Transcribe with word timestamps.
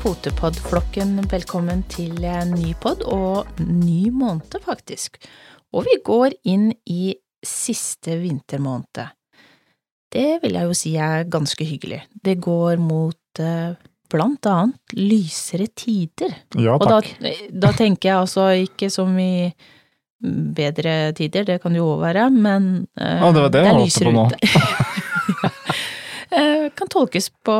Potepod-flokken 0.00 1.18
velkommen 1.28 1.82
til 1.92 2.22
en 2.24 2.54
ny 2.56 2.72
pod, 2.80 3.02
og 3.04 3.58
ny 3.60 4.08
måned, 4.14 4.54
faktisk. 4.64 5.18
Og 5.74 5.84
vi 5.88 5.96
går 6.04 6.36
inn 6.48 6.70
i 6.90 7.14
siste 7.44 8.16
vintermåned. 8.22 9.02
Det 10.14 10.28
vil 10.44 10.56
jeg 10.56 10.70
jo 10.70 10.76
si 10.78 10.94
er 10.96 11.26
ganske 11.28 11.66
hyggelig. 11.66 12.00
Det 12.14 12.36
går 12.44 12.78
mot 12.80 13.42
eh, 13.42 13.74
blant 14.12 14.46
annet 14.48 14.94
lysere 14.96 15.66
tider. 15.74 16.32
Ja, 16.56 16.78
Og 16.78 16.86
da, 16.86 17.00
takk. 17.00 17.48
da 17.50 17.72
tenker 17.76 18.10
jeg 18.12 18.20
altså 18.22 18.48
ikke 18.64 18.90
som 18.94 19.16
i 19.18 19.50
bedre 20.24 21.12
tider, 21.18 21.44
det 21.44 21.60
kan 21.62 21.74
det 21.74 21.82
jo 21.82 21.90
òg 21.96 22.06
være, 22.06 22.30
men 22.32 22.86
uh, 22.96 23.20
Ja, 23.20 23.32
det 23.34 23.42
var 23.44 23.52
det 23.52 23.64
jeg 23.66 23.74
er 23.74 23.82
lysere 23.82 24.14
ute. 24.14 24.38
Eh, 24.40 25.44
kan 26.76 26.88
tolkes 26.92 27.28
på, 27.46 27.54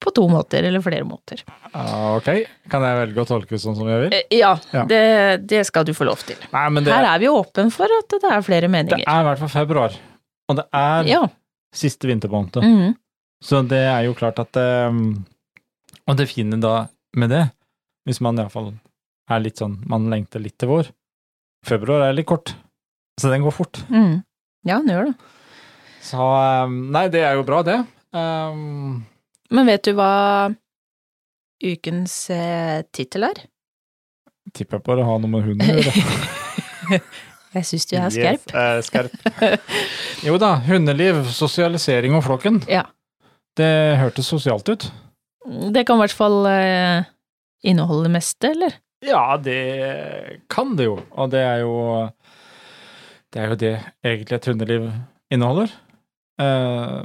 på 0.00 0.12
to 0.16 0.26
måter, 0.30 0.64
eller 0.68 0.80
flere 0.84 1.04
måter. 1.08 1.42
Ok, 1.74 2.28
kan 2.72 2.84
jeg 2.86 2.98
velge 3.02 3.22
å 3.22 3.28
tolke 3.28 3.58
sånn 3.60 3.76
som 3.78 3.88
jeg 3.90 4.04
vil? 4.06 4.14
Eh, 4.18 4.38
Ja, 4.40 4.54
Ja. 4.72 4.84
Det, 4.88 5.00
det 5.46 5.64
skal 5.68 5.84
du 5.88 5.92
få 5.96 6.06
lov 6.08 6.22
til. 6.26 6.36
Nei, 6.52 6.66
men 6.72 6.84
det, 6.86 6.92
Her 6.94 7.08
er 7.14 7.18
vi 7.22 7.28
åpen 7.28 7.72
for 7.74 7.84
at 7.98 8.08
det 8.16 8.30
er 8.32 8.44
flere 8.46 8.68
meninger. 8.72 9.02
det 9.04 9.08
er 9.08 9.20
i 9.24 9.28
hvert 9.28 9.42
fall 9.42 9.52
februar. 9.54 9.96
Og 10.48 10.56
det 10.60 10.66
er 10.72 11.04
Ja. 11.10 11.22
siste 11.74 12.06
vintermåned. 12.08 12.56
mhm. 12.62 12.94
Så 13.44 13.60
det 13.68 13.82
er 13.84 14.04
jo 14.06 14.14
klart 14.16 14.38
at 14.40 14.56
um, 14.88 15.26
Og 16.08 16.16
det 16.16 16.28
fine 16.30 16.56
da 16.58 16.86
med 17.14 17.28
det, 17.30 17.50
hvis 18.08 18.20
man 18.24 18.36
iallfall 18.38 18.72
er 19.28 19.40
litt 19.40 19.58
sånn 19.58 19.76
Man 19.86 20.08
lengter 20.08 20.40
litt 20.40 20.56
til 20.58 20.68
vår. 20.70 20.88
Februar 21.66 22.06
er 22.08 22.14
litt 22.14 22.26
kort, 22.26 22.54
så 23.20 23.28
den 23.30 23.42
går 23.42 23.52
fort. 23.52 23.82
Mm. 23.90 24.22
Ja, 24.64 24.78
den 24.78 24.88
gjør 24.88 25.04
det. 25.10 25.14
Så 26.06 26.16
um, 26.64 26.90
Nei, 26.94 27.08
det 27.08 27.20
er 27.26 27.34
jo 27.34 27.42
bra, 27.44 27.60
det. 27.66 27.84
Um, 28.16 29.04
Men 29.52 29.68
vet 29.68 29.84
du 29.84 29.92
hva 29.98 30.12
ukens 31.64 32.14
eh, 32.32 32.80
tittel 32.96 33.28
er? 33.28 33.44
tipper 34.54 34.78
på 34.78 34.94
det 34.96 35.04
har 35.06 35.18
noe 35.20 35.30
med 35.30 35.42
hunden 35.46 35.70
å 35.72 35.80
gjøre. 35.80 37.00
Jeg 37.56 37.66
syns 37.70 37.86
du 37.88 37.94
er 37.98 38.12
skerp. 38.14 38.52
Yes, 38.52 38.90
skerp. 38.90 39.64
Jo 40.26 40.36
da, 40.40 40.54
hundeliv, 40.66 41.22
sosialisering 41.34 42.14
og 42.16 42.24
flokken. 42.26 42.60
Ja. 42.70 42.84
Det 43.56 43.68
hørtes 44.00 44.28
sosialt 44.28 44.68
ut. 44.68 44.86
Det 45.72 45.84
kan 45.88 45.98
i 45.98 46.04
hvert 46.04 46.16
fall 46.16 46.46
eh, 46.50 47.06
inneholde 47.66 48.08
det 48.08 48.14
meste, 48.16 48.52
eller? 48.54 48.76
Ja, 49.04 49.36
det 49.40 50.40
kan 50.52 50.74
det 50.78 50.88
jo, 50.88 50.96
og 51.12 51.30
det 51.34 51.42
er 51.44 51.60
jo 51.62 51.74
Det 53.32 53.42
er 53.42 53.52
jo 53.52 53.58
det 53.60 53.74
egentlig 54.04 54.38
et 54.38 54.48
hundeliv 54.50 54.86
inneholder. 55.32 55.72
Eh, 56.40 57.02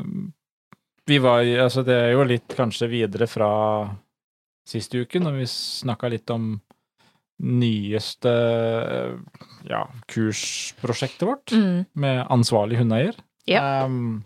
vi 1.10 1.18
var 1.24 1.40
Altså, 1.66 1.82
det 1.86 1.96
er 1.96 2.12
jo 2.14 2.24
litt 2.30 2.54
kanskje 2.58 2.88
videre 2.92 3.28
fra 3.28 3.50
siste 4.68 4.98
uke, 5.02 5.20
når 5.20 5.32
vi 5.42 5.46
snakka 5.50 6.10
litt 6.14 6.30
om 6.30 6.60
nyeste 7.42 8.30
ja, 9.66 9.82
kursprosjektet 10.14 11.26
vårt 11.28 11.52
Mm. 11.58 11.86
med 11.96 12.28
ansvarlig 12.30 12.78
hundeeier. 12.78 13.16
Ja. 13.50 13.86
Um, 13.86 14.24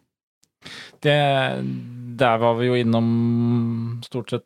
det, 1.01 1.15
der 2.19 2.37
var 2.41 2.53
vi 2.59 2.65
jo 2.67 2.75
innom 2.75 4.01
stort 4.03 4.29
sett 4.33 4.43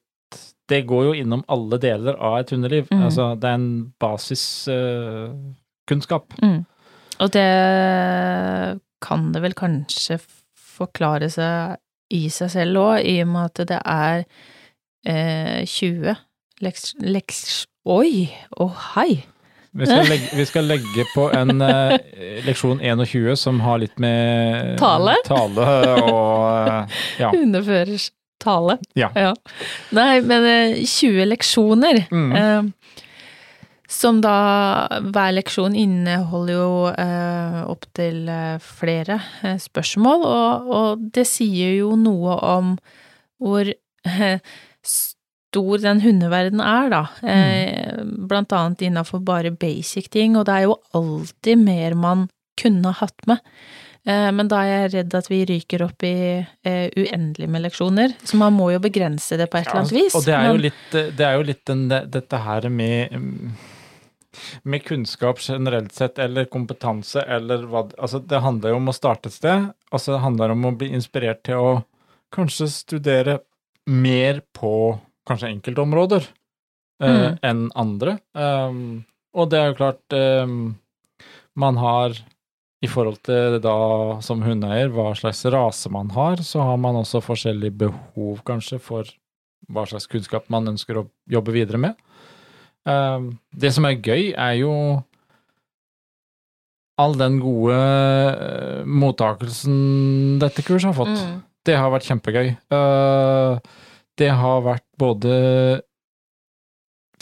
Det 0.70 0.84
går 0.86 1.04
jo 1.08 1.14
innom 1.18 1.42
alle 1.50 1.80
deler 1.82 2.14
av 2.22 2.36
et 2.44 2.50
hundeliv. 2.54 2.86
Mm. 2.92 3.02
Altså, 3.08 3.32
det 3.42 3.48
er 3.50 3.54
en 3.58 3.94
basiskunnskap. 4.00 6.34
Mm. 6.44 6.60
Og 7.20 7.32
det 7.34 7.48
kan 9.02 9.32
det 9.34 9.42
vel 9.42 9.54
kanskje 9.58 10.20
forklare 10.78 11.26
seg 11.34 11.78
i 12.10 12.26
seg 12.34 12.54
selv 12.54 12.82
òg, 12.82 13.04
i 13.06 13.20
og 13.24 13.32
med 13.34 13.50
at 13.52 13.66
det 13.70 13.82
er 13.84 14.24
eh, 15.06 15.66
20 15.66 16.16
leks... 16.66 16.94
leks 17.00 17.44
oi! 17.90 18.30
Å, 18.58 18.70
hei! 18.94 19.24
vi, 19.72 19.86
skal 19.86 20.10
legge, 20.10 20.30
vi 20.40 20.46
skal 20.46 20.70
legge 20.70 21.06
på 21.14 21.28
en 21.36 21.62
uh, 21.62 21.96
leksjon 22.46 22.82
21 22.82 23.36
som 23.40 23.60
har 23.64 23.82
litt 23.84 24.00
med 24.02 24.78
Tale? 24.82 25.18
tale 25.28 25.68
og 26.00 26.70
uh, 26.70 27.02
ja. 27.22 27.32
Hundeførers 27.36 28.10
tale. 28.40 28.78
Ja. 28.96 29.10
Nei, 29.92 30.22
men 30.24 30.46
uh, 30.48 30.78
20 30.88 31.26
leksjoner. 31.28 32.06
Mm. 32.08 32.72
Som 33.90 34.20
da 34.22 34.34
Hver 35.02 35.32
leksjon 35.34 35.74
inneholder 35.76 36.54
jo 36.54 36.72
eh, 36.94 37.60
opptil 37.72 38.28
eh, 38.30 38.58
flere 38.62 39.18
eh, 39.42 39.58
spørsmål, 39.58 40.26
og, 40.30 40.70
og 40.80 41.08
det 41.16 41.26
sier 41.26 41.74
jo 41.80 41.96
noe 41.98 42.36
om 42.54 42.76
hvor 43.42 43.66
eh, 43.72 44.40
stor 44.86 45.82
den 45.82 46.02
hundeverdenen 46.04 46.62
er, 46.62 46.90
da. 46.94 47.02
Eh, 47.26 48.04
Blant 48.30 48.54
annet 48.54 48.84
innafor 48.86 49.24
bare 49.26 49.50
basic 49.58 50.12
ting, 50.14 50.38
og 50.38 50.46
det 50.46 50.60
er 50.60 50.68
jo 50.68 50.76
alltid 50.98 51.64
mer 51.66 51.96
man 51.98 52.28
kunne 52.60 52.92
hatt 53.00 53.26
med. 53.32 53.42
Eh, 54.06 54.30
Men 54.36 54.52
da 54.52 54.62
er 54.68 54.70
jeg 54.84 54.92
redd 55.00 55.18
at 55.18 55.32
vi 55.32 55.42
ryker 55.50 55.88
opp 55.88 56.06
i 56.06 56.14
eh, 56.38 56.86
uendelig 56.94 57.50
med 57.50 57.66
leksjoner, 57.66 58.14
så 58.22 58.38
man 58.38 58.54
må 58.54 58.70
jo 58.76 58.84
begrense 58.86 59.40
det 59.40 59.50
på 59.50 59.58
et 59.64 59.66
eller 59.72 59.82
annet 59.82 59.98
vis. 59.98 60.14
Og 60.20 60.28
det 60.30 60.38
er 60.38 60.48
jo 60.54 60.62
litt, 60.68 60.86
det 60.94 61.26
er 61.26 61.40
jo 61.42 61.50
litt 61.50 61.66
den, 61.72 61.88
det- 61.90 62.06
dette 62.14 62.44
her 62.46 62.70
med 62.70 63.18
mm, 63.18 63.58
med 64.64 64.84
kunnskap 64.86 65.40
generelt 65.42 65.94
sett, 65.96 66.20
eller 66.20 66.46
kompetanse, 66.46 67.22
eller 67.22 67.64
hva 67.70 67.86
Altså, 67.98 68.20
det 68.20 68.42
handler 68.44 68.74
jo 68.74 68.80
om 68.82 68.92
å 68.92 68.96
starte 68.96 69.30
et 69.30 69.38
sted, 69.38 69.70
og 69.92 70.02
så 70.04 70.20
handler 70.22 70.50
det 70.52 70.58
om 70.58 70.68
å 70.70 70.76
bli 70.78 70.92
inspirert 70.94 71.44
til 71.48 71.58
å 71.58 71.72
kanskje 72.36 72.68
studere 72.70 73.40
mer 73.90 74.44
på 74.54 75.00
kanskje 75.28 75.50
enkeltområder 75.56 76.28
eh, 77.02 77.08
Mm. 77.10 77.38
enn 77.42 77.64
andre. 77.76 78.20
Um, 78.34 79.06
og 79.34 79.50
det 79.50 79.60
er 79.60 79.68
jo 79.70 79.78
klart 79.78 80.14
um, 80.14 80.76
Man 81.56 81.78
har 81.78 82.14
i 82.82 82.88
forhold 82.88 83.20
til 83.28 83.58
da 83.60 84.20
som 84.24 84.42
hundeeier, 84.42 84.90
hva 84.94 85.12
slags 85.18 85.44
rase 85.52 85.90
man 85.92 86.10
har, 86.16 86.38
så 86.38 86.62
har 86.64 86.78
man 86.78 86.96
også 86.96 87.20
forskjellige 87.22 87.76
behov 87.76 88.40
kanskje 88.48 88.80
for 88.80 89.10
hva 89.70 89.84
slags 89.90 90.08
kunnskap 90.08 90.48
man 90.50 90.68
ønsker 90.72 90.98
å 90.98 91.08
jobbe 91.30 91.52
videre 91.52 91.78
med. 91.78 91.98
Um, 92.88 93.32
det 93.52 93.74
som 93.76 93.86
er 93.86 93.98
gøy, 94.00 94.32
er 94.34 94.54
jo 94.62 94.72
all 97.00 97.14
den 97.16 97.38
gode 97.40 97.76
eh, 97.80 98.82
mottakelsen 98.84 100.40
dette 100.42 100.64
kurset 100.68 100.90
har 100.92 100.98
fått. 100.98 101.16
Mm. 101.16 101.38
Det 101.68 101.76
har 101.80 101.92
vært 101.94 102.08
kjempegøy. 102.10 102.50
Uh, 102.74 103.60
det 104.20 104.32
har 104.36 104.64
vært 104.66 104.84
både 105.00 105.36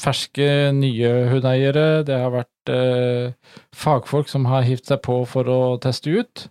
ferske, 0.01 0.47
nye 0.77 1.11
hundeeiere, 1.31 2.03
det 2.05 2.17
har 2.21 2.33
vært 2.33 2.71
uh, 2.73 3.33
fagfolk 3.73 4.29
som 4.29 4.45
har 4.49 4.65
hivd 4.65 4.91
seg 4.91 5.01
på 5.05 5.19
for 5.29 5.49
å 5.49 5.59
teste 5.81 6.13
ut. 6.13 6.47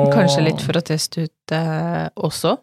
Og- 0.00 0.12
Kanskje 0.12 0.44
litt 0.46 0.60
for 0.64 0.78
å 0.80 0.84
teste 0.84 1.26
ut 1.28 1.52
eh, 1.52 2.08
også, 2.16 2.54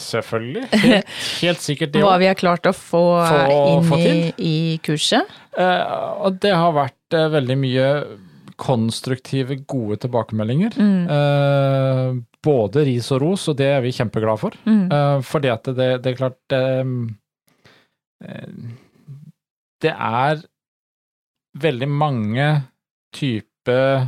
Selvfølgelig. 0.00 0.66
Helt, 0.86 1.10
helt 1.42 1.64
sikkert 1.64 1.92
det 1.94 2.02
hva 2.04 2.16
vi 2.20 2.28
har 2.30 2.38
klart 2.38 2.66
å 2.68 2.72
få, 2.76 3.02
Få- 3.26 3.58
inn 3.72 3.84
få 3.88 3.98
i, 4.00 4.14
i 4.38 4.54
kurset. 4.84 5.28
og 5.56 6.38
det 6.42 6.52
har 6.54 6.72
vært 6.76 7.16
eh, 7.16 7.28
veldig 7.32 7.56
mye 7.62 7.90
konstruktive, 8.56 9.58
gode 9.68 9.98
tilbakemeldinger. 10.06 10.76
Mm. 10.80 11.02
Eh, 11.12 12.14
både 12.46 12.84
ris 12.88 13.10
og 13.12 13.20
ros, 13.24 13.48
og 13.52 13.58
det 13.58 13.66
er 13.74 13.82
vi 13.84 13.92
kjempeglade 13.92 14.40
for. 14.40 14.56
Mm. 14.64 14.86
Eh, 14.92 15.18
fordi 15.28 15.50
at 15.52 15.68
det, 15.76 15.88
det 16.04 16.12
er 16.14 16.18
klart 16.20 16.56
eh, 16.56 16.92
eh, 18.24 18.52
Det 19.84 19.92
er 19.92 20.40
veldig 21.60 21.88
mange 21.92 22.48
typer 23.16 24.06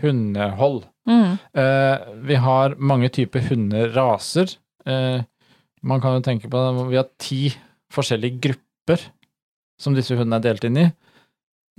hundehold. 0.00 0.82
Mm. 1.08 1.36
Eh, 1.60 2.06
vi 2.24 2.36
har 2.40 2.74
mange 2.80 3.08
typer 3.12 3.44
hunderaser. 3.50 4.56
Eh, 4.86 5.22
man 5.82 6.00
kan 6.00 6.18
jo 6.18 6.24
tenke 6.24 6.50
på 6.50 6.60
det, 6.60 6.88
Vi 6.90 6.96
har 6.96 7.08
ti 7.18 7.52
forskjellige 7.92 8.40
grupper 8.40 9.00
som 9.80 9.94
disse 9.94 10.14
hundene 10.16 10.38
er 10.40 10.46
delt 10.48 10.64
inn 10.64 10.80
i. 10.80 10.86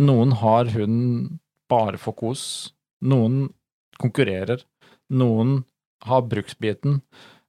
Noen 0.05 0.33
har 0.41 0.65
hunden 0.73 1.39
bare 1.69 1.97
for 1.97 2.13
kos. 2.17 2.73
Noen 3.01 3.53
konkurrerer. 4.01 4.63
Noen 5.09 5.63
har 6.05 6.25
bruksbiten. 6.27 7.01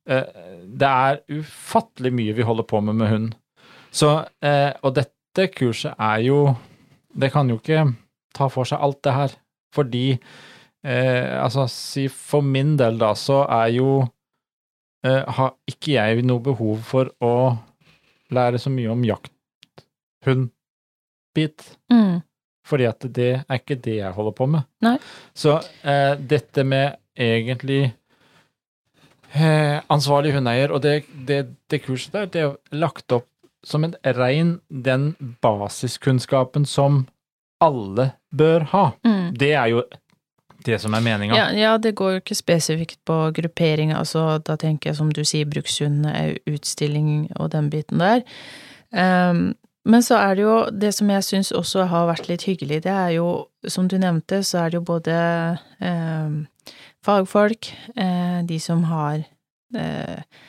Eh, 0.06 0.24
det 0.66 0.88
er 0.88 1.22
ufattelig 1.28 2.12
mye 2.14 2.36
vi 2.36 2.46
holder 2.46 2.64
på 2.68 2.80
med 2.80 2.94
med 2.94 3.10
hund. 3.10 3.34
Så, 3.90 4.26
eh, 4.42 4.72
og 4.82 4.94
dette 4.94 5.48
kurset 5.52 5.94
er 5.98 6.20
jo 6.20 6.56
Det 7.16 7.32
kan 7.32 7.48
jo 7.48 7.56
ikke 7.56 7.94
ta 8.34 8.46
for 8.48 8.64
seg 8.64 8.78
alt 8.78 9.02
det 9.02 9.12
her. 9.12 9.30
Fordi 9.72 10.18
Altså, 10.86 11.66
si 11.66 12.06
for 12.06 12.42
min 12.42 12.76
del, 12.76 12.98
da, 12.98 13.12
så 13.14 13.40
er 13.50 13.72
jo 13.74 14.06
Har 15.06 15.54
ikke 15.68 15.92
jeg 15.94 16.22
noe 16.26 16.42
behov 16.42 16.80
for 16.86 17.10
å 17.24 17.34
lære 18.34 18.58
så 18.58 18.70
mye 18.72 18.90
om 18.92 19.04
jakthundbit. 19.06 21.76
Mm. 21.92 22.20
Fordi 22.66 22.84
at 22.88 23.06
det 23.14 23.44
er 23.44 23.54
ikke 23.60 23.82
det 23.82 23.96
jeg 24.00 24.12
holder 24.16 24.34
på 24.36 24.46
med. 24.50 24.62
Nei. 24.82 24.98
Så 25.36 25.60
eh, 25.86 26.14
dette 26.18 26.64
med 26.66 26.96
egentlig 27.14 27.94
eh, 29.32 29.80
ansvarlig 29.92 30.34
hundeeier, 30.34 30.70
og 30.74 30.82
det, 30.82 31.04
det, 31.28 31.46
det 31.70 31.84
kurset 31.84 32.12
der, 32.16 32.26
det 32.26 32.40
er 32.42 32.56
lagt 32.74 33.12
opp 33.14 33.28
som 33.66 33.84
en 33.86 33.94
rein 34.18 34.60
den 34.68 35.14
basiskunnskapen 35.42 36.66
som 36.70 37.06
alle 37.62 38.10
bør 38.34 38.60
ha. 38.74 38.86
Mm. 39.06 39.34
Det 39.38 39.52
er 39.54 39.66
jo 39.72 39.82
det 40.66 40.78
som 40.82 40.94
er 40.96 41.04
meninga. 41.04 41.36
Ja, 41.38 41.46
ja, 41.56 41.74
det 41.78 41.94
går 41.98 42.16
jo 42.16 42.22
ikke 42.22 42.38
spesifikt 42.38 42.98
på 43.08 43.18
gruppering, 43.36 43.92
altså 43.96 44.38
da 44.44 44.58
tenker 44.60 44.90
jeg 44.90 45.00
som 45.00 45.12
du 45.14 45.22
sier 45.26 45.48
brukshund, 45.50 46.06
eh, 46.10 46.36
utstilling 46.50 47.28
og 47.38 47.52
den 47.54 47.70
biten 47.72 48.02
der. 48.02 48.26
Um, 48.90 49.54
men 49.86 50.02
så 50.02 50.18
er 50.18 50.34
det 50.34 50.42
jo 50.42 50.56
det 50.74 50.90
som 50.96 51.10
jeg 51.14 51.24
syns 51.26 51.52
også 51.54 51.86
har 51.90 52.08
vært 52.08 52.26
litt 52.30 52.46
hyggelig, 52.48 52.82
det 52.86 52.92
er 52.92 53.14
jo, 53.20 53.28
som 53.70 53.86
du 53.90 53.94
nevnte, 54.02 54.42
så 54.42 54.64
er 54.64 54.72
det 54.72 54.80
jo 54.80 54.86
både 54.88 55.14
eh, 55.78 56.74
fagfolk, 57.06 57.70
eh, 57.94 58.40
de 58.48 58.58
som 58.62 58.82
har 58.90 59.22
eh, 59.22 60.42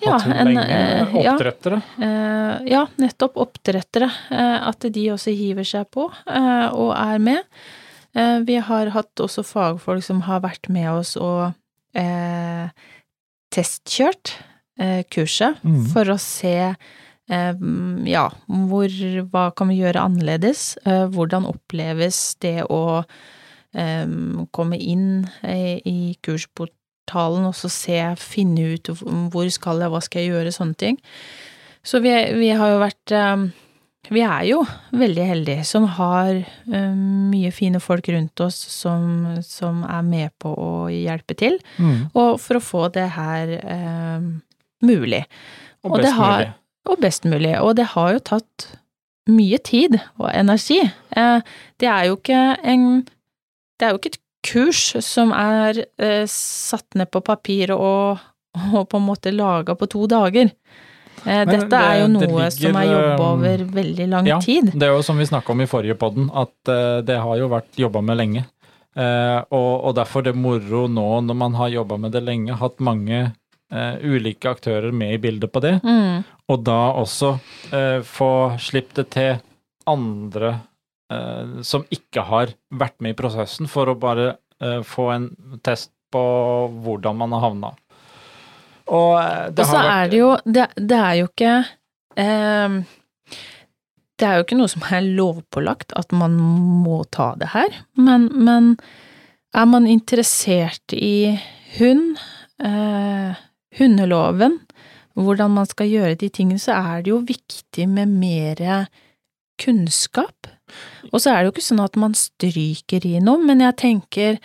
ja, 0.00 0.16
en, 0.24 0.56
eh, 0.56 1.14
ja, 1.24 1.34
Oppdrettere. 1.34 1.80
Eh, 2.00 2.66
ja, 2.72 2.86
nettopp 2.96 3.36
oppdrettere. 3.44 4.10
at 4.30 4.86
de 4.90 5.06
også 5.12 5.34
hiver 5.36 5.66
seg 5.68 5.88
på 5.92 6.08
eh, 6.10 6.68
og 6.72 6.94
er 6.96 7.20
med. 7.22 7.44
Eh, 8.14 8.38
vi 8.46 8.58
har 8.62 8.92
hatt 8.94 9.20
også 9.20 9.44
fagfolk 9.46 10.04
som 10.06 10.22
har 10.28 10.44
vært 10.44 10.70
med 10.72 10.90
oss 10.92 11.14
og 11.18 11.54
eh, 11.98 12.70
testkjørt 13.54 14.36
eh, 14.78 15.02
kurset 15.10 15.62
mm. 15.66 15.80
for 15.92 16.12
å 16.12 16.18
se 16.22 16.56
eh, 16.70 17.64
ja, 18.10 18.26
hvor 18.70 19.00
Hva 19.32 19.48
kan 19.58 19.72
vi 19.72 19.80
gjøre 19.80 20.06
annerledes? 20.06 20.76
Eh, 20.86 21.06
hvordan 21.14 21.48
oppleves 21.50 22.36
det 22.44 22.60
å 22.70 23.02
eh, 23.02 24.06
komme 24.54 24.78
inn 24.78 25.26
i 25.42 26.14
kursportalen 26.22 27.50
og 27.50 27.58
så 27.58 27.72
se, 27.72 27.98
finne 28.22 28.74
ut 28.76 28.94
hvor 28.94 29.50
skal 29.50 29.82
jeg, 29.82 29.90
hva 29.90 30.02
skal 30.04 30.22
jeg 30.22 30.34
gjøre, 30.36 30.54
sånne 30.54 30.80
ting. 30.86 31.02
Så 31.84 31.98
vi, 32.00 32.14
vi 32.38 32.54
har 32.56 32.70
jo 32.72 32.80
vært 32.80 33.12
Vi 34.12 34.20
er 34.20 34.42
jo 34.44 34.58
veldig 34.92 35.24
heldige 35.26 35.64
som 35.64 35.86
har 35.96 36.34
eh, 36.36 36.94
mye 37.30 37.50
fine 37.54 37.80
folk 37.80 38.08
rundt 38.12 38.40
oss 38.44 38.58
som, 38.74 39.38
som 39.42 39.82
er 39.88 40.02
med 40.04 40.30
på 40.42 40.52
å 40.52 40.72
hjelpe 40.92 41.36
til, 41.40 41.58
Mm. 41.80 42.10
og 42.14 42.40
for 42.40 42.58
å 42.58 42.62
få 42.62 42.82
det 42.92 43.06
her 43.16 43.54
eh, 43.62 44.20
mulig. 44.84 45.24
Og 45.84 45.92
Og 45.92 46.02
best 46.02 46.14
har- 46.18 46.38
mulig. 46.44 46.52
Og 46.86 47.00
best 47.00 47.24
mulig. 47.24 47.54
Og 47.62 47.76
det 47.76 47.86
har 47.94 48.12
jo 48.12 48.18
tatt 48.20 48.66
mye 49.26 49.56
tid 49.64 49.96
og 50.20 50.28
energi. 50.34 50.82
Eh, 51.16 51.40
det 51.80 51.88
er 51.88 52.04
jo 52.10 52.16
ikke 52.18 52.58
en 52.62 53.06
Det 53.80 53.86
er 53.88 53.90
jo 53.90 53.98
ikke 53.98 54.12
et 54.12 54.20
kurs 54.46 54.82
som 55.02 55.32
er 55.32 55.80
eh, 55.98 56.26
satt 56.28 56.84
ned 56.94 57.10
på 57.10 57.24
papir 57.24 57.72
og, 57.74 58.20
og 58.72 58.88
på 58.88 59.00
en 59.00 59.06
måte 59.08 59.32
laga 59.34 59.74
på 59.74 59.88
to 59.90 60.06
dager. 60.06 60.52
Eh, 61.24 61.44
Men 61.46 61.52
dette 61.54 61.78
er 61.80 62.00
jo 62.02 62.08
noe 62.12 62.26
noe 62.28 62.48
som 62.52 62.76
er 62.76 62.84
ligger, 62.86 63.04
jobba 63.08 63.28
um, 63.28 63.38
over 63.38 63.62
veldig 63.78 64.08
lang 64.12 64.26
Ja, 64.28 64.38
tid. 64.44 64.72
det 64.74 64.82
er 64.88 64.92
jo 64.92 65.02
som 65.06 65.16
vi 65.18 65.24
snakka 65.28 65.52
om 65.54 65.62
i 65.64 65.66
forrige 65.70 65.96
podden, 66.00 66.26
at 66.34 66.72
eh, 66.72 66.98
det 67.06 67.16
har 67.20 67.38
jo 67.40 67.48
vært 67.52 67.80
jobba 67.80 68.02
med 68.04 68.20
lenge. 68.20 68.44
Eh, 68.94 69.40
og, 69.50 69.72
og 69.88 69.94
derfor 69.96 70.22
det 70.22 70.34
moro 70.36 70.84
nå, 70.86 71.06
når 71.26 71.34
man 71.40 71.54
har 71.58 71.72
jobba 71.72 71.96
med 71.98 72.12
det 72.12 72.22
lenge, 72.26 72.54
hatt 72.60 72.78
mange 72.80 73.32
Uh, 73.74 73.96
ulike 74.04 74.46
aktører 74.46 74.92
med 74.94 75.14
i 75.16 75.18
bildet 75.18 75.50
på 75.50 75.58
det, 75.64 75.80
Mm, 75.82 76.20
og 76.52 76.60
da 76.62 76.92
også 77.00 77.30
uh, 77.72 78.02
få 78.06 78.54
slippe 78.60 78.92
det 79.00 79.06
til 79.10 79.40
andre 79.88 80.50
uh, 81.10 81.62
som 81.64 81.82
ikke 81.90 82.22
har 82.28 82.52
vært 82.70 83.00
med 83.02 83.16
i 83.16 83.18
prosessen, 83.18 83.66
for 83.66 83.88
å 83.90 83.96
bare 83.98 84.36
eh, 84.60 84.82
få 84.86 85.08
en 85.16 85.26
test 85.64 85.90
på 86.12 86.22
hvordan 86.84 87.16
man 87.18 87.32
har 87.34 87.48
havna. 87.48 87.72
Og 88.92 89.14
eh, 89.20 89.48
det 89.56 89.66
har 89.68 89.80
vært 89.80 89.94
er 89.94 90.12
det 90.12 90.18
jo 90.20 90.30
Det, 90.44 90.66
det 90.76 90.98
er 90.98 91.14
jo 91.20 91.28
ikke 91.30 91.54
eh, 92.20 92.76
Det 94.20 94.28
er 94.28 94.36
jo 94.36 94.44
ikke 94.44 94.58
noe 94.58 94.72
som 94.72 94.84
er 94.90 95.08
lovpålagt 95.20 95.94
at 95.98 96.12
man 96.12 96.36
må 96.84 97.02
ta 97.14 97.32
det 97.40 97.50
her, 97.54 97.80
men, 97.96 98.28
men 98.32 98.74
er 99.54 99.66
man 99.70 99.88
interessert 99.90 100.94
i 100.94 101.34
hund, 101.78 102.20
eh, 102.62 103.40
hundeloven, 103.78 104.60
hvordan 105.18 105.54
man 105.54 105.66
skal 105.70 105.90
gjøre 105.90 106.18
de 106.18 106.30
tingene, 106.30 106.62
så 106.62 106.78
er 106.78 107.02
det 107.02 107.10
jo 107.12 107.20
viktig 107.26 107.88
med 107.90 108.10
mer 108.10 108.86
kunnskap. 109.62 110.48
Og 111.12 111.20
så 111.22 111.30
er 111.30 111.42
det 111.42 111.48
jo 111.48 111.54
ikke 111.54 111.66
sånn 111.68 111.82
at 111.84 111.98
man 112.00 112.16
stryker 112.18 113.06
i 113.06 113.20
noe, 113.22 113.42
men 113.42 113.62
jeg 113.62 113.78
tenker, 113.82 114.38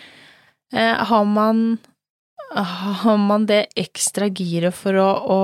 eh, 0.72 1.04
har 1.10 1.24
man 1.26 1.80
har 2.50 3.18
man 3.18 3.46
det 3.46 3.66
ekstra 3.78 4.28
giret 4.28 4.74
for 4.74 4.96
å, 4.98 5.10
å 5.30 5.40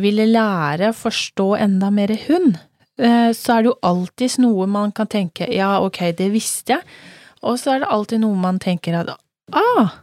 ville 0.00 0.26
lære, 0.26 0.92
forstå 0.96 1.52
enda 1.62 1.90
mer 1.94 2.14
hund, 2.26 2.56
eh, 2.98 3.30
så 3.36 3.56
er 3.56 3.62
det 3.62 3.70
jo 3.70 3.76
alltids 3.86 4.38
noe 4.42 4.66
man 4.70 4.92
kan 4.96 5.10
tenke 5.10 5.46
ja, 5.52 5.76
ok, 5.84 6.00
det 6.18 6.32
visste 6.34 6.78
jeg, 6.78 6.98
og 7.44 7.60
så 7.60 7.74
er 7.74 7.84
det 7.84 7.92
alltid 7.94 8.24
noe 8.24 8.38
man 8.40 8.58
tenker 8.62 8.98
at 8.98 9.14
ah, 9.54 9.94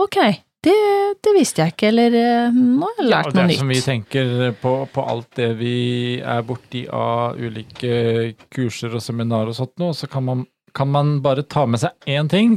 ok, 0.00 0.18
det, 0.64 0.76
det 1.20 1.34
visste 1.36 1.60
jeg 1.60 1.74
ikke, 1.74 1.90
eller 1.92 2.16
eh, 2.16 2.56
nå 2.56 2.88
har 2.88 3.02
jeg 3.02 3.10
lært 3.10 3.28
ja, 3.28 3.34
det 3.34 3.42
noe 3.42 3.52
er 3.52 3.60
som 3.60 3.74
vi 3.74 3.82
tenker 3.84 4.34
på, 4.62 4.74
på 4.94 5.06
alt 5.12 5.30
det 5.36 5.50
vi 5.60 5.76
er 6.24 6.48
borti 6.48 6.86
av 6.88 7.36
ulike 7.36 8.32
kurser 8.48 8.96
og 8.96 9.04
seminarer 9.04 9.52
og 9.52 9.60
sånt 9.60 9.76
nå, 9.82 9.92
så 9.92 10.08
kan 10.08 10.24
man, 10.30 10.48
kan 10.72 10.88
man 10.88 11.18
bare 11.24 11.44
ta 11.44 11.66
med 11.68 11.84
seg 11.84 12.16
én 12.16 12.32
ting, 12.32 12.56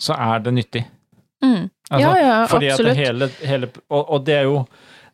så 0.00 0.14
er 0.14 0.46
det 0.46 0.54
nyttig. 0.54 0.86
Mm. 1.40 1.70
Altså, 1.90 2.06
ja, 2.06 2.16
ja, 2.20 2.38
fordi 2.46 2.70
absolutt. 2.70 2.90
at 2.92 3.00
hele, 3.00 3.28
hele 3.48 3.68
og, 3.88 4.02
og 4.02 4.24
det 4.26 4.34
er 4.36 4.48
jo 4.48 4.64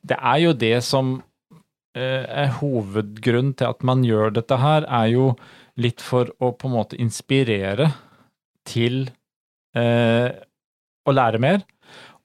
det 0.06 0.16
er 0.20 0.40
jo 0.42 0.52
det 0.54 0.76
som 0.86 1.14
eh, 1.96 2.24
er 2.24 2.52
hovedgrunnen 2.60 3.54
til 3.58 3.70
at 3.70 3.86
man 3.86 4.04
gjør 4.06 4.34
dette 4.36 4.58
her, 4.60 4.86
er 4.86 5.08
jo 5.12 5.30
litt 5.82 6.02
for 6.04 6.30
å 6.40 6.52
på 6.56 6.68
en 6.68 6.76
måte 6.76 6.98
inspirere 7.02 7.90
til 8.66 9.06
eh, 9.76 10.28
å 11.06 11.14
lære 11.14 11.40
mer, 11.42 11.64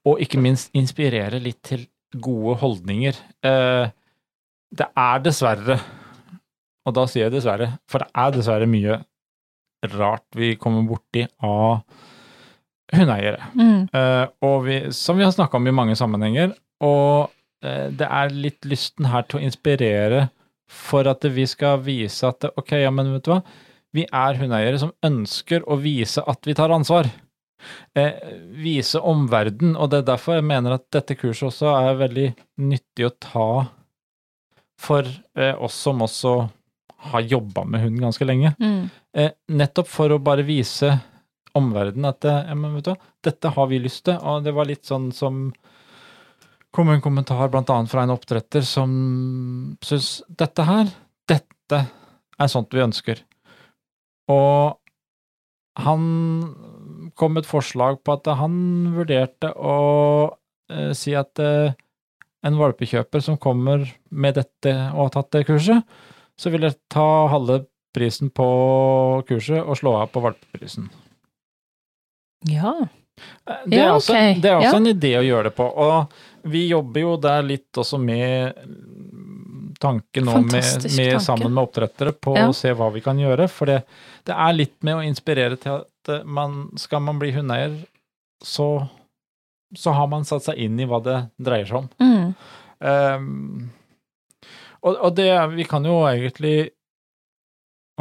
og 0.07 0.21
ikke 0.24 0.42
minst 0.42 0.71
inspirere 0.77 1.42
litt 1.42 1.62
til 1.68 1.85
gode 2.21 2.57
holdninger. 2.61 3.18
Eh, 3.45 3.92
det 4.71 4.87
er 4.97 5.25
dessverre, 5.25 5.78
og 6.85 6.95
da 6.97 7.06
sier 7.09 7.28
jeg 7.28 7.35
dessverre, 7.35 7.73
for 7.90 8.04
det 8.04 8.11
er 8.23 8.37
dessverre 8.37 8.69
mye 8.69 9.02
rart 9.92 10.25
vi 10.37 10.54
kommer 10.61 10.85
borti 10.85 11.25
av 11.42 11.81
hundeeiere. 12.95 13.50
Mm. 13.56 13.88
Eh, 13.94 14.26
og 14.48 14.57
vi, 14.68 14.78
som 14.95 15.19
vi 15.19 15.26
har 15.26 15.33
snakka 15.36 15.60
om 15.60 15.68
i 15.68 15.76
mange 15.76 15.95
sammenhenger, 16.00 16.54
og 16.83 17.31
eh, 17.66 17.90
det 17.95 18.07
er 18.07 18.36
litt 18.36 18.68
lysten 18.68 19.10
her 19.12 19.28
til 19.28 19.40
å 19.40 19.44
inspirere 19.48 20.30
for 20.71 21.10
at 21.12 21.26
vi 21.28 21.45
skal 21.50 21.81
vise 21.83 22.28
at 22.28 22.48
ok, 22.52 22.78
ja, 22.80 22.94
men 22.95 23.12
vet 23.16 23.28
du 23.28 23.33
hva, 23.33 23.42
vi 23.92 24.06
er 24.07 24.40
hundeeiere 24.40 24.80
som 24.80 24.94
ønsker 25.04 25.66
å 25.68 25.76
vise 25.81 26.24
at 26.24 26.48
vi 26.48 26.56
tar 26.56 26.71
ansvar. 26.71 27.10
Eh, 27.94 28.16
vise 28.57 29.00
omverdenen, 29.04 29.76
og 29.76 29.92
det 29.92 30.02
er 30.02 30.10
derfor 30.14 30.40
jeg 30.40 30.48
mener 30.48 30.78
at 30.78 30.88
dette 30.95 31.18
kurset 31.19 31.50
også 31.52 31.76
er 31.76 32.00
veldig 32.00 32.31
nyttig 32.71 33.06
å 33.06 33.14
ta 33.21 33.52
for 34.81 35.06
eh, 35.06 35.54
oss 35.54 35.76
som 35.86 36.02
også 36.02 36.33
har 37.12 37.26
jobba 37.26 37.66
med 37.66 37.83
hund 37.83 38.02
ganske 38.02 38.26
lenge. 38.26 38.54
Mm. 38.62 38.90
Eh, 39.18 39.31
nettopp 39.54 39.90
for 39.92 40.14
å 40.14 40.21
bare 40.24 40.45
vise 40.48 40.94
omverdenen 41.57 42.11
at 42.11 42.25
eh, 42.27 42.43
ja, 42.49 42.57
men 42.57 42.77
vet 42.77 42.89
du, 42.89 43.07
dette 43.27 43.53
har 43.55 43.69
vi 43.71 43.81
lyst 43.83 44.05
til. 44.07 44.19
Og 44.21 44.45
det 44.45 44.55
var 44.55 44.69
litt 44.69 44.87
sånn 44.87 45.11
som 45.15 45.49
kom 46.71 46.91
en 46.91 47.03
kommentar 47.03 47.51
annet 47.51 47.91
fra 47.91 48.05
en 48.05 48.13
oppdretter 48.13 48.63
som 48.63 48.91
syns 49.83 50.21
dette 50.27 50.63
her, 50.67 50.91
dette 51.27 51.81
er 52.39 52.51
sånt 52.51 52.71
vi 52.73 52.83
ønsker. 52.83 53.19
Og 54.31 54.77
han 55.81 56.05
kom 57.19 57.35
med 57.35 57.43
et 57.43 57.49
forslag 57.49 57.99
på 58.03 58.15
at 58.15 58.29
han 58.39 58.55
vurderte 58.95 59.51
å 59.55 59.77
eh, 60.71 60.91
si 60.97 61.15
at 61.17 61.39
eh, 61.43 61.75
en 62.41 62.57
valpekjøper 62.57 63.21
som 63.23 63.39
kommer 63.41 63.85
med 64.09 64.39
dette 64.39 64.73
og 64.95 65.05
har 65.05 65.13
tatt 65.17 65.35
det 65.35 65.45
kurset, 65.49 65.85
så 66.39 66.49
vil 66.49 66.65
jeg 66.65 66.79
ta 66.91 67.27
halve 67.31 67.61
prisen 67.93 68.31
på 68.33 68.47
kurset 69.27 69.61
og 69.61 69.77
slå 69.77 69.97
av 69.99 70.11
på 70.13 70.23
valpeprisen. 70.23 70.89
Ja. 72.50 72.74
Eh, 73.48 73.56
Det 73.68 73.78
er, 73.78 73.86
Ja, 73.86 73.94
også, 73.95 74.14
det 74.42 74.45
er 74.50 74.56
også 74.57 74.71
Ja. 74.71 74.78
en 74.78 74.86
idé 74.92 75.12
å 75.19 75.24
gjøre 75.26 75.44
det 75.50 75.56
på, 75.56 75.66
og 75.78 76.12
vi 76.44 76.68
jobber 76.69 77.02
jo 77.02 77.18
der 77.21 77.42
litt 77.44 77.71
også 77.78 78.00
med 78.02 78.56
tanken 79.81 80.26
nå 80.26 80.42
med, 80.45 80.86
med 80.98 81.21
sammen 81.21 81.54
med 81.54 81.64
oppdrettere 81.64 82.12
på 82.14 82.36
Ja. 82.38 82.48
å 82.50 82.54
se 82.54 82.71
hva 82.74 82.92
vi 82.94 83.02
kan 83.02 83.18
gjøre, 83.18 83.48
for 83.50 83.66
det, 83.66 83.83
det 84.26 84.33
er 84.36 84.54
litt 84.54 84.76
med 84.83 84.95
å 84.95 85.06
inspirere 85.06 85.57
til 85.60 85.80
at 85.81 86.10
eh, 86.10 86.24
man, 86.24 86.69
skal 86.78 87.02
man 87.02 87.19
bli 87.19 87.31
hundeeier, 87.31 87.76
så, 88.44 88.88
så 89.76 89.92
har 89.94 90.07
man 90.07 90.24
satt 90.26 90.44
seg 90.44 90.57
inn 90.57 90.80
i 90.80 90.86
hva 90.86 91.02
det 91.04 91.19
dreier 91.42 91.66
seg 91.69 91.78
om. 91.83 91.90
Mm. 92.02 92.33
Um, 92.81 93.71
og, 94.81 94.95
og 94.98 95.16
det 95.16 95.28
Vi 95.54 95.64
kan 95.69 95.83
jo 95.86 96.00
egentlig 96.10 96.71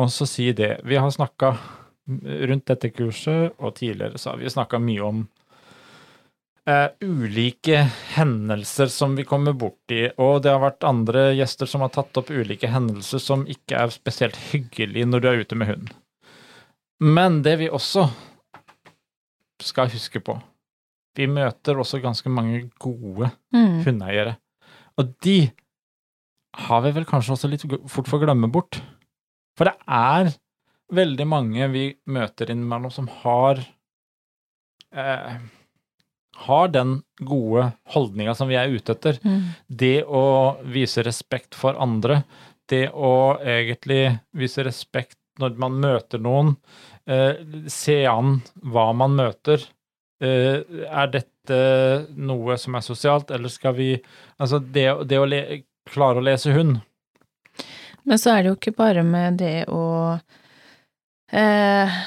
også 0.00 0.24
si 0.26 0.46
det. 0.56 0.78
Vi 0.88 0.96
har 0.96 1.10
snakka 1.12 1.50
rundt 2.50 2.66
dette 2.70 2.90
kurset, 2.94 3.52
og 3.58 3.74
tidligere 3.78 4.18
så 4.18 4.32
har 4.32 4.40
vi 4.42 4.50
snakka 4.52 4.78
mye 4.82 5.04
om 5.06 5.22
eh, 6.66 6.88
ulike 7.06 7.82
hendelser 8.16 8.90
som 8.92 9.14
vi 9.18 9.24
kommer 9.28 9.54
borti, 9.58 10.04
og 10.20 10.42
det 10.44 10.52
har 10.54 10.62
vært 10.64 10.86
andre 10.88 11.28
gjester 11.38 11.70
som 11.70 11.84
har 11.84 11.92
tatt 11.94 12.16
opp 12.20 12.30
ulike 12.30 12.70
hendelser 12.70 13.22
som 13.22 13.46
ikke 13.50 13.78
er 13.84 13.94
spesielt 13.94 14.38
hyggelig 14.50 15.06
når 15.08 15.20
du 15.24 15.28
er 15.32 15.42
ute 15.44 15.58
med 15.60 15.72
hund. 15.72 15.90
Men 17.00 17.40
det 17.46 17.56
vi 17.62 17.70
også 17.72 18.08
skal 19.64 19.88
huske 19.92 20.20
på 20.24 20.34
Vi 21.16 21.26
møter 21.26 21.76
også 21.80 21.98
ganske 22.00 22.30
mange 22.32 22.70
gode 22.80 23.30
Mm. 23.52 23.80
hundeeiere. 23.84 24.36
Og 24.96 25.08
de 25.24 25.50
har 26.68 26.80
vi 26.84 26.92
vel 26.94 27.04
kanskje 27.04 27.32
også 27.34 27.48
litt 27.50 27.64
fort 27.90 28.06
for 28.06 28.18
å 28.18 28.22
glemme 28.24 28.46
bort. 28.52 28.78
For 29.58 29.64
det 29.66 29.74
er 29.88 30.30
veldig 30.94 31.26
mange 31.28 31.68
vi 31.72 31.84
møter 32.10 32.52
innimellom 32.52 32.92
som 32.94 33.08
har 33.22 33.62
eh, 34.94 35.40
Har 36.46 36.68
den 36.72 37.00
gode 37.18 37.70
holdninga 37.94 38.34
som 38.34 38.48
vi 38.48 38.56
er 38.56 38.72
ute 38.72 38.94
etter. 38.96 39.18
Mm. 39.22 39.42
Det 39.68 40.04
å 40.04 40.56
vise 40.64 41.04
respekt 41.04 41.54
for 41.58 41.76
andre. 41.76 42.22
Det 42.70 42.88
å 42.94 43.36
egentlig 43.42 44.06
vise 44.32 44.64
respekt 44.64 45.18
når 45.40 45.58
man 45.60 45.76
møter 45.82 46.22
noen. 46.22 46.54
Eh, 47.04 47.36
se 47.68 48.04
an 48.08 48.40
hva 48.62 48.90
man 48.96 49.18
møter. 49.18 49.66
Eh, 50.20 50.62
er 50.86 51.12
dette 51.12 51.58
noe 52.16 52.56
som 52.60 52.76
er 52.76 52.84
sosialt, 52.84 53.30
eller 53.32 53.52
skal 53.52 53.74
vi 53.76 53.90
Altså, 54.40 54.58
det, 54.60 54.86
det 55.08 55.18
å 55.20 55.28
le, 55.28 55.62
klare 55.90 56.20
å 56.20 56.24
lese 56.24 56.54
hund. 56.56 56.78
Men 58.08 58.18
så 58.18 58.32
er 58.32 58.42
det 58.42 58.52
jo 58.52 58.56
ikke 58.56 58.78
bare 58.78 59.02
med 59.04 59.40
det 59.42 59.66
å 59.68 59.82
eh, 61.32 62.00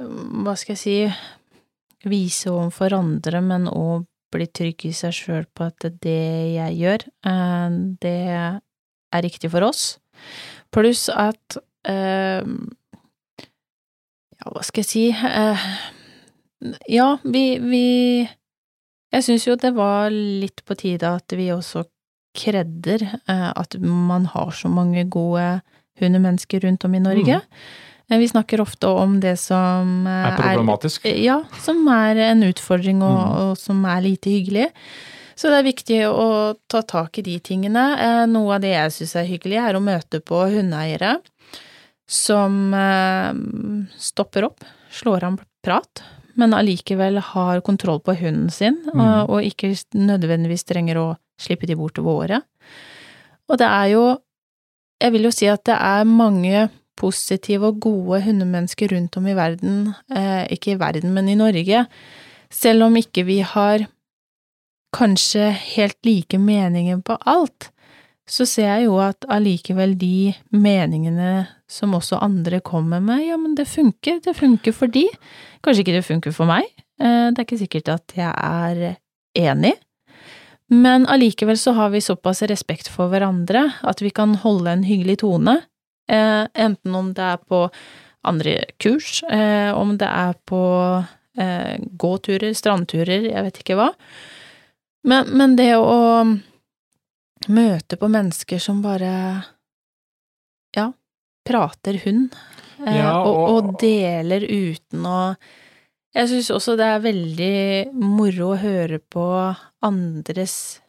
Hva 0.00 0.54
skal 0.56 0.76
jeg 0.76 0.80
si 0.80 0.96
Vise 2.08 2.48
overfor 2.48 2.94
andre, 2.96 3.42
men 3.44 3.68
òg 3.68 4.06
bli 4.32 4.46
trygg 4.46 4.86
i 4.88 4.92
seg 4.96 5.12
sjøl 5.12 5.46
på 5.52 5.66
at 5.68 5.84
det 6.00 6.54
jeg 6.54 6.76
gjør, 6.78 7.04
eh, 7.28 7.78
det 8.00 8.18
er 8.30 9.24
riktig 9.26 9.50
for 9.52 9.66
oss. 9.66 9.98
Pluss 10.72 11.08
at 11.12 11.58
eh, 11.88 12.44
Ja, 14.40 14.52
hva 14.54 14.62
skal 14.64 14.84
jeg 14.84 14.88
si 14.88 15.04
eh, 15.10 15.64
Ja, 16.88 17.08
vi, 17.24 17.44
vi 17.58 17.86
Jeg 19.10 19.26
syns 19.26 19.48
jo 19.48 19.56
det 19.58 19.72
var 19.76 20.12
litt 20.12 20.62
på 20.68 20.76
tide 20.78 21.10
at 21.18 21.34
vi 21.36 21.50
også 21.52 21.84
kredder 22.36 23.02
eh, 23.02 23.50
at 23.50 23.76
man 23.82 24.28
har 24.30 24.52
så 24.54 24.70
mange 24.70 25.08
gode 25.10 25.60
hundemennesker 26.00 26.62
rundt 26.64 26.84
om 26.86 26.94
i 26.94 27.02
Norge. 27.02 27.40
Eh, 27.40 27.88
Vi 28.18 28.26
snakker 28.28 28.60
ofte 28.60 28.88
om 28.90 29.20
det 29.22 29.36
som 29.38 30.06
eh, 30.06 30.26
Er 30.32 30.36
problematisk. 30.36 31.04
ja, 31.22 31.42
som 31.62 31.86
er 31.88 32.16
en 32.30 32.42
utfordring 32.42 33.02
og, 33.02 33.18
Mm. 33.20 33.36
og 33.50 33.58
som 33.58 33.84
er 33.86 34.00
lite 34.02 34.30
hyggelig. 34.30 34.70
Så 35.36 35.48
det 35.48 35.58
er 35.60 35.72
viktig 35.72 36.00
å 36.10 36.54
ta 36.68 36.82
tak 36.82 37.18
i 37.18 37.22
de 37.22 37.38
tingene. 37.40 37.84
Eh, 37.98 38.26
Noe 38.26 38.54
av 38.56 38.60
det 38.60 38.74
jeg 38.74 38.90
syns 38.92 39.14
er 39.16 39.24
hyggelig, 39.30 39.56
er 39.62 39.74
å 39.78 39.80
møte 39.80 40.20
på 40.20 40.42
hundeeiere 40.52 41.20
som 42.10 42.74
eh, 42.74 43.32
stopper 43.96 44.44
opp, 44.50 44.64
slår 44.90 45.24
av 45.24 45.38
prat, 45.64 46.02
men 46.34 46.52
allikevel 46.56 47.18
har 47.20 47.60
kontroll 47.60 48.00
på 48.00 48.14
hunden 48.18 48.50
sin, 48.50 48.76
Mm. 48.92 49.00
og, 49.00 49.30
og 49.30 49.42
ikke 49.46 49.70
nødvendigvis 49.94 50.64
trenger 50.66 50.96
å 50.98 51.16
slippe 51.40 51.66
de 51.66 51.74
bort 51.76 51.98
over 51.98 52.24
året. 52.26 52.42
Og 53.48 53.58
det 53.58 53.66
er 53.66 53.86
jo 53.94 54.18
Jeg 55.02 55.12
vil 55.12 55.22
jo 55.22 55.30
si 55.32 55.46
at 55.48 55.64
det 55.64 55.76
er 55.80 56.04
mange 56.04 56.68
positive 57.00 57.70
og 57.70 57.80
gode 57.82 58.20
hundemennesker 58.26 58.92
rundt 58.94 59.16
om 59.16 59.28
i 59.30 59.36
verden, 59.36 59.94
eh, 60.12 60.44
ikke 60.52 60.74
i 60.74 60.80
verden, 60.80 61.14
men 61.16 61.28
i 61.28 61.38
Norge, 61.38 61.86
selv 62.50 62.86
om 62.86 62.96
ikke 62.98 63.24
vi 63.24 63.40
har 63.46 63.86
kanskje 64.92 65.50
helt 65.76 65.98
like 66.04 66.38
meninger 66.38 67.00
på 67.06 67.16
alt, 67.30 67.70
så 68.30 68.46
ser 68.46 68.68
jeg 68.68 68.86
jo 68.86 68.98
at 69.02 69.26
allikevel 69.30 69.96
de 69.98 70.32
meningene 70.54 71.48
som 71.70 71.94
også 71.98 72.20
andre 72.22 72.60
kommer 72.62 73.02
med, 73.02 73.24
ja, 73.26 73.38
men 73.40 73.56
det 73.58 73.66
funker, 73.70 74.20
det 74.22 74.36
funker 74.38 74.74
for 74.74 74.90
de. 74.90 75.06
Kanskje 75.64 75.84
ikke 75.84 75.96
det 75.98 76.06
funker 76.06 76.34
for 76.34 76.50
meg, 76.50 76.66
eh, 77.00 77.30
det 77.30 77.38
er 77.38 77.46
ikke 77.48 77.64
sikkert 77.64 77.94
at 77.96 78.18
jeg 78.18 78.30
er 78.30 78.98
enig, 79.50 79.74
men 80.70 81.06
allikevel 81.10 81.58
så 81.58 81.74
har 81.74 81.90
vi 81.90 82.02
såpass 82.02 82.44
respekt 82.46 82.90
for 82.90 83.10
hverandre 83.10 83.66
at 83.82 84.02
vi 84.02 84.12
kan 84.14 84.36
holde 84.38 84.70
en 84.70 84.86
hyggelig 84.86 85.18
tone, 85.24 85.56
enten 86.10 86.94
om 86.94 87.12
det 87.14 87.22
er 87.24 87.36
på 87.48 87.64
andre 88.24 88.58
kurs, 88.82 89.22
eh, 89.30 89.70
om 89.72 89.96
det 90.00 90.08
er 90.08 90.34
på 90.46 90.60
eh, 91.38 91.78
gåturer, 91.96 92.52
strandturer, 92.54 93.30
jeg 93.30 93.44
vet 93.46 93.60
ikke 93.62 93.76
hva. 93.78 93.90
Men, 95.08 95.30
men 95.38 95.54
det 95.56 95.70
å 95.78 96.24
møte 97.48 97.96
på 97.96 98.08
mennesker 98.12 98.60
som 98.60 98.82
bare, 98.84 99.12
ja, 100.76 100.90
prater 101.48 102.00
hund, 102.04 102.34
eh, 102.86 102.96
Ja, 102.98 103.22
og, 103.22 103.36
og- 103.36 103.48
og 103.74 103.80
deler 103.80 104.40
uten 104.46 105.06
å 105.06 105.36
Jeg 106.12 106.26
syns 106.26 106.50
også 106.50 106.76
det 106.76 106.86
er 106.90 106.98
veldig 107.04 107.92
moro 107.94 108.48
å 108.50 108.58
høre 108.58 108.98
på 108.98 109.54
andres 109.86 110.80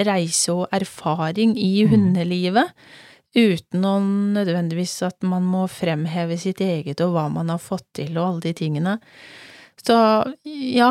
reise 0.00 0.48
og 0.48 0.68
erfaring 0.72 1.52
i 1.58 1.84
Mm. 1.84 1.90
hundelivet, 1.90 2.70
uten 3.36 3.84
å 3.88 3.94
nødvendigvis 4.34 4.98
at 5.06 5.22
man 5.24 5.44
må 5.48 5.64
fremheve 5.70 6.36
sitt 6.40 6.60
eget 6.60 7.00
og 7.04 7.14
hva 7.14 7.28
man 7.32 7.48
har 7.52 7.60
fått 7.62 7.86
til 8.00 8.16
og 8.18 8.26
alle 8.26 8.44
de 8.48 8.52
tingene. 8.58 8.98
Så 9.82 9.96
ja, 10.44 10.90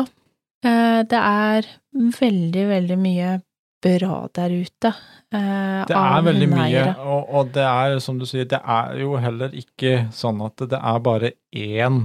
eh, 0.64 1.00
det 1.08 1.20
er 1.20 1.68
veldig, 1.92 2.64
veldig 2.72 2.98
mye 2.98 3.36
bra 3.82 4.16
der 4.34 4.50
ute. 4.62 4.92
eh, 5.34 5.84
Det 5.88 5.96
er 5.98 6.22
veldig 6.26 6.48
mye, 6.50 6.82
og, 7.02 7.30
og 7.34 7.52
det 7.54 7.64
er 7.66 7.98
som 8.04 8.18
du 8.18 8.26
sier, 8.26 8.44
det 8.50 8.60
er 8.62 8.98
jo 9.00 9.16
heller 9.22 9.54
ikke 9.58 10.08
sånn 10.14 10.42
at 10.46 10.66
det 10.70 10.78
er 10.78 10.98
bare 11.02 11.32
én 11.54 12.02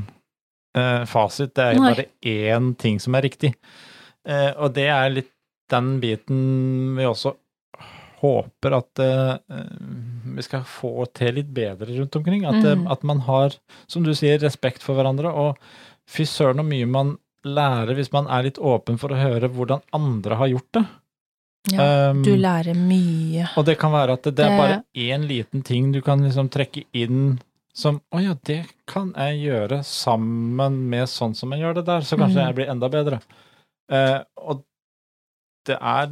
eh, 0.77 1.03
fasit, 1.06 1.53
det 1.58 1.65
er 1.65 1.82
Nei. 1.82 1.91
bare 1.91 2.08
én 2.22 2.72
ting 2.77 3.00
som 3.03 3.17
er 3.17 3.27
riktig. 3.27 3.53
Eh, 4.27 4.51
og 4.58 4.74
det 4.77 4.88
er 4.94 5.10
litt 5.13 5.34
den 5.70 5.98
biten 6.00 6.96
vi 6.98 7.06
også 7.06 7.34
håper 8.22 8.74
at 8.79 9.00
eh, 9.03 9.62
vi 10.38 10.46
skal 10.46 10.63
få 10.70 11.06
til 11.17 11.36
litt 11.39 11.50
bedre 11.53 11.89
rundt 11.98 12.15
omkring. 12.20 12.46
At, 12.48 12.62
eh, 12.63 12.75
Mm. 12.77 12.86
at 12.94 13.03
man 13.03 13.20
har, 13.27 13.56
som 13.88 14.03
du 14.06 14.13
sier, 14.15 14.38
respekt 14.39 14.84
for 14.86 14.96
hverandre. 14.96 15.34
Og 15.34 15.58
fy 16.08 16.24
søren 16.24 16.62
så 16.62 16.65
mye 16.65 16.88
man 16.88 17.17
lærer 17.48 17.96
hvis 17.96 18.12
man 18.13 18.27
er 18.27 18.44
litt 18.48 18.58
åpen 18.60 18.98
for 19.00 19.10
å 19.13 19.20
høre 19.20 19.50
hvordan 19.50 19.82
andre 19.94 20.36
har 20.39 20.48
gjort 20.53 20.72
det. 20.74 20.86
Ja, 21.74 22.10
Um, 22.12 22.22
du 22.24 22.32
lærer 22.38 22.74
mye. 22.79 23.50
og 23.58 23.65
det 23.67 23.77
kan 23.77 23.91
være 23.91 24.13
at 24.13 24.24
det, 24.24 24.36
det 24.38 24.46
er 24.46 24.58
bare 24.58 24.84
én 24.96 25.25
liten 25.27 25.62
ting 25.67 25.91
du 25.91 26.01
kan 26.01 26.22
liksom 26.24 26.48
trekke 26.50 26.86
inn 26.96 27.39
som 27.75 28.00
Å 28.15 28.22
ja, 28.24 28.34
det 28.46 28.65
kan 28.88 29.12
jeg 29.13 29.41
gjøre 29.51 29.84
sammen 29.84 30.89
med 30.89 31.08
sånn 31.12 31.36
som 31.36 31.51
jeg 31.51 31.60
gjør 31.62 31.75
det 31.75 31.86
der, 31.86 32.00
så 32.08 32.15
kanskje 32.17 32.39
Mm. 32.39 32.46
jeg 32.48 32.56
blir 32.56 32.70
enda 32.72 32.89
bedre. 32.89 33.20
Uh, 33.91 34.24
og 34.38 34.63
det 35.65 35.77
er 35.82 36.08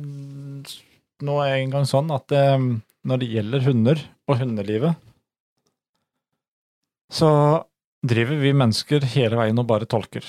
nå 1.26 1.38
en 1.48 1.72
gang 1.72 1.86
sånn 1.88 2.12
at 2.14 2.28
det, 2.28 2.44
når 3.06 3.18
det 3.20 3.32
gjelder 3.32 3.62
hunder 3.66 4.02
og 4.26 4.40
hundelivet, 4.42 4.96
så 7.14 7.30
driver 8.06 8.40
vi 8.42 8.54
mennesker 8.58 9.06
hele 9.16 9.38
veien 9.40 9.62
og 9.62 9.68
bare 9.70 9.88
tolker. 9.90 10.26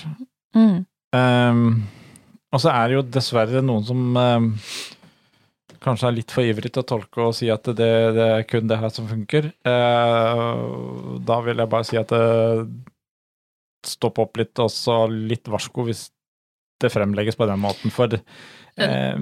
Mm. 0.57 0.85
Um, 1.15 1.63
og 2.53 2.61
så 2.63 2.71
er 2.73 2.87
det 2.87 2.97
jo 2.97 3.07
dessverre 3.17 3.63
noen 3.65 3.85
som 3.85 4.17
um, 4.17 4.51
kanskje 5.83 6.09
er 6.09 6.17
litt 6.17 6.33
for 6.33 6.47
ivrig 6.47 6.71
til 6.73 6.83
å 6.83 6.87
tolke 6.87 7.23
og 7.23 7.35
si 7.37 7.49
at 7.53 7.67
det, 7.77 7.93
det 8.17 8.27
er 8.37 8.45
kun 8.49 8.69
det 8.69 8.79
her 8.81 8.93
som 8.93 9.09
funker. 9.09 9.49
Uh, 9.67 11.17
da 11.27 11.39
vil 11.45 11.63
jeg 11.63 11.71
bare 11.73 11.87
si 11.87 11.99
at 11.99 12.13
eh, 12.15 12.63
stopp 13.87 14.21
opp 14.23 14.39
litt, 14.39 14.55
og 14.63 14.71
så 14.73 15.03
litt 15.11 15.47
varsko 15.51 15.87
hvis 15.87 16.07
det 16.81 16.93
fremlegges 16.93 17.37
på 17.39 17.47
den 17.49 17.61
måten. 17.61 17.93
For 17.93 18.11
det, 18.77 18.87
er, 18.87 19.17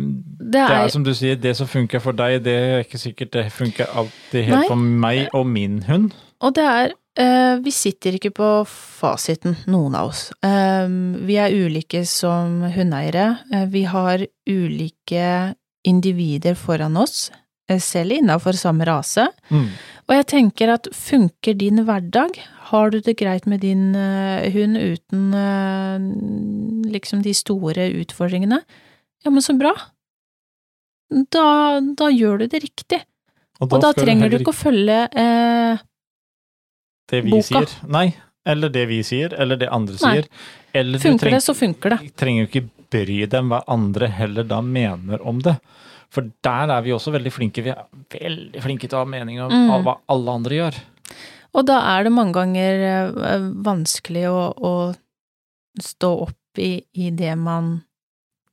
Det 0.51 0.62
er, 0.62 0.88
som 0.91 1.03
du 1.05 1.13
sier, 1.15 1.39
det 1.39 1.55
som 1.57 1.67
funker 1.69 2.03
for 2.03 2.17
deg, 2.17 2.41
det 2.43 2.55
er 2.59 2.83
ikke 2.83 3.00
sikkert 3.00 3.33
det 3.38 3.47
funker 3.55 3.88
alltid 3.88 4.50
helt 4.50 4.62
Nei. 4.62 4.67
for 4.67 4.75
meg 5.05 5.25
og 5.33 5.47
min 5.47 5.81
hund. 5.88 6.12
Og 6.43 6.55
det 6.57 6.65
er 6.67 6.93
eh, 7.21 7.55
Vi 7.63 7.74
sitter 7.74 8.17
ikke 8.17 8.33
på 8.35 8.50
fasiten, 8.67 9.57
noen 9.71 9.95
av 9.97 10.12
oss. 10.12 10.27
Eh, 10.45 10.88
vi 11.27 11.39
er 11.41 11.55
ulike 11.55 12.03
som 12.09 12.62
hundeeiere. 12.75 13.27
Eh, 13.53 13.67
vi 13.71 13.85
har 13.89 14.25
ulike 14.50 15.55
individer 15.85 16.57
foran 16.57 16.97
oss, 16.97 17.29
eh, 17.69 17.79
selv 17.79 18.17
innafor 18.17 18.57
samme 18.57 18.88
rase. 18.89 19.27
Mm. 19.50 19.69
Og 20.05 20.15
jeg 20.19 20.27
tenker 20.33 20.74
at 20.74 20.89
funker 20.93 21.55
din 21.57 21.85
hverdag, 21.85 22.35
har 22.71 22.89
du 22.89 23.00
det 23.00 23.17
greit 23.17 23.45
med 23.45 23.62
din 23.62 23.93
hund 23.93 24.77
uten 24.77 25.33
liksom 26.89 27.21
de 27.21 27.33
store 27.33 27.91
utfordringene, 28.01 28.59
ja, 29.25 29.32
men 29.34 29.41
så 29.41 29.55
bra. 29.58 29.74
Da, 31.32 31.46
da 31.96 32.08
gjør 32.12 32.39
du 32.44 32.48
det 32.51 32.62
riktig. 32.63 33.01
Og 33.62 33.70
da 33.72 33.91
skal 33.94 34.03
trenger 34.05 34.32
du 34.34 34.38
ikke 34.39 34.51
å 34.51 34.58
følge 34.58 34.96
eh, 35.15 35.84
det 37.12 37.22
vi 37.24 37.32
boka. 37.36 37.46
sier. 37.48 37.75
Nei, 37.94 38.08
eller 38.46 38.70
det 38.74 38.86
vi 38.89 38.98
sier, 39.08 39.34
eller 39.39 39.60
det 39.62 39.70
andre 39.72 39.96
Nei. 40.01 40.15
sier. 40.17 40.27
Eller 40.75 41.00
du 41.00 41.05
Funker 41.05 41.25
treng- 41.29 41.38
det, 41.38 41.44
så 41.46 41.55
funker 41.55 41.96
det. 41.96 42.00
trenger 42.20 42.44
jo 42.46 42.50
ikke 42.50 42.65
bry 42.96 43.20
dem 43.32 43.50
hva 43.53 43.62
andre 43.72 44.08
heller 44.12 44.44
da 44.50 44.60
mener 44.62 45.22
om 45.25 45.39
det. 45.46 45.55
For 46.13 46.27
der 46.46 46.70
er 46.72 46.82
vi 46.86 46.91
også 46.96 47.12
veldig 47.15 47.32
flinke. 47.34 47.63
Vi 47.65 47.72
er 47.74 47.86
veldig 48.13 48.62
flinke 48.63 48.88
til 48.89 48.98
å 49.00 49.05
ha 49.05 49.10
mening 49.10 49.39
om 49.41 49.51
Mm. 49.51 49.84
hva 49.86 49.98
alle 50.10 50.32
andre 50.41 50.55
gjør. 50.60 50.75
Og 51.55 51.65
da 51.65 51.79
er 51.96 52.03
det 52.03 52.12
mange 52.12 52.34
ganger 52.36 52.84
eh, 53.24 53.39
vanskelig 53.63 54.25
å, 54.27 54.51
å 54.58 54.96
stå 55.79 56.12
opp 56.27 56.60
i, 56.60 56.84
i 56.94 57.10
det 57.12 57.38
man 57.38 57.85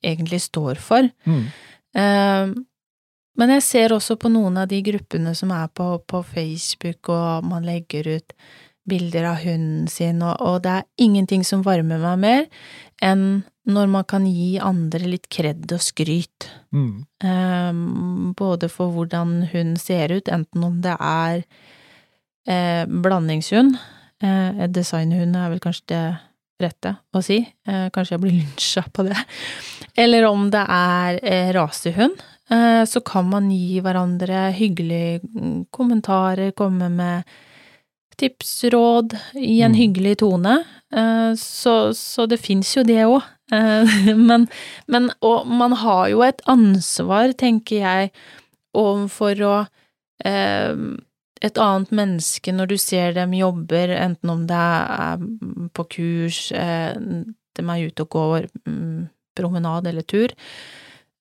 egentlig 0.02 0.42
står 0.44 0.80
for. 0.82 1.09
Eh, 1.26 2.52
men 3.32 3.54
jeg 3.56 3.64
ser 3.64 3.94
også 3.94 4.18
på 4.21 4.28
noen 4.32 4.59
av 4.61 4.68
de 4.68 4.82
gruppene 4.85 5.32
som 5.37 5.52
er 5.56 5.71
på, 5.73 5.94
på 6.06 6.21
Facebook, 6.26 7.09
og 7.09 7.49
man 7.49 7.64
legger 7.64 8.11
ut 8.18 8.37
bilder 8.88 9.28
av 9.30 9.40
hunden 9.44 9.87
sin, 9.88 10.23
og, 10.26 10.37
og 10.42 10.62
det 10.64 10.75
er 10.75 10.88
ingenting 11.04 11.44
som 11.47 11.62
varmer 11.64 12.02
meg 12.02 12.18
mer 12.23 12.47
enn 13.02 13.42
når 13.71 13.90
man 13.92 14.06
kan 14.11 14.25
gi 14.26 14.56
andre 14.59 15.06
litt 15.06 15.28
kred 15.30 15.71
og 15.71 15.82
skryt. 15.82 16.49
Mm. 16.75 17.04
Eh, 17.23 18.35
både 18.38 18.71
for 18.73 18.90
hvordan 18.94 19.44
hunden 19.52 19.78
ser 19.78 20.11
ut, 20.11 20.26
enten 20.26 20.66
om 20.66 20.80
det 20.82 20.97
er 20.99 21.44
eh, 22.50 22.82
blandingshund, 22.87 23.78
eh, 24.23 24.66
designhund 24.66 25.38
er 25.38 25.54
vel 25.54 25.62
kanskje 25.62 25.87
det 25.94 26.04
rette 26.62 26.95
å 27.14 27.23
si, 27.25 27.40
eh, 27.66 27.88
kanskje 27.95 28.16
jeg 28.16 28.23
blir 28.25 28.37
lynsja 28.40 28.85
på 28.92 29.04
det, 29.09 29.19
eller 29.99 30.26
om 30.31 30.49
det 30.52 30.64
er 30.69 31.19
eh, 31.23 31.52
rasehund, 31.57 32.21
eh, 32.50 32.83
så 32.88 33.02
kan 33.04 33.28
man 33.31 33.50
gi 33.52 33.81
hverandre 33.85 34.49
hyggelige 34.57 35.21
mm, 35.26 35.66
kommentarer, 35.75 36.54
komme 36.57 36.88
med 36.92 37.28
tips, 38.21 38.64
råd, 38.71 39.16
i 39.35 39.62
en 39.64 39.73
Mm. 39.73 39.78
hyggelig 39.81 40.19
tone, 40.21 40.59
eh, 40.95 41.33
så, 41.37 41.92
så 41.97 42.26
det 42.28 42.38
fins 42.40 42.76
jo 42.76 42.85
det 42.87 43.02
òg. 43.07 43.23
Men, 44.16 44.47
men 44.88 45.11
og 45.21 45.45
man 45.47 45.73
har 45.76 46.07
jo 46.09 46.23
et 46.25 46.38
ansvar, 46.49 47.35
tenker 47.37 47.83
jeg, 47.83 48.11
overfor 48.73 49.42
å 49.45 49.57
eh, 50.25 50.73
et 51.43 51.59
annet 51.59 51.91
menneske 51.95 52.55
når 52.55 52.71
du 52.71 52.77
ser 52.79 53.17
dem 53.17 53.35
jobber, 53.35 53.91
enten 53.97 54.31
om 54.31 54.45
det 54.47 54.59
er 54.59 55.25
på 55.75 55.87
kurs, 55.97 56.45
eh, 56.55 56.95
de 56.95 57.65
er 57.67 57.89
ute 57.89 58.07
og 58.07 58.15
går 58.15 58.49
promenade 58.63 59.11
promenad 59.33 59.87
eller 59.89 60.05
tur, 60.05 60.33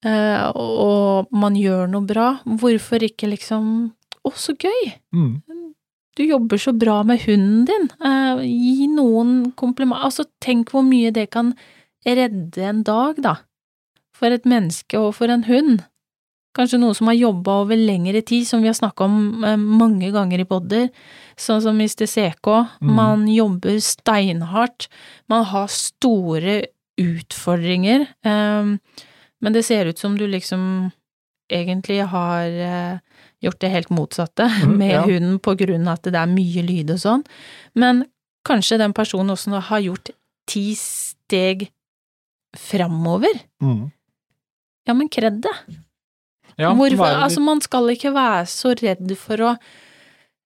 eh, 0.06 0.48
og 0.52 1.32
man 1.32 1.56
gjør 1.56 1.88
noe 1.88 2.08
bra, 2.08 2.28
hvorfor 2.46 3.04
ikke 3.08 3.32
liksom 3.32 3.92
Å, 4.22 4.30
så 4.38 4.54
gøy! 4.54 4.92
Mm. 5.18 5.40
Du 6.14 6.22
jobber 6.22 6.60
så 6.62 6.76
bra 6.78 7.00
med 7.02 7.24
hunden 7.24 7.64
din. 7.66 7.88
Eh, 8.06 8.42
gi 8.46 8.86
noen 8.92 9.32
kompliment 9.58 10.04
Altså, 10.06 10.28
tenk 10.44 10.70
hvor 10.70 10.84
mye 10.86 11.10
det 11.16 11.32
kan 11.34 11.56
redde 12.06 12.62
en 12.62 12.84
dag, 12.86 13.18
da. 13.18 13.34
For 14.14 14.30
et 14.30 14.46
menneske 14.46 15.00
og 15.00 15.16
for 15.18 15.34
en 15.34 15.48
hund. 15.48 15.82
Kanskje 16.58 16.80
noen 16.82 16.96
som 16.98 17.08
har 17.08 17.16
jobba 17.16 17.62
over 17.64 17.80
lengre 17.80 18.22
tid, 18.28 18.44
som 18.48 18.62
vi 18.64 18.68
har 18.68 18.76
snakka 18.76 19.06
om 19.08 19.44
eh, 19.48 19.58
mange 19.58 20.10
ganger 20.12 20.44
i 20.44 20.48
podder, 20.50 20.90
sånn 21.40 21.62
som 21.64 21.78
Mr. 21.80 22.04
CK. 22.10 22.50
Mm. 22.82 22.94
Man 22.98 23.28
jobber 23.32 23.78
steinhardt, 23.84 24.90
man 25.32 25.46
har 25.48 25.70
store 25.72 26.58
utfordringer, 27.00 28.04
eh, 28.28 28.74
men 29.42 29.56
det 29.56 29.64
ser 29.66 29.88
ut 29.90 29.98
som 30.02 30.18
du 30.20 30.28
liksom 30.28 30.92
egentlig 31.52 32.02
har 32.12 32.58
eh, 32.68 32.98
gjort 33.44 33.60
det 33.64 33.72
helt 33.74 33.90
motsatte 33.92 34.48
Mm, 34.62 34.76
med 34.82 34.92
ja. 34.94 35.04
hunden 35.08 35.40
på 35.40 35.56
grunn 35.60 35.88
av 35.88 36.00
at 36.00 36.12
det 36.12 36.20
er 36.20 36.32
mye 36.32 36.64
lyd 36.68 36.92
og 36.94 37.00
sånn, 37.02 37.24
men 37.76 38.06
kanskje 38.48 38.80
den 38.82 38.94
personen 38.98 39.34
også 39.34 39.60
har 39.70 39.80
gjort 39.84 40.12
ti 40.50 40.72
steg 40.76 41.70
framover. 42.58 43.40
Mm. 43.64 43.92
Ja, 44.88 44.94
men 44.98 45.10
kred 45.14 45.40
det. 45.46 45.54
Ja, 46.58 46.74
Hvorfor, 46.74 46.98
være 47.06 47.22
altså, 47.26 47.42
man 47.42 47.62
skal 47.62 47.90
ikke 47.94 48.14
være 48.14 48.46
så 48.52 48.74
redd 48.80 49.14
for 49.18 49.38
å 49.38 49.52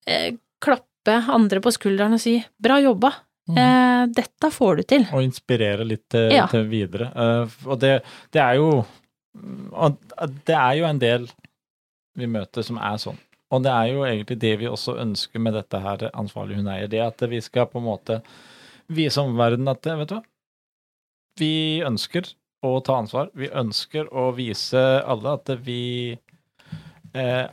eh, 0.08 0.34
klappe 0.62 1.15
andre 1.34 1.62
på 1.62 1.72
skulderen 1.74 2.13
og 2.13 2.20
si 2.22 2.44
'bra 2.62 2.82
jobba', 2.82 3.13
Mm. 3.48 3.58
eh, 3.62 4.06
dette 4.10 4.50
får 4.52 4.76
du 4.78 4.84
til. 4.84 5.08
og 5.13 5.22
inspirere 5.22 5.86
litt 5.86 6.10
til, 6.10 6.32
Ja. 6.32 6.48
til 6.48 6.65
videre. 6.65 7.12
Eh, 7.15 7.48
og 7.68 7.80
det, 7.80 8.04
det 8.32 8.41
er 8.41 8.56
jo 8.56 8.86
og 9.74 9.98
Det 10.46 10.56
er 10.56 10.74
jo 10.80 10.86
en 10.86 11.00
del 11.00 11.28
vi 12.15 12.26
møter 12.26 12.63
som 12.63 12.78
er 12.78 12.96
sånn. 12.98 13.18
Og 13.52 13.62
det 13.63 13.72
er 13.72 13.91
jo 13.94 14.04
egentlig 14.04 14.39
det 14.39 14.60
vi 14.60 14.65
også 14.65 14.96
ønsker 14.98 15.39
med 15.39 15.54
dette 15.54 15.80
her 15.80 16.10
ansvarlig 16.13 16.56
hundeeier. 16.56 16.88
Det 16.89 17.02
at 17.02 17.30
vi 17.30 17.41
skal 17.41 17.68
på 17.68 17.78
en 17.78 17.86
måte 17.86 18.22
vise 18.89 19.18
omverdenen 19.18 19.68
at 19.70 19.82
vet 19.84 20.08
du 20.08 20.15
hva, 20.15 20.24
vi 21.38 21.82
ønsker 21.86 22.34
å 22.65 22.80
ta 22.86 22.99
ansvar. 23.01 23.30
Vi 23.38 23.49
ønsker 23.51 24.10
å 24.13 24.30
vise 24.38 24.82
alle 25.06 25.36
at 25.38 25.51
vi 25.65 26.17
eh, 27.13 27.45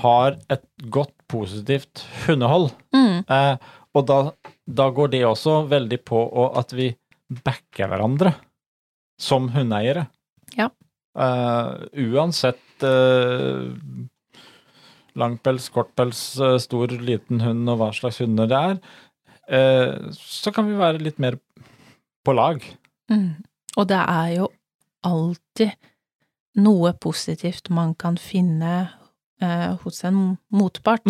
har 0.00 0.38
et 0.52 0.66
godt, 0.92 1.14
positivt 1.26 2.04
hundehold. 2.26 2.70
Mm, 2.94 3.24
Eh, 3.26 3.56
og 3.96 4.04
da, 4.06 4.18
da 4.68 4.90
går 4.94 5.08
det 5.14 5.24
også 5.26 5.62
veldig 5.70 5.98
på 6.06 6.20
at 6.60 6.74
vi 6.76 6.90
backer 7.42 7.88
hverandre 7.90 8.34
som 9.18 9.48
hundeeiere. 9.54 10.04
Ja. 10.54 10.68
Eh, 11.16 11.70
uansett 12.12 12.84
uh, 12.84 13.72
langpels, 15.16 15.68
kortpels, 15.72 16.20
eh, 16.40 16.58
stor, 16.62 16.92
liten 17.00 17.40
hund 17.40 17.68
og 17.72 17.80
hva 17.80 17.90
slags 17.96 18.20
hunder 18.22 18.50
det 18.50 18.60
er, 18.70 18.78
eh, 19.48 20.12
så 20.12 20.52
kan 20.54 20.68
vi 20.68 20.78
være 20.78 21.02
litt 21.02 21.18
mer 21.22 21.38
på 22.24 22.36
lag. 22.36 22.62
mm. 23.10 23.30
Og 23.76 23.88
det 23.90 24.00
er 24.00 24.30
jo 24.38 24.48
alltid 25.06 25.74
noe 26.62 26.92
positivt 26.96 27.68
man 27.74 27.92
kan 28.00 28.16
finne 28.20 28.72
eh, 29.42 29.72
hos 29.82 30.04
en 30.08 30.38
motpart. 30.48 31.04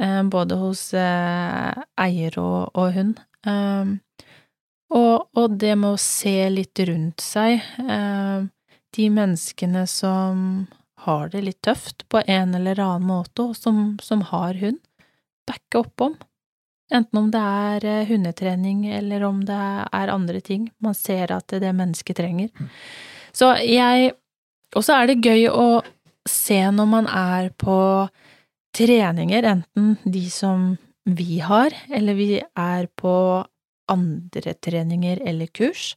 eh, 0.00 0.22
både 0.22 0.58
hos 0.58 0.88
eh, 0.98 1.84
eier 2.00 2.38
og, 2.42 2.74
og 2.74 2.96
hund. 2.96 3.20
Um, 3.46 3.98
og, 4.94 5.28
og 5.36 5.56
det 5.60 5.74
med 5.76 5.96
å 5.96 6.00
se 6.00 6.48
litt 6.52 6.80
rundt 6.88 7.22
seg, 7.24 7.62
eh, 7.82 8.46
de 8.94 9.06
menneskene 9.10 9.84
som 9.90 10.66
har 11.04 11.32
det 11.32 11.42
litt 11.44 11.60
tøft 11.66 12.06
på 12.08 12.22
en 12.30 12.54
eller 12.56 12.80
annen 12.80 13.08
måte, 13.08 13.50
og 13.50 13.58
som, 13.58 13.96
som 14.02 14.22
har 14.30 14.56
hund, 14.60 14.80
backe 15.48 15.82
opp 15.82 16.06
om. 16.06 16.14
Enten 16.94 17.18
om 17.18 17.30
det 17.34 17.40
er 17.40 17.86
eh, 17.90 18.06
hundetrening, 18.08 18.84
eller 19.00 19.24
om 19.26 19.40
det 19.46 19.62
er 19.84 20.12
andre 20.12 20.40
ting 20.44 20.68
man 20.84 20.94
ser 20.94 21.32
at 21.34 21.56
det 21.62 21.72
mennesket 21.74 22.20
trenger. 22.20 22.52
Så 23.34 23.54
jeg 23.62 24.14
Og 24.74 24.82
så 24.82 24.96
er 24.98 25.06
det 25.06 25.22
gøy 25.22 25.44
å 25.54 25.84
se 26.26 26.56
når 26.58 26.86
man 26.90 27.06
er 27.06 27.52
på 27.54 28.08
treninger, 28.74 29.44
enten 29.46 29.92
de 30.02 30.24
som 30.30 30.72
vi 31.04 31.38
har, 31.38 31.70
eller 31.94 32.16
vi 32.18 32.40
er 32.42 32.88
på 32.98 33.44
andre 33.86 34.54
treninger 34.58 35.20
eller 35.22 35.46
kurs, 35.46 35.92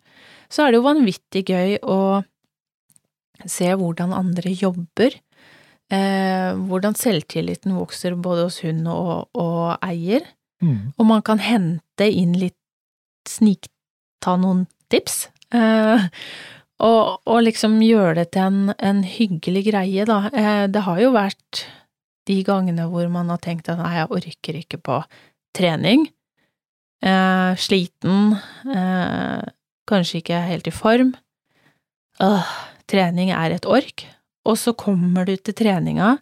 så 0.52 0.68
er 0.68 0.72
det 0.72 0.78
jo 0.78 0.86
vanvittig 0.86 1.44
gøy 1.48 1.78
å 1.82 2.22
se 3.50 3.72
hvordan 3.80 4.14
andre 4.14 4.52
jobber, 4.54 5.16
eh, 5.90 6.52
hvordan 6.70 6.98
selvtilliten 7.00 7.78
vokser 7.78 8.14
både 8.20 8.48
hos 8.48 8.62
hund 8.66 8.88
og, 8.92 9.30
og 9.34 9.78
eier, 9.82 10.26
Mm. 10.58 10.94
og 10.98 11.06
man 11.06 11.22
kan 11.22 11.38
hente 11.38 12.08
inn 12.10 12.32
litt 12.34 12.58
snikta 13.30 14.34
noen 14.42 14.66
tips. 14.90 15.28
Eh, 15.54 16.08
og, 16.84 17.20
og 17.26 17.40
liksom 17.46 17.80
gjøre 17.82 18.16
det 18.22 18.32
til 18.36 18.48
en, 18.48 18.74
en 18.78 19.04
hyggelig 19.06 19.68
greie, 19.70 20.06
da. 20.10 20.20
Eh, 20.32 20.66
det 20.72 20.84
har 20.88 21.02
jo 21.02 21.14
vært 21.16 21.64
de 22.28 22.42
gangene 22.46 22.88
hvor 22.92 23.08
man 23.12 23.32
har 23.32 23.42
tenkt 23.44 23.70
at 23.72 23.80
nei, 23.80 23.96
jeg 24.00 24.12
orker 24.20 24.60
ikke 24.60 24.82
på 24.84 25.00
trening. 25.58 26.08
Eh, 27.06 27.54
sliten, 27.62 28.38
eh, 28.74 29.42
kanskje 29.90 30.22
ikke 30.22 30.44
helt 30.50 30.70
i 30.70 30.76
form. 30.76 31.14
Åh, 32.24 32.54
trening 32.90 33.32
er 33.34 33.56
et 33.56 33.68
ork. 33.70 34.06
Og 34.48 34.58
så 34.60 34.74
kommer 34.78 35.28
du 35.28 35.36
til 35.36 35.56
treninga, 35.58 36.18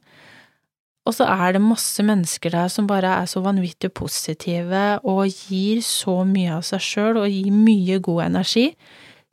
og 1.05 1.13
så 1.13 1.27
er 1.29 1.53
det 1.53 1.61
masse 1.61 2.01
mennesker 2.05 2.49
der 2.55 2.69
som 2.73 2.87
bare 2.89 3.11
er 3.21 3.27
så 3.29 3.41
vanvittig 3.45 3.91
positive 3.93 4.83
og 5.05 5.27
gir 5.29 5.81
så 5.85 6.23
mye 6.25 6.55
av 6.57 6.63
seg 6.65 6.81
sjøl 6.81 7.19
og 7.21 7.27
gir 7.29 7.51
mye 7.53 7.99
god 8.01 8.23
energi. 8.25 8.71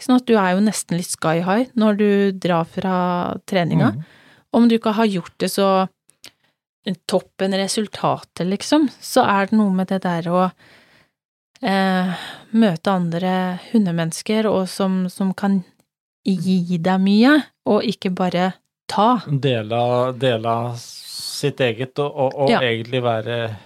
Sånn 0.02 0.18
at 0.18 0.26
du 0.28 0.34
er 0.36 0.52
jo 0.56 0.64
nesten 0.66 0.98
litt 1.00 1.08
sky 1.14 1.38
high 1.46 1.70
når 1.78 1.96
du 2.00 2.08
drar 2.44 2.68
fra 2.68 2.94
treninga. 3.48 3.92
Mm. 3.94 4.04
Om 4.52 4.68
du 4.68 4.76
ikke 4.76 4.92
har 4.98 5.08
gjort 5.08 5.32
det 5.40 5.48
så 5.54 5.68
toppen 7.06 7.54
resultatet, 7.56 8.46
liksom, 8.50 8.88
så 9.00 9.22
er 9.24 9.46
det 9.48 9.56
noe 9.56 9.72
med 9.72 9.88
det 9.92 10.00
der 10.02 10.26
å 10.28 10.40
eh, 11.62 12.24
møte 12.58 12.90
andre 12.92 13.34
hundemennesker, 13.70 14.48
og 14.50 14.66
som, 14.68 15.04
som 15.12 15.30
kan 15.38 15.60
gi 16.26 16.78
deg 16.82 17.00
mye, 17.02 17.36
og 17.70 17.86
ikke 17.86 18.10
bare 18.18 18.50
ta. 18.90 19.22
Dele 19.26 19.78
av- 19.78 20.18
av 20.44 20.82
sitt 21.22 21.60
eget, 21.64 21.98
og, 22.02 22.10
og, 22.16 22.34
og 22.44 22.50
Ja. 22.50 22.60
egentlig 22.60 23.02
være 23.04 23.56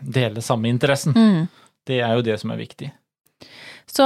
Dele 0.00 0.42
samme 0.44 0.68
interessen. 0.68 1.14
Mm. 1.16 1.46
Det 1.86 2.00
er 2.04 2.12
jo 2.14 2.22
det 2.22 2.38
som 2.40 2.50
er 2.54 2.56
viktig. 2.60 2.90
Så 3.90 4.04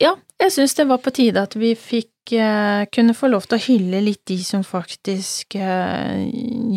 ja, 0.00 0.14
Jeg 0.40 0.50
syns 0.52 0.74
det 0.74 0.86
var 0.88 0.98
på 0.98 1.12
tide 1.14 1.40
at 1.42 1.54
vi 1.56 1.74
fikk 1.78 2.32
eh, 2.34 2.84
kunne 2.92 3.14
få 3.14 3.28
lov 3.30 3.46
til 3.46 3.56
å 3.58 3.62
hylle 3.62 4.00
litt 4.02 4.24
de 4.26 4.38
som 4.42 4.64
faktisk 4.66 5.54
eh, 5.54 6.24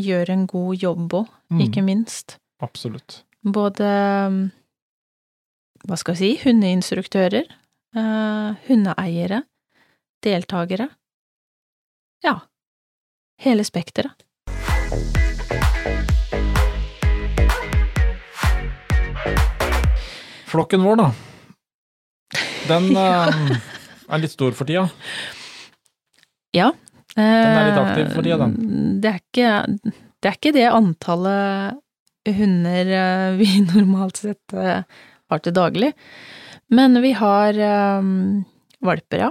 gjør 0.06 0.30
en 0.36 0.46
god 0.48 0.76
jobb 0.84 1.14
òg, 1.24 1.28
Mm. 1.50 1.62
ikke 1.64 1.82
minst. 1.84 2.38
Absolutt. 2.62 3.22
Både 3.44 3.88
hva 5.88 5.98
skal 5.98 6.16
vi 6.16 6.20
si, 6.20 6.32
hundeinstruktører, 6.44 7.46
eh, 7.96 8.56
hundeeiere, 8.68 9.44
deltakere. 10.26 10.90
Ja, 12.26 12.40
hele 13.46 13.64
spekteret. 13.64 14.27
Flokken 20.48 20.84
vår, 20.84 20.96
da. 20.96 21.08
Den 22.68 22.90
eh, 22.98 23.58
er 24.08 24.22
litt 24.24 24.34
stor 24.34 24.56
for 24.58 24.68
tida. 24.70 24.88
Ja. 26.56 26.72
Den 27.18 27.58
er 27.58 27.68
litt 27.70 27.82
aktiv 27.82 28.14
for 28.16 28.26
tida, 28.26 28.38
den. 28.46 28.56
Det 29.04 29.12
er 29.12 29.20
ikke 29.22 29.52
det, 29.84 30.30
er 30.32 30.38
ikke 30.38 30.56
det 30.56 30.66
antallet 30.72 31.84
hunder 32.38 32.94
eh, 33.00 33.36
vi 33.40 33.50
normalt 33.74 34.24
sett 34.24 34.56
eh, 34.56 34.82
har 35.28 35.44
til 35.44 35.56
daglig. 35.56 35.92
Men 36.74 37.00
vi 37.04 37.14
har 37.16 37.56
eh, 37.56 38.10
valper, 38.84 39.28
ja. 39.28 39.30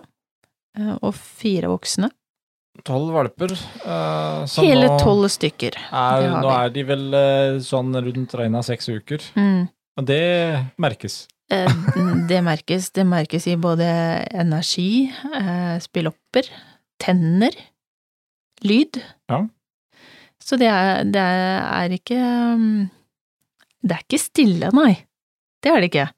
Eh, 0.79 0.95
Og 1.01 1.13
fire 1.17 1.73
voksne. 1.73 2.13
Tolv 2.85 3.15
valper. 3.15 3.55
Uh, 3.87 4.45
Hele 4.61 4.91
tolv 5.01 5.29
stykker. 5.33 5.79
Er, 5.91 6.27
nå 6.43 6.51
er 6.53 6.75
de 6.75 6.85
vel 6.89 7.07
uh, 7.15 7.57
sånn 7.65 7.95
rundt 7.95 8.35
regna 8.39 8.63
seks 8.67 8.91
uker. 8.93 9.25
Mm. 9.39 9.67
Og 9.97 10.07
det 10.09 10.21
merkes. 10.83 11.25
Eh, 11.53 11.71
Det 12.29 12.43
merkes. 12.45 12.91
Det 12.93 13.07
merkes 13.07 13.47
i 13.47 13.55
både 13.57 13.87
energi, 14.35 15.09
spillopper, 15.81 16.49
tenner, 17.01 17.55
lyd. 18.67 18.99
Ja. 19.31 19.45
Så 20.43 20.59
det 20.61 20.69
er, 20.71 21.05
det 21.07 21.23
er 21.23 21.95
ikke 21.97 22.19
mm, 22.19 22.91
Det 23.83 23.95
er 23.97 24.05
ikke 24.05 24.21
stille, 24.21 24.71
nei. 24.75 24.93
Det 25.63 25.73
er 25.73 25.81
det 25.81 25.91
ikke. 25.91 26.09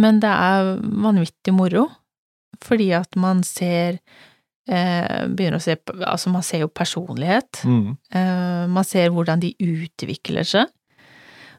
Men 0.00 0.18
det 0.20 0.32
er 0.32 0.74
vanvittig 0.82 1.54
moro, 1.54 1.86
fordi 2.64 2.90
at 2.96 3.14
man 3.20 3.44
ser 3.46 4.00
eh, 4.68 5.26
Begynner 5.28 5.58
å 5.60 5.64
se 5.64 5.76
på 5.76 5.96
Altså, 6.04 6.32
man 6.32 6.42
ser 6.46 6.64
jo 6.64 6.68
personlighet. 6.72 7.62
Mm. 7.64 7.96
Eh, 8.14 8.66
Man 8.68 8.84
ser 8.84 9.10
hvordan 9.14 9.42
de 9.42 9.54
utvikler 9.60 10.44
seg. 10.48 10.70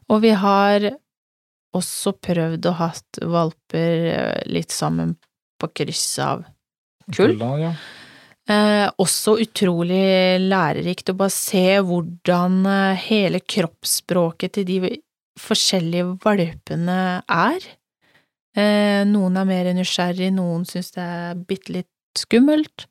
Og 0.08 0.22
vi 0.22 0.30
har 0.38 0.90
også 1.76 2.14
prøvd 2.22 2.66
å 2.70 2.74
hatt 2.78 3.20
valper 3.22 4.08
eh, 4.12 4.42
litt 4.48 4.72
sammen 4.74 5.16
på 5.60 5.70
kryss 5.74 6.18
av 6.22 6.44
kull. 7.12 7.34
Kulla, 7.36 7.52
ja. 7.60 7.72
Eh, 8.46 8.86
også 9.02 9.34
utrolig 9.42 10.38
lærerikt 10.38 11.10
å 11.10 11.16
bare 11.18 11.34
se 11.34 11.80
hvordan 11.82 12.60
eh, 12.70 13.00
hele 13.08 13.40
kroppsspråket 13.42 14.54
til 14.54 14.68
de 14.68 14.92
forskjellige 15.40 16.12
valpene 16.22 17.00
er. 17.26 17.66
Eh, 18.56 19.02
noen 19.10 19.36
er 19.36 19.48
mer 19.50 19.72
nysgjerrig, 19.76 20.30
noen 20.32 20.62
syns 20.68 20.94
det 20.94 21.02
er 21.02 21.42
bitte 21.48 21.74
litt 21.74 21.90
skummelt. 22.20 22.86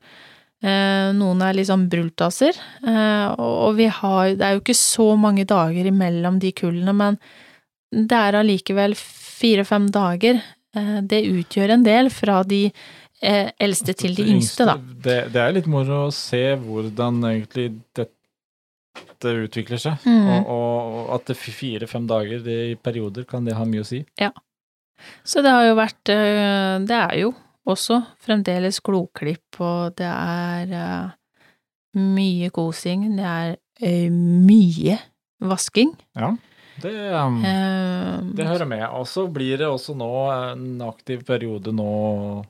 Eh, 0.66 1.12
noen 1.14 1.44
er 1.46 1.60
sånn 1.68 1.86
brultaser. 1.92 2.58
Eh, 2.88 3.28
og, 3.38 3.76
vi 3.78 3.90
har 3.92 4.36
Det 4.36 4.46
er 4.46 4.56
jo 4.56 4.64
ikke 4.64 4.78
så 4.78 5.14
mange 5.20 5.46
dager 5.46 5.86
imellom 5.86 6.40
de 6.40 6.52
kullene, 6.56 6.94
men 6.96 7.20
det 7.92 8.18
er 8.18 8.40
allikevel 8.40 8.96
fire-fem 8.98 9.90
dager. 9.94 10.42
Eh, 10.76 11.02
det 11.02 11.26
utgjør 11.28 11.76
en 11.76 11.84
del 11.86 12.10
fra 12.10 12.44
de 12.44 12.70
eldste 13.26 13.94
til 13.96 14.12
de 14.14 14.26
yngste, 14.28 14.66
da. 14.68 14.76
Det, 14.78 15.16
det 15.34 15.40
er 15.40 15.54
litt 15.56 15.70
moro 15.72 16.02
å 16.10 16.14
se 16.14 16.44
hvordan 16.62 17.24
egentlig 17.24 17.70
dette 17.96 19.32
utvikler 19.46 19.80
seg. 19.82 20.04
Mm. 20.04 20.44
Og, 20.44 20.50
og, 20.52 21.00
at 21.16 21.32
det 21.32 21.38
fire-fem 21.40 22.06
dager 22.10 22.44
i 22.52 22.76
perioder 22.76 23.26
kan 23.26 23.48
det 23.48 23.56
ha 23.58 23.66
mye 23.66 23.86
å 23.86 23.88
si. 23.88 24.04
Så 25.26 25.42
det 25.46 25.56
har 25.56 25.66
jo 25.66 25.74
vært 25.80 26.12
Det 26.12 27.00
er 27.00 27.16
jo 27.24 27.32
også 27.66 28.02
fremdeles 28.22 28.80
gloklipp, 28.86 29.60
og 29.60 29.96
det 29.98 30.10
er 30.10 30.74
uh, 30.76 31.14
mye 31.98 32.50
kosing. 32.54 33.08
Det 33.18 33.26
er 33.30 33.56
uh, 33.58 34.12
mye 34.12 35.00
vasking. 35.46 35.96
Det, 36.82 36.92
um, 37.16 37.40
Eh, 37.46 38.20
det 38.36 38.48
hører 38.48 38.68
med. 38.68 38.84
Og 38.98 39.08
så 39.08 39.28
blir 39.32 39.58
det 39.62 39.68
også 39.68 39.96
nå 39.98 40.12
en 40.34 40.82
aktiv 40.84 41.24
periode 41.28 41.72
nå 41.76 42.44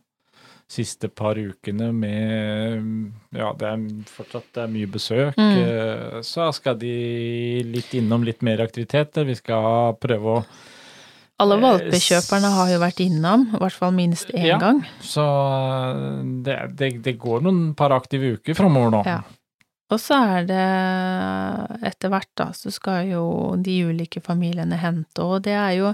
siste 0.65 1.11
par 1.13 1.37
ukene 1.37 1.91
med 1.93 2.87
Ja, 3.37 3.51
det 3.53 3.67
er 3.69 3.83
fortsatt 4.09 4.47
det 4.55 4.63
er 4.63 4.71
mye 4.73 4.89
besøk. 4.89 5.37
Mm. 5.37 5.57
eh, 5.61 6.21
Så 6.25 6.47
skal 6.57 6.79
de 6.81 6.95
litt 7.69 7.93
innom 7.93 8.25
litt 8.25 8.41
mer 8.41 8.63
aktiviteter. 8.65 9.27
Vi 9.29 9.35
skal 9.37 9.93
prøve 10.01 10.39
å 10.39 10.45
Alle 11.43 11.55
eh, 11.57 11.63
valpekjøperne 11.65 12.51
har 12.55 12.69
jo 12.71 12.79
vært 12.79 12.99
innom, 13.03 13.47
i 13.55 13.59
hvert 13.59 13.75
fall 13.75 13.91
minst 13.95 14.29
én 14.31 14.45
Ja. 14.53 14.59
gang. 14.61 14.83
Så 15.03 15.23
eh, 15.25 16.21
det, 16.45 16.59
det, 16.79 16.91
det 17.03 17.17
går 17.19 17.41
noen 17.43 17.73
par 17.75 17.91
aktive 17.95 18.37
uker 18.37 18.55
framover 18.55 18.93
nå. 18.95 19.01
Ja. 19.09 19.21
Og 19.93 19.99
så 20.01 20.17
er 20.39 20.45
det 20.49 20.61
etter 21.85 22.09
hvert, 22.09 22.31
da, 22.39 22.47
så 22.57 22.71
skal 22.73 23.09
jo 23.11 23.25
de 23.61 23.75
ulike 23.91 24.21
familiene 24.23 24.79
hente, 24.81 25.21
og 25.21 25.43
det 25.45 25.53
er 25.53 25.75
jo 25.81 25.91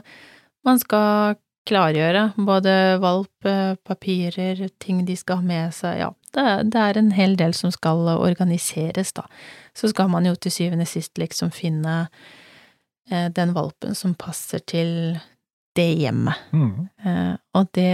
Man 0.63 0.77
skal 0.77 1.39
klargjøre 1.65 2.35
både 2.37 2.99
valp, 3.01 3.45
eh, 3.49 3.73
papirer, 3.85 4.67
ting 4.79 4.99
de 5.07 5.15
skal 5.17 5.39
ha 5.39 5.41
med 5.41 5.73
seg, 5.73 5.97
ja. 6.03 6.11
Det, 6.31 6.43
det 6.71 6.79
er 6.81 6.97
en 7.01 7.09
hel 7.17 7.33
del 7.35 7.53
som 7.57 7.73
skal 7.73 7.97
organiseres, 8.13 9.09
da. 9.17 9.25
Så 9.73 9.89
skal 9.89 10.07
man 10.13 10.25
jo 10.29 10.35
til 10.37 10.53
syvende 10.53 10.85
og 10.85 10.91
sist 10.93 11.17
liksom 11.17 11.49
finne 11.51 12.07
den 13.35 13.53
valpen 13.55 13.95
som 13.97 14.13
passer 14.19 14.63
til 14.67 14.91
det 15.77 15.87
hjemmet. 16.01 16.35
Mm. 16.51 16.87
Eh, 17.05 17.33
og 17.55 17.69
det, 17.77 17.87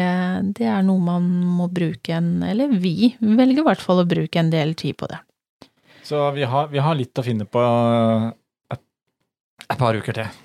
det 0.57 0.65
er 0.65 0.81
noe 0.85 1.01
man 1.03 1.27
må 1.59 1.67
bruke 1.69 2.15
en 2.17 2.41
Eller 2.45 2.71
vi 2.73 3.11
velger 3.21 3.61
i 3.61 3.65
hvert 3.67 3.83
fall 3.83 4.01
å 4.01 4.07
bruke 4.09 4.39
en 4.41 4.49
del 4.53 4.73
tid 4.79 4.97
på 4.97 5.09
det. 5.11 5.19
Så 6.07 6.23
vi 6.33 6.47
har, 6.47 6.69
vi 6.71 6.81
har 6.81 6.95
litt 6.97 7.19
å 7.19 7.25
finne 7.25 7.45
på 7.45 7.61
eh, 7.61 8.27
et, 8.73 8.81
et 9.67 9.77
par 9.77 9.97
uker 9.99 10.17
til. 10.23 10.43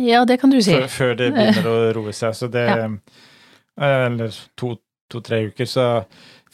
Ja, 0.00 0.24
det 0.26 0.40
kan 0.42 0.50
du 0.50 0.58
si. 0.58 0.74
Før, 0.74 0.88
før 0.90 1.14
det 1.20 1.30
begynner 1.36 1.70
å 1.70 1.76
roe 2.00 2.14
seg. 2.16 2.34
Så 2.34 2.50
det 2.50 2.66
Ja. 2.72 2.88
eh, 3.78 4.06
Eller 4.08 4.34
to-tre 4.58 5.44
uker. 5.52 5.68
Så 5.70 5.84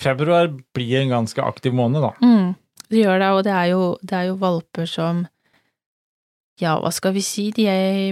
februar 0.00 0.50
blir 0.76 1.00
en 1.00 1.14
ganske 1.16 1.40
aktiv 1.44 1.72
måned, 1.76 2.04
da. 2.04 2.12
Mm, 2.20 2.52
det 2.92 3.04
gjør 3.06 3.20
det, 3.22 3.30
og 3.38 3.44
det 3.48 3.56
er, 3.56 3.66
jo, 3.72 3.82
det 4.02 4.16
er 4.18 4.28
jo 4.28 4.36
valper 4.44 4.88
som 4.90 5.24
Ja, 6.60 6.74
hva 6.82 6.90
skal 6.92 7.14
vi 7.16 7.22
si, 7.24 7.46
de 7.56 7.66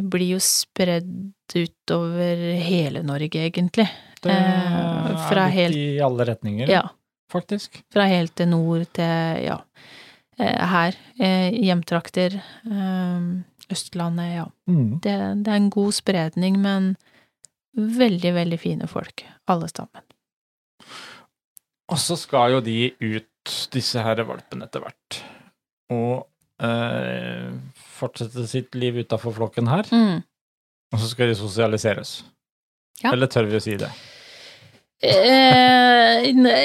blir 0.08 0.30
jo 0.34 0.38
spredd 0.40 1.08
utover 1.52 2.40
hele 2.64 3.02
Norge, 3.04 3.42
egentlig. 3.50 3.88
Det 4.22 4.32
Eh, 4.32 5.28
fra 5.28 5.44
er 5.46 5.50
litt 5.50 5.54
helt- 5.58 5.76
i 5.76 6.00
alle 6.02 6.24
retninger, 6.24 6.68
Ja. 6.68 6.82
faktisk. 7.30 7.82
Fra 7.92 8.06
helt 8.08 8.34
til 8.34 8.48
nord 8.48 8.86
til, 8.92 9.44
ja, 9.44 9.58
eh, 10.38 10.66
her. 10.66 10.94
Eh, 11.20 11.50
hjemtrakter. 11.52 12.40
Eh, 12.66 13.44
Østlandet, 13.70 14.34
ja. 14.34 14.46
Mm. 14.66 14.98
Det, 15.02 15.44
det 15.44 15.48
er 15.52 15.56
en 15.56 15.68
god 15.70 15.92
spredning, 15.92 16.56
men 16.58 16.96
veldig, 17.76 18.32
veldig 18.32 18.58
fine 18.58 18.86
folk, 18.88 19.24
alle 19.46 19.68
sammen. 19.68 20.02
Og 21.90 21.96
så 21.98 22.16
skal 22.16 22.52
jo 22.52 22.60
de 22.64 22.90
ut, 23.00 23.24
disse 23.72 24.00
her 24.02 24.16
valpene, 24.24 24.64
etter 24.64 24.80
hvert. 24.80 25.20
Og 25.90 26.26
eh, 26.60 27.52
fortsette 27.98 28.46
sitt 28.50 28.74
liv 28.78 29.00
utafor 29.04 29.34
flokken 29.36 29.68
her. 29.70 29.88
Mm. 29.92 30.22
Og 30.94 31.02
så 31.02 31.10
skal 31.10 31.28
de 31.32 31.34
sosialiseres. 31.38 32.20
Ja. 33.02 33.12
Eller 33.12 33.28
tør 33.30 33.46
vi 33.50 33.58
å 33.58 33.62
si 33.62 33.76
det? 33.78 33.90
Eh, 34.98 36.32
nei, 36.34 36.62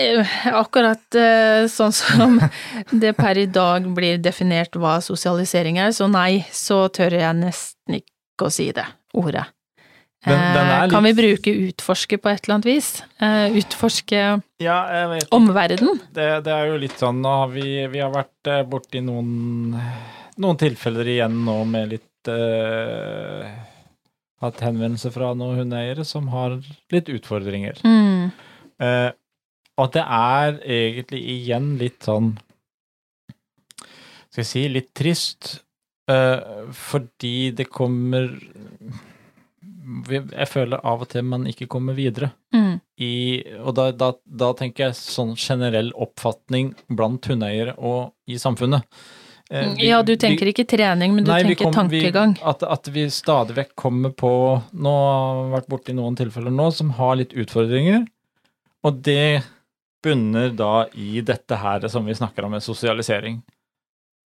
akkurat 0.50 1.14
eh, 1.22 1.68
sånn 1.70 1.94
som 1.94 2.40
det 2.90 3.12
per 3.20 3.38
i 3.38 3.46
dag 3.46 3.86
blir 3.94 4.18
definert 4.24 4.74
hva 4.82 4.96
sosialisering 5.06 5.78
er, 5.84 5.92
så 5.94 6.08
nei, 6.10 6.40
så 6.50 6.88
tør 6.90 7.14
jeg 7.20 7.38
nesten 7.44 8.00
ikke 8.00 8.48
å 8.48 8.54
si 8.56 8.72
det 8.74 8.88
ordet. 9.14 9.46
Den- 10.26 10.40
den 10.56 10.70
Eh, 10.72 10.88
Kan 10.90 11.04
vi 11.04 11.12
bruke 11.14 11.52
utforske 11.68 12.18
på 12.18 12.30
et 12.32 12.46
eller 12.48 12.56
annet 12.56 12.66
vis? 12.72 12.90
Eh, 13.22 13.52
utforske 13.60 14.42
Ja, 14.64 14.78
omverdenen? 15.36 16.00
det, 16.16 16.44
det 16.46 16.54
er 16.54 16.68
jo 16.72 16.78
litt 16.80 16.96
sånn 16.98 17.20
Nå 17.22 17.28
har 17.42 17.50
vi, 17.52 17.86
vi 17.92 18.00
har 18.00 18.10
vært 18.10 18.48
eh, 18.48 18.64
borti 18.64 19.02
noen, 19.04 19.76
noen 20.42 20.60
tilfeller 20.60 21.10
igjen 21.16 21.44
nå 21.46 21.58
med 21.70 21.94
litt 21.96 22.32
uh, 22.32 23.48
Hatt 24.44 24.60
henvendelser 24.60 25.14
fra 25.16 25.30
noen 25.40 25.62
hundeeiere 25.62 26.04
som 26.04 26.26
har 26.34 26.58
litt 26.92 27.08
utfordringer. 27.14 27.78
Mm. 27.88 28.34
Uh, 28.82 29.12
og 29.80 29.94
det 29.96 30.04
er 30.04 30.58
egentlig 30.60 31.22
igjen 31.34 31.70
litt 31.80 32.04
sånn 32.06 32.34
Skal 34.28 34.42
jeg 34.42 34.50
si 34.50 34.64
litt 34.70 34.92
trist, 34.98 35.54
uh, 36.12 36.68
fordi 36.76 37.54
det 37.56 37.70
kommer 37.72 38.28
Jeg 40.12 40.50
føler 40.52 40.84
av 40.84 41.06
og 41.06 41.12
til 41.14 41.24
man 41.30 41.48
ikke 41.50 41.70
kommer 41.72 41.96
videre. 41.96 42.34
Mm. 42.56 42.78
I, 43.00 43.14
og 43.64 43.74
da, 43.80 43.90
da, 43.96 44.14
da 44.26 44.52
tenker 44.58 44.90
jeg 44.90 45.00
sånn 45.00 45.38
generell 45.40 45.94
oppfatning 45.96 46.74
blant 46.92 47.32
hundeeiere 47.32 47.78
og 47.80 48.14
i 48.28 48.38
samfunnet. 48.42 48.84
Eh, 49.52 49.74
vi- 49.76 49.88
Ja, 49.90 50.02
du 50.02 50.16
tenker 50.16 50.48
ikke 50.48 50.66
trening, 50.68 51.14
men 51.16 51.24
du 51.26 51.32
Nei, 51.32 51.42
tenker 51.44 51.72
kom- 51.72 51.90
vi- 51.90 52.02
tankegang. 52.02 52.38
at, 52.44 52.64
at 52.64 52.88
vi 52.88 53.06
stadig 53.10 53.56
vekk 53.56 53.76
kommer 53.76 54.10
på 54.16 54.64
Nå 54.74 54.90
har 54.94 55.44
vi 55.50 55.56
vært 55.58 55.68
borti 55.70 55.94
noen 55.94 56.16
tilfeller 56.16 56.52
nå 56.52 56.72
som 56.74 56.90
har 56.92 57.16
litt 57.16 57.34
utfordringer, 57.34 58.08
og 58.84 59.02
det 59.04 59.44
bunner 60.04 60.50
da 60.56 60.86
i 60.96 61.22
dette 61.22 61.56
her 61.56 61.88
som 61.88 62.06
vi 62.06 62.14
snakker 62.14 62.44
om 62.46 62.52
med 62.52 62.62
sosialisering. 62.64 63.42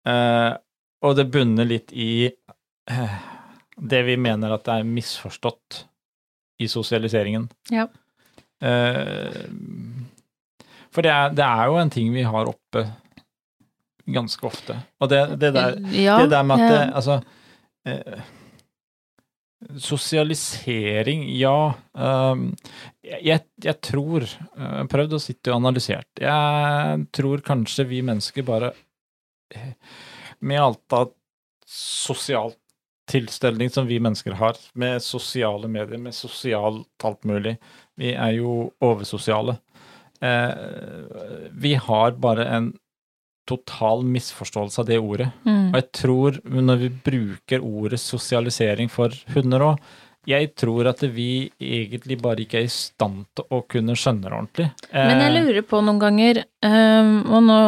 Eh, 0.05 0.57
og 1.01 1.15
det 1.15 1.31
bunner 1.31 1.65
litt 1.65 1.91
i 1.93 2.31
eh, 2.87 3.19
det 3.79 4.03
vi 4.05 4.15
mener 4.17 4.51
at 4.53 4.63
det 4.65 4.73
er 4.79 4.83
misforstått 4.83 5.85
i 6.59 6.65
sosialiseringen. 6.67 7.49
Ja. 7.71 7.87
Eh, 8.61 9.47
for 10.91 11.01
det 11.01 11.11
er, 11.11 11.29
det 11.33 11.43
er 11.47 11.65
jo 11.71 11.77
en 11.81 11.89
ting 11.89 12.11
vi 12.13 12.21
har 12.27 12.45
oppe 12.51 12.85
ganske 14.05 14.47
ofte. 14.47 14.77
Og 14.99 15.09
det, 15.11 15.21
det 15.41 15.53
der 15.55 15.77
ja, 15.95 16.17
det 16.21 16.31
der 16.33 16.47
med 16.47 16.61
at 16.61 16.71
det, 16.71 16.79
ja. 16.79 16.93
altså 16.99 17.19
eh, 17.87 18.23
Sosialisering, 19.79 21.23
ja. 21.39 21.73
Um, 21.95 22.49
jeg, 22.99 23.45
jeg 23.63 23.75
tror 23.79 24.25
Jeg 24.25 24.41
har 24.59 24.89
prøvd 24.91 25.15
å 25.15 25.21
sitte 25.23 25.53
og 25.53 25.61
analysert. 25.61 26.09
Jeg 26.19 27.05
tror 27.15 27.43
kanskje 27.45 27.85
vi 27.87 28.01
mennesker 28.03 28.43
bare 28.47 28.73
eh, 29.55 29.71
Med 30.43 30.61
alt 30.61 30.97
av 30.97 31.13
sosialt 31.69 32.59
tilstelning 33.09 33.71
som 33.71 33.87
vi 33.87 33.99
mennesker 33.99 34.35
har, 34.39 34.57
med 34.79 35.03
sosiale 35.03 35.67
medier, 35.67 35.99
med 35.99 36.15
sosialt 36.15 37.03
alt 37.03 37.25
mulig 37.27 37.57
Vi 37.99 38.13
er 38.13 38.37
jo 38.37 38.69
oversosiale. 38.83 39.57
Eh, 40.23 40.53
vi 41.51 41.73
har 41.75 42.11
bare 42.11 42.45
en 42.45 42.71
total 43.49 44.03
misforståelse 44.07 44.81
av 44.81 44.87
det 44.87 44.99
ordet. 45.01 45.29
Mm. 45.43 45.67
Og 45.71 45.75
jeg 45.79 45.87
tror, 45.99 46.39
når 46.43 46.75
vi 46.85 46.89
bruker 47.09 47.63
ordet 47.63 47.99
sosialisering 48.01 48.89
for 48.91 49.09
hunder 49.35 49.61
òg, 49.71 49.77
jeg 50.23 50.53
tror 50.55 50.87
at 50.87 51.01
vi 51.11 51.51
egentlig 51.59 52.15
bare 52.23 52.45
ikke 52.45 52.61
er 52.61 52.67
i 52.69 52.71
stand 52.71 53.25
til 53.35 53.43
å 53.51 53.59
kunne 53.67 53.91
skjønne 53.99 54.23
det 54.23 54.31
ordentlig. 54.31 54.67
Men 54.93 55.19
jeg 55.19 55.33
Eh, 55.33 55.41
lurer 55.41 55.61
på 55.67 55.81
noen 55.83 55.99
ganger, 55.99 56.43
ehm, 56.63 57.27
og 57.27 57.43
nå 57.43 57.59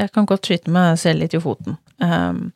Jeg 0.00 0.10
kan 0.12 0.26
godt 0.26 0.46
skyte 0.46 0.70
meg 0.70 0.98
selv 0.98 1.20
litt 1.20 1.34
i 1.34 1.40
foten. 1.40 1.76
Ehm, 2.00 2.52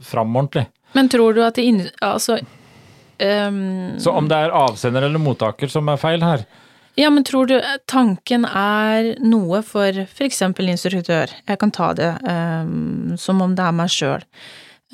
fram 0.04 0.36
ordentlig. 0.36 0.66
Men 0.98 1.12
tror 1.12 1.38
du 1.38 1.40
at 1.46 1.56
det 1.56 1.70
inn... 1.70 1.80
Altså 2.04 2.42
um... 2.42 3.96
Så 4.02 4.12
om 4.12 4.28
det 4.32 4.42
er 4.44 4.58
avsender 4.58 5.08
eller 5.08 5.24
mottaker 5.24 5.72
som 5.72 5.88
er 5.94 6.02
feil 6.02 6.26
her 6.26 6.44
Ja, 6.96 7.10
men 7.12 7.26
tror 7.28 7.50
du 7.50 7.58
tanken 7.92 8.46
er 8.48 9.16
noe 9.20 9.60
for 9.68 10.06
eksempel 10.24 10.72
instruktør? 10.72 11.32
Jeg 11.44 11.60
kan 11.60 11.74
ta 11.76 11.90
det 11.98 12.12
um, 12.24 13.16
som 13.20 13.42
om 13.44 13.56
det 13.56 13.66
er 13.66 13.76
meg 13.76 13.92
sjøl. 13.92 14.24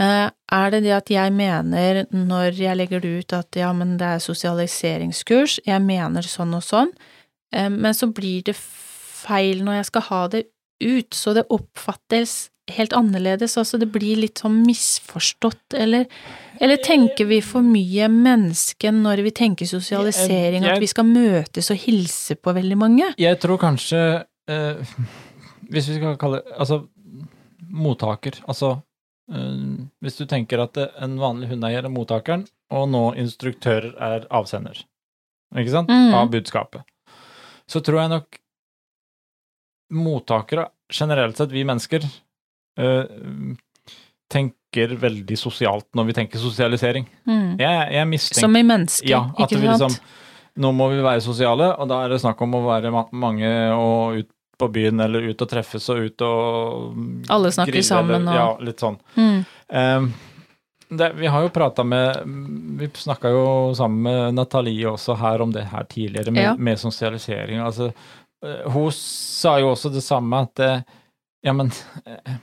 er 0.01 0.71
det 0.73 0.81
det 0.83 0.93
at 0.95 1.11
jeg 1.13 1.33
mener 1.33 2.05
når 2.09 2.57
jeg 2.57 2.77
legger 2.77 3.03
det 3.03 3.11
ut 3.19 3.33
at 3.37 3.55
ja, 3.55 3.69
men 3.73 3.97
det 4.01 4.07
er 4.07 4.23
sosialiseringskurs, 4.23 5.59
jeg 5.65 5.81
mener 5.81 6.25
sånn 6.25 6.55
og 6.57 6.65
sånn, 6.65 6.89
uh, 7.55 7.69
men 7.69 7.93
så 7.93 8.09
blir 8.09 8.41
det 8.49 8.57
feil 8.57 9.61
når 9.63 9.81
jeg 9.81 9.89
skal 9.91 10.07
ha 10.09 10.23
det 10.33 10.45
ut, 10.81 11.13
så 11.13 11.35
det 11.37 11.45
oppfattes 11.53 12.50
helt 12.69 12.93
annerledes, 12.93 13.57
altså 13.57 13.79
det 13.81 13.89
blir 13.91 14.19
litt 14.21 14.41
sånn 14.41 14.61
misforstått, 14.65 15.75
eller, 15.77 16.05
eller 16.61 16.79
tenker 16.83 17.27
vi 17.29 17.41
for 17.45 17.65
mye 17.65 18.07
menneske 18.11 18.91
når 18.93 19.23
vi 19.25 19.33
tenker 19.41 19.69
sosialisering, 19.69 20.67
at 20.69 20.81
vi 20.81 20.89
skal 20.91 21.07
møtes 21.09 21.71
og 21.73 21.81
hilse 21.81 22.37
på 22.37 22.53
veldig 22.57 22.77
mange? 22.79 23.09
Jeg 23.21 23.39
tror 23.41 23.61
kanskje 23.61 24.01
eh, 24.51 24.95
Hvis 25.71 25.89
vi 25.89 25.97
skal 25.97 26.17
kalle 26.21 26.41
det 26.41 26.55
Altså, 26.59 26.83
mottaker. 27.71 28.41
Altså 28.51 28.71
eh, 29.31 29.85
Hvis 30.03 30.19
du 30.19 30.25
tenker 30.29 30.63
at 30.63 30.77
en 30.77 31.17
vanlig 31.21 31.51
hundeeier 31.51 31.87
er 31.87 31.93
mottakeren, 31.93 32.45
og 32.71 32.87
nå 32.91 33.05
instruktører 33.19 33.95
er 33.99 34.27
avsender, 34.31 34.85
ikke 35.57 35.73
sant, 35.73 35.89
mm. 35.91 36.13
av 36.15 36.29
budskapet, 36.31 36.85
så 37.67 37.81
tror 37.83 38.03
jeg 38.03 38.11
nok 38.13 38.37
mottakere, 39.91 40.69
generelt 40.91 41.39
sett 41.39 41.51
vi 41.51 41.65
mennesker, 41.67 42.05
tenker 44.31 44.93
veldig 45.01 45.37
sosialt 45.39 45.87
når 45.97 46.05
vi 46.09 46.13
tenker 46.21 46.39
sosialisering. 46.41 47.07
Mm. 47.27 47.57
Jeg, 47.59 47.87
jeg 47.97 48.07
mistenker 48.07 48.45
Som 48.47 48.55
i 48.55 48.63
mennesker, 48.63 49.09
ja, 49.11 49.23
ikke 49.37 49.59
sant? 49.59 49.67
liksom 49.67 49.97
Nå 50.61 50.67
må 50.75 50.89
vi 50.91 50.97
være 50.99 51.21
sosiale, 51.23 51.69
og 51.79 51.87
da 51.87 52.01
er 52.03 52.11
det 52.11 52.17
snakk 52.19 52.41
om 52.43 52.57
å 52.57 52.65
være 52.65 52.89
mange 53.15 53.47
og 53.71 54.17
ut 54.19 54.27
på 54.59 54.67
byen, 54.69 54.99
eller 55.01 55.23
ut 55.31 55.39
og 55.41 55.47
treffes 55.49 55.87
og 55.93 56.01
ut 56.09 56.23
og 56.27 57.29
Alle 57.31 57.51
snakker 57.55 57.71
grille, 57.71 57.87
sammen 57.87 58.27
og- 58.27 58.35
Ja, 58.35 58.49
litt 58.59 58.83
sånn. 58.83 58.97
Mm. 59.15 59.45
Ehm, 59.79 60.09
det, 60.91 61.07
vi 61.15 61.27
har 61.31 61.41
jo 61.45 61.49
prata 61.55 61.83
med 61.87 62.19
Vi 62.77 62.89
snakka 62.99 63.31
jo 63.31 63.45
sammen 63.79 64.01
med 64.03 64.33
Nathalie 64.35 64.85
også 64.91 65.15
her 65.17 65.41
om 65.41 65.51
det 65.55 65.63
her 65.71 65.83
tidligere, 65.87 66.31
med, 66.31 66.43
Ja. 66.43 66.55
med 66.57 66.77
sosialisering. 66.79 67.59
Altså, 67.63 67.93
eh, 68.43 68.69
hun 68.69 68.91
sa 68.91 69.57
jo 69.59 69.71
også 69.71 69.91
det 69.93 70.03
samme, 70.03 70.41
at 70.43 70.59
eh, 70.59 70.81
ja, 71.43 71.53
men 71.53 71.71
eh, 72.05 72.35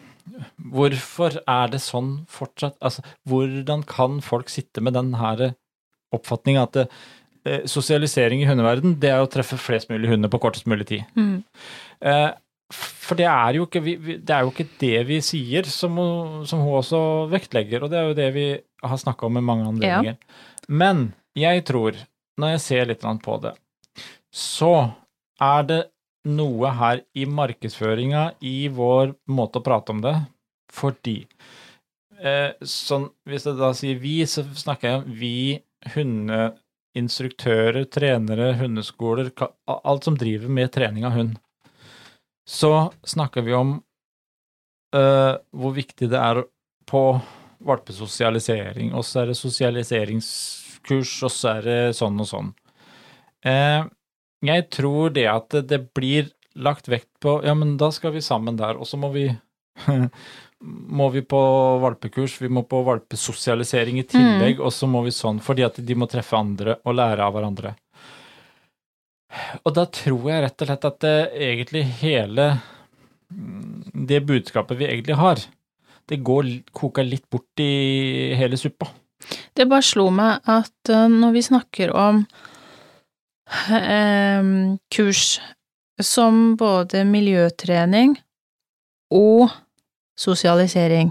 Hvorfor 0.72 1.38
er 1.42 1.70
det 1.72 1.80
sånn 1.84 2.12
fortsatt? 2.30 2.76
Altså, 2.84 3.04
hvordan 3.28 3.84
kan 3.88 4.18
folk 4.24 4.50
sitte 4.52 4.82
med 4.84 4.96
den 4.98 5.14
her 5.18 5.52
oppfatninga 6.14 6.66
at 6.68 6.82
eh, 6.82 7.64
sosialisering 7.68 8.42
i 8.42 8.48
hundeverden, 8.48 8.96
det 9.02 9.12
er 9.12 9.22
å 9.22 9.30
treffe 9.30 9.58
flest 9.60 9.90
mulig 9.92 10.10
hunder 10.12 10.32
på 10.32 10.40
kortest 10.42 10.68
mulig 10.70 10.88
tid? 10.90 11.08
Mm. 11.18 11.42
Eh, 12.00 12.30
for 12.68 13.16
det 13.16 13.24
er, 13.30 13.56
jo 13.56 13.64
ikke, 13.64 13.80
det 13.80 14.34
er 14.34 14.44
jo 14.44 14.52
ikke 14.52 14.68
det 14.80 14.98
vi 15.08 15.22
sier, 15.24 15.68
som, 15.72 15.96
som 16.48 16.60
hun 16.60 16.80
også 16.82 17.00
vektlegger, 17.32 17.84
og 17.84 17.92
det 17.92 18.00
er 18.00 18.10
jo 18.10 18.18
det 18.18 18.28
vi 18.34 18.48
har 18.84 19.00
snakka 19.00 19.28
om 19.28 19.40
i 19.40 19.44
mange 19.44 19.68
anledninger. 19.70 20.18
Men 20.68 21.08
jeg 21.38 21.64
tror, 21.68 21.96
når 22.38 22.54
jeg 22.54 22.64
ser 22.66 22.90
litt 22.90 23.06
på 23.24 23.38
det, 23.40 23.54
så 24.28 24.74
er 25.40 25.64
det 25.64 25.80
noe 26.28 26.70
her 26.76 27.02
i 27.16 27.24
markedsføringa, 27.28 28.22
i 28.44 28.68
vår 28.72 29.14
måte 29.32 29.58
å 29.60 29.64
prate 29.64 29.94
om 29.94 30.02
det, 30.04 30.14
fordi 30.72 31.22
eh, 32.20 32.52
sånn, 32.60 33.08
Hvis 33.28 33.46
jeg 33.48 33.56
da 33.58 33.72
sier 33.76 33.98
vi, 34.02 34.26
så 34.28 34.44
snakker 34.44 34.88
jeg 34.88 34.98
om 35.00 35.12
vi 35.20 35.62
hundeinstruktører, 35.94 37.84
trenere, 37.92 38.52
hundeskoler, 38.60 39.30
alt 39.66 40.04
som 40.04 40.16
driver 40.18 40.48
med 40.52 40.72
trening 40.74 41.04
av 41.08 41.12
hund. 41.16 41.38
Så 42.48 42.92
snakker 43.06 43.44
vi 43.46 43.52
om 43.56 43.76
eh, 44.96 45.34
hvor 45.52 45.72
viktig 45.76 46.08
det 46.10 46.20
er 46.20 46.42
på 46.88 47.02
valpesosialisering, 47.68 48.94
og 48.96 49.04
så 49.04 49.22
er 49.22 49.26
det 49.30 49.38
sosialiseringskurs, 49.38 51.12
og 51.26 51.32
så 51.34 51.48
er 51.56 51.62
det 51.66 51.96
sånn 51.98 52.20
og 52.22 52.28
sånn. 52.30 52.50
Eh, 53.46 53.82
jeg 54.44 54.68
tror 54.74 55.14
det 55.14 55.26
at 55.30 55.56
det, 55.68 55.80
blir 55.94 56.30
lagt 56.58 56.88
vekt 56.90 57.10
på 57.22 57.40
Ja, 57.46 57.54
men 57.54 57.76
da 57.78 57.90
skal 57.94 58.14
vi 58.14 58.22
sammen 58.24 58.58
der, 58.58 58.78
og 58.78 58.86
så 58.86 58.98
må 59.00 59.10
vi 59.14 59.28
må 60.60 61.08
vi 61.14 61.22
på 61.22 61.40
valpekurs, 61.82 62.40
vi 62.42 62.50
må 62.50 62.64
på 62.66 62.80
valpesosialisering 62.86 64.00
i 64.00 64.06
tillegg, 64.10 64.58
og 64.58 64.72
så 64.74 64.88
må 64.90 65.04
vi 65.06 65.14
sånn 65.14 65.38
fordi 65.42 65.66
at 65.66 65.78
de 65.78 65.98
må 65.98 66.08
treffe 66.10 66.38
andre 66.38 66.80
og 66.84 66.98
lære 66.98 67.26
av 67.26 67.36
hverandre. 67.36 67.74
Og 69.62 69.74
da 69.76 69.84
tror 69.92 70.30
jeg 70.30 70.42
rett 70.42 70.64
og 70.64 70.70
slett 70.70 70.88
at 70.88 71.00
det 71.04 71.16
egentlig 71.50 71.84
hele 72.00 72.48
mm, 73.30 73.92
det 74.08 74.22
budskapet 74.26 74.80
vi 74.80 74.88
egentlig 74.88 75.18
har, 75.20 75.42
det 76.08 76.22
går, 76.24 76.48
koker 76.72 77.04
litt 77.04 77.26
bort 77.30 77.60
i 77.60 78.34
hele 78.38 78.56
suppa. 78.58 78.88
Det 79.54 79.66
bare 79.68 79.84
slo 79.84 80.08
meg 80.14 80.46
at 80.48 80.92
uh, 80.94 81.06
når 81.10 81.34
vi 81.34 81.44
snakker 81.44 81.92
om 81.92 82.22
kurs 84.94 85.38
som 86.02 86.56
både 86.60 87.02
miljøtrening 87.08 88.18
og 89.14 89.48
sosialisering, 90.18 91.10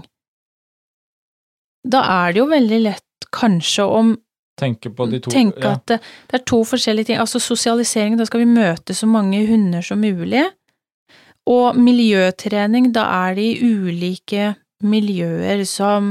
da 1.88 2.02
er 2.26 2.34
det 2.34 2.42
jo 2.42 2.48
veldig 2.50 2.80
lett 2.84 3.28
kanskje 3.34 3.84
om 3.84 4.16
Tenke 4.58 4.90
på 4.90 5.06
de 5.06 5.20
to 5.22 5.30
tenke 5.30 5.62
ja. 5.62 5.76
at 5.76 5.84
det, 5.86 6.00
det 6.26 6.34
er 6.40 6.42
to 6.50 6.64
forskjellige 6.66 7.12
ting. 7.12 7.18
Altså 7.22 7.38
sosialisering, 7.38 8.16
da 8.18 8.24
skal 8.26 8.42
vi 8.42 8.48
møte 8.50 8.96
så 8.96 9.06
mange 9.06 9.44
hunder 9.46 9.84
som 9.86 10.00
mulig. 10.02 10.42
Og 11.46 11.78
miljøtrening, 11.78 12.88
da 12.90 13.04
er 13.28 13.36
det 13.38 13.44
i 13.52 13.68
ulike 13.68 14.56
miljøer 14.82 15.62
som 15.62 16.10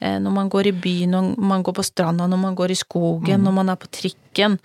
eh, 0.00 0.16
når 0.24 0.32
man 0.38 0.48
går 0.52 0.70
i 0.70 0.74
byen, 0.86 1.12
når 1.12 1.50
man 1.52 1.66
går 1.68 1.76
på 1.76 1.84
stranda, 1.84 2.30
når 2.30 2.40
man 2.46 2.56
går 2.56 2.72
i 2.72 2.80
skogen, 2.80 3.42
mm. 3.42 3.44
når 3.44 3.56
man 3.60 3.74
er 3.74 3.78
på 3.84 3.92
trikken. 3.92 4.56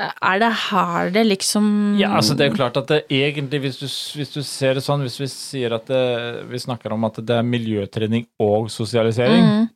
Eh, 0.00 0.12
Er 0.32 0.40
det 0.40 0.50
her 0.70 1.10
det 1.14 1.24
liksom 1.26 1.66
Ja, 2.00 2.14
altså 2.16 2.36
det 2.36 2.46
er 2.46 2.52
jo 2.52 2.58
klart 2.58 2.78
at 2.80 2.88
det 2.88 3.02
egentlig, 3.10 3.60
hvis 3.66 3.80
du, 3.80 3.86
hvis 4.18 4.32
du 4.32 4.40
ser 4.46 4.78
det 4.78 4.84
sånn, 4.86 5.04
hvis 5.04 5.20
vi 5.20 5.28
sier 5.32 5.76
at 5.76 5.90
det, 5.90 6.46
vi 6.50 6.62
snakker 6.62 6.94
om 6.94 7.04
at 7.08 7.20
det 7.20 7.36
er 7.36 7.46
miljøtrening 7.46 8.26
og 8.40 8.70
sosialisering, 8.72 9.44
mm. 9.44 9.68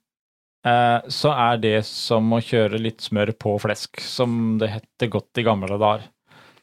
eh, 0.70 0.98
så 1.12 1.34
er 1.34 1.62
det 1.62 1.76
som 1.88 2.32
å 2.32 2.42
kjøre 2.44 2.80
litt 2.80 3.04
smør 3.04 3.34
på 3.36 3.56
flesk, 3.62 4.00
som 4.00 4.56
det 4.60 4.72
heter 4.78 5.12
godt 5.12 5.42
i 5.42 5.46
gamle 5.46 5.78
dager. 5.80 6.08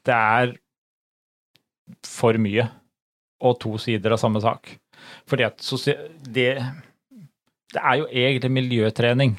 Det 0.02 0.18
er 0.18 0.56
for 2.08 2.38
mye, 2.42 2.66
og 3.42 3.60
to 3.62 3.76
sider 3.82 4.16
av 4.16 4.22
samme 4.22 4.42
sak. 4.42 4.78
Fordi 5.30 5.46
at 5.46 5.62
det, 6.30 6.50
det 7.74 7.82
er 7.82 7.96
jo 8.00 8.08
egentlig 8.08 8.52
miljøtrening. 8.54 9.36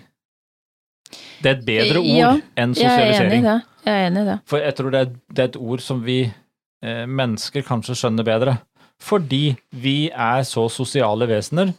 Det 1.42 1.50
er 1.50 1.58
et 1.58 1.64
bedre 1.66 2.02
ord 2.02 2.16
Ja, 2.16 2.32
enn 2.56 2.74
Jeg 2.78 2.86
er 2.86 2.98
sosialisering. 2.98 3.46
Jeg 3.82 3.92
er 3.92 4.08
enig 4.08 4.22
i 4.22 4.28
det. 4.30 4.38
For 4.50 4.62
jeg 4.62 4.76
tror 4.78 4.94
det 4.94 5.00
er, 5.00 5.14
det 5.32 5.44
er 5.44 5.50
et 5.50 5.62
ord 5.62 5.82
som 5.82 6.02
vi 6.06 6.18
eh, 6.26 7.06
mennesker 7.06 7.64
kanskje 7.66 7.98
skjønner 7.98 8.26
bedre. 8.26 8.58
Fordi 9.02 9.56
vi 9.82 9.96
er 10.10 10.44
så 10.46 10.68
sosiale 10.70 11.26
vesener 11.30 11.72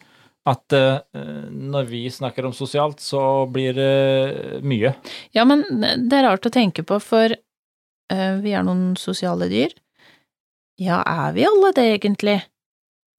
at 0.50 0.76
eh, 0.76 0.98
når 1.48 1.88
vi 1.88 2.02
snakker 2.12 2.46
om 2.46 2.54
sosialt, 2.56 3.00
så 3.00 3.46
blir 3.52 3.78
det 3.78 4.60
mye. 4.68 4.92
Ja, 5.36 5.46
men 5.48 5.64
det 5.72 6.18
er 6.18 6.28
rart 6.28 6.48
å 6.48 6.52
tenke 6.52 6.84
på, 6.84 7.00
for 7.00 7.32
eh, 7.32 8.34
vi 8.44 8.52
er 8.52 8.66
noen 8.68 8.98
sosiale 9.00 9.48
dyr. 9.52 9.72
Ja, 10.82 11.00
er 11.08 11.32
vi 11.38 11.46
alle 11.48 11.72
det, 11.78 11.88
egentlig? 11.96 12.42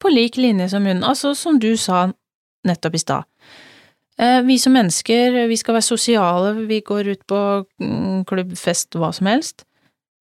På 0.02 0.12
lik 0.12 0.36
linje 0.36 0.68
som 0.68 0.84
hun. 0.84 1.04
altså 1.06 1.32
som 1.38 1.56
du 1.58 1.72
sa 1.80 2.10
nettopp 2.68 2.94
i 2.94 3.00
stad. 3.00 3.24
Eh, 4.20 4.40
vi 4.46 4.58
som 4.62 4.74
mennesker, 4.76 5.40
vi 5.50 5.56
skal 5.58 5.74
være 5.78 5.88
sosiale, 5.88 6.52
vi 6.68 6.80
går 6.86 7.08
ut 7.14 7.22
på 7.26 7.38
mm, 7.82 8.24
klubb, 8.30 8.52
fest, 8.58 8.94
hva 8.94 9.12
som 9.14 9.26
helst. 9.26 9.64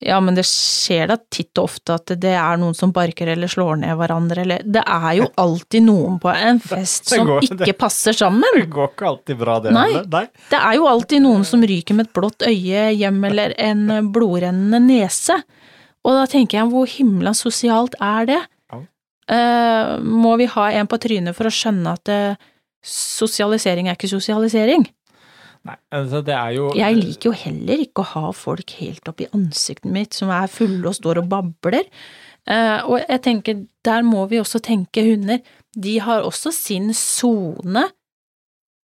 Ja, 0.04 0.18
men 0.20 0.36
det 0.36 0.44
skjer 0.50 1.08
da 1.14 1.16
titt 1.32 1.56
og 1.62 1.70
ofte 1.70 1.94
at 1.96 2.12
det 2.20 2.34
er 2.36 2.58
noen 2.60 2.74
som 2.76 2.92
barker 2.92 3.30
eller 3.32 3.48
slår 3.48 3.78
ned 3.86 3.94
hverandre, 3.96 4.42
eller 4.44 4.66
Det 4.66 4.82
er 4.84 5.14
jo 5.22 5.28
alltid 5.46 5.86
noen 5.86 6.18
på 6.20 6.28
en 6.34 6.60
fest 6.60 7.06
Det 7.08 7.20
som 7.22 7.30
går- 7.30 7.46
ikke 7.48 7.78
passer 7.86 8.18
sammen. 8.18 8.58
Det 8.58 8.66
går 8.74 8.90
ikke 8.92 9.08
alltid 9.14 9.40
bra, 9.40 9.60
det 9.64 9.72
Nei. 9.78 9.86
Nei. 10.12 10.26
Det 10.52 10.60
er 10.60 10.76
jo 10.76 10.90
alltid 10.92 11.24
noen 11.24 11.46
som 11.48 11.64
ryker 11.64 11.96
med 11.96 12.10
et 12.10 12.16
blått 12.18 12.44
øye 12.50 12.90
hjem 12.98 13.22
eller 13.30 13.54
en 13.62 13.86
blodrennende 14.12 14.82
nese. 14.84 15.38
Og 16.04 16.18
da 16.18 16.26
tenker 16.28 16.60
jeg, 16.60 16.72
hvor 16.74 16.90
himla 16.98 17.32
sosialt 17.38 17.96
er 18.04 18.28
det? 18.28 18.42
Ja. 18.74 18.82
Uh, 19.32 20.02
må 20.04 20.34
vi 20.42 20.50
ha 20.52 20.66
en 20.82 20.90
på 20.92 21.00
trynet 21.00 21.38
for 21.38 21.48
å 21.48 21.54
skjønne 21.54 21.94
at 21.96 22.12
eh, 22.12 22.50
sosialisering 22.84 23.88
er 23.88 23.98
ikke 23.98 24.12
sosialisering? 24.12 24.86
Nei, 25.64 25.78
altså 25.96 26.20
det 26.28 26.34
er 26.36 26.56
jo 26.58 26.66
Jeg 26.76 26.98
liker 26.98 27.30
jo 27.30 27.36
heller 27.40 27.80
ikke 27.86 28.04
å 28.04 28.10
ha 28.10 28.32
folk 28.36 28.74
helt 28.82 29.08
oppi 29.08 29.30
ansiktet 29.32 29.88
mitt 29.96 30.18
som 30.18 30.32
er 30.36 30.52
fulle 30.52 30.90
og 30.90 30.98
står 30.98 31.22
og 31.22 31.30
babler. 31.32 31.88
Uh, 32.44 32.84
og 32.92 32.98
jeg 33.00 33.22
tenker, 33.24 33.62
der 33.88 34.04
må 34.04 34.26
vi 34.28 34.42
også 34.42 34.60
tenke 34.60 35.06
hunder. 35.08 35.40
De 35.72 35.94
har 36.04 36.26
også 36.28 36.52
sin 36.52 36.92
sone, 36.94 37.86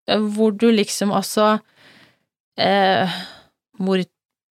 eh, 0.08 0.24
hvor 0.32 0.56
du 0.56 0.70
liksom 0.72 1.12
altså 1.12 1.58
uh, 1.60 3.18
Hvor 3.78 4.00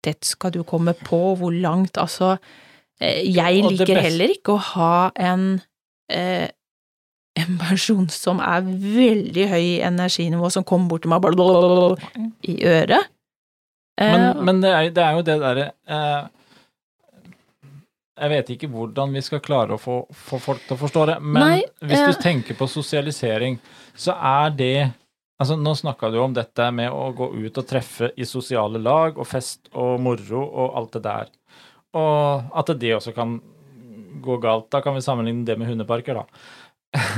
tett 0.04 0.26
skal 0.26 0.54
du 0.56 0.62
komme 0.64 0.94
på, 0.96 1.20
hvor 1.36 1.52
langt, 1.52 1.98
altså 2.00 2.38
uh, 2.38 3.04
Jeg 3.04 3.60
liker 3.68 3.84
beste- 3.84 4.02
heller 4.08 4.34
ikke 4.38 4.56
å 4.56 4.64
ha 4.72 5.12
en 5.20 5.60
en 7.48 7.60
person 7.62 8.08
som 8.12 8.42
er 8.44 8.66
veldig 8.66 9.46
høy 9.52 9.68
energinivå, 9.88 10.50
som 10.54 10.66
kommer 10.68 10.94
bort 10.94 11.06
til 11.06 11.14
meg 11.14 11.24
blablabla 11.24 12.26
i 12.48 12.58
øret. 12.68 13.14
Men, 13.98 14.22
Men, 14.22 14.46
men 14.46 14.60
det, 14.62 14.72
er, 14.72 14.90
det 14.94 15.04
er 15.04 15.16
jo 15.18 15.22
det 15.26 15.36
derre 15.42 15.64
uh, 15.90 16.28
Jeg 18.20 18.30
vet 18.30 18.52
ikke 18.54 18.70
hvordan 18.70 19.16
vi 19.18 19.24
skal 19.26 19.42
klare 19.42 19.74
å 19.74 19.82
få, 19.82 19.96
få 20.14 20.38
folk 20.38 20.68
til 20.68 20.76
å 20.76 20.82
forstå 20.84 21.06
det, 21.10 21.16
men 21.24 21.42
Nei, 21.42 21.64
hvis 21.82 22.04
eh, 22.04 22.12
du 22.12 22.22
tenker 22.22 22.60
på 22.60 22.68
sosialisering, 22.70 23.58
så 23.98 24.14
er 24.14 24.54
det 24.54 24.78
Altså, 25.38 25.54
nå 25.54 25.70
snakka 25.78 26.10
du 26.10 26.16
om 26.18 26.34
dette 26.34 26.66
med 26.74 26.90
å 26.90 27.12
gå 27.14 27.28
ut 27.38 27.58
og 27.62 27.66
treffe 27.70 28.10
i 28.18 28.26
sosiale 28.26 28.80
lag 28.82 29.20
og 29.22 29.28
fest 29.30 29.68
og 29.78 30.00
moro 30.02 30.42
og 30.42 30.80
alt 30.80 30.96
det 30.96 31.02
der. 31.06 31.28
Og 31.94 32.56
at 32.58 32.72
det 32.82 32.96
også 32.96 33.14
kan 33.14 33.36
gå 34.26 34.38
galt. 34.42 34.72
Da 34.74 34.82
kan 34.82 34.98
vi 34.98 35.04
sammenligne 35.06 35.46
det 35.46 35.58
med 35.62 35.70
hundeparker, 35.70 36.18
da. 36.18 36.26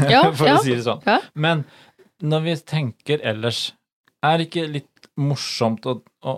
Ja, 0.09 0.23
For 0.37 0.49
å 0.55 0.57
si 0.63 0.75
det 0.75 0.85
sånn. 0.87 1.03
Men 1.33 1.65
når 2.19 2.45
vi 2.45 2.55
tenker 2.73 3.21
ellers, 3.23 3.69
er 4.25 4.39
det 4.39 4.49
ikke 4.49 4.67
litt 4.67 5.09
morsomt 5.19 5.85
å, 5.87 5.99
å, 6.27 6.33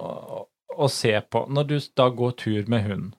å 0.77 0.89
se 0.91 1.13
på 1.21 1.45
når 1.49 1.69
du 1.69 1.75
da 1.97 2.09
går 2.13 2.37
tur 2.43 2.69
med 2.71 2.85
hunden, 2.85 3.09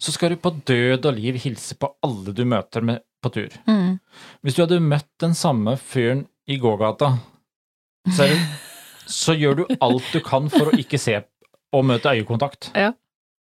Så 0.00 0.14
skal 0.14 0.32
du 0.32 0.40
på 0.40 0.54
død 0.64 1.04
og 1.10 1.18
liv 1.18 1.36
hilse 1.42 1.76
på 1.76 1.90
alle 2.00 2.32
du 2.32 2.46
møter 2.48 2.80
med 2.80 3.02
på 3.20 3.28
tur. 3.34 3.52
Mm. 3.68 3.98
Hvis 4.40 4.56
du 4.56 4.62
hadde 4.62 4.80
møtt 4.80 5.10
den 5.20 5.34
samme 5.36 5.74
fyren 5.76 6.24
i 6.48 6.56
gågata, 6.56 7.18
så, 8.08 8.24
det, 8.30 8.38
så 9.20 9.36
gjør 9.36 9.58
du 9.60 9.66
alt 9.76 10.08
du 10.14 10.22
kan 10.24 10.48
for 10.48 10.70
å 10.70 10.78
ikke 10.80 11.00
se 11.00 11.18
og 11.76 11.84
møte 11.84 12.14
øyekontakt. 12.16 12.70
Ja. 12.72 12.94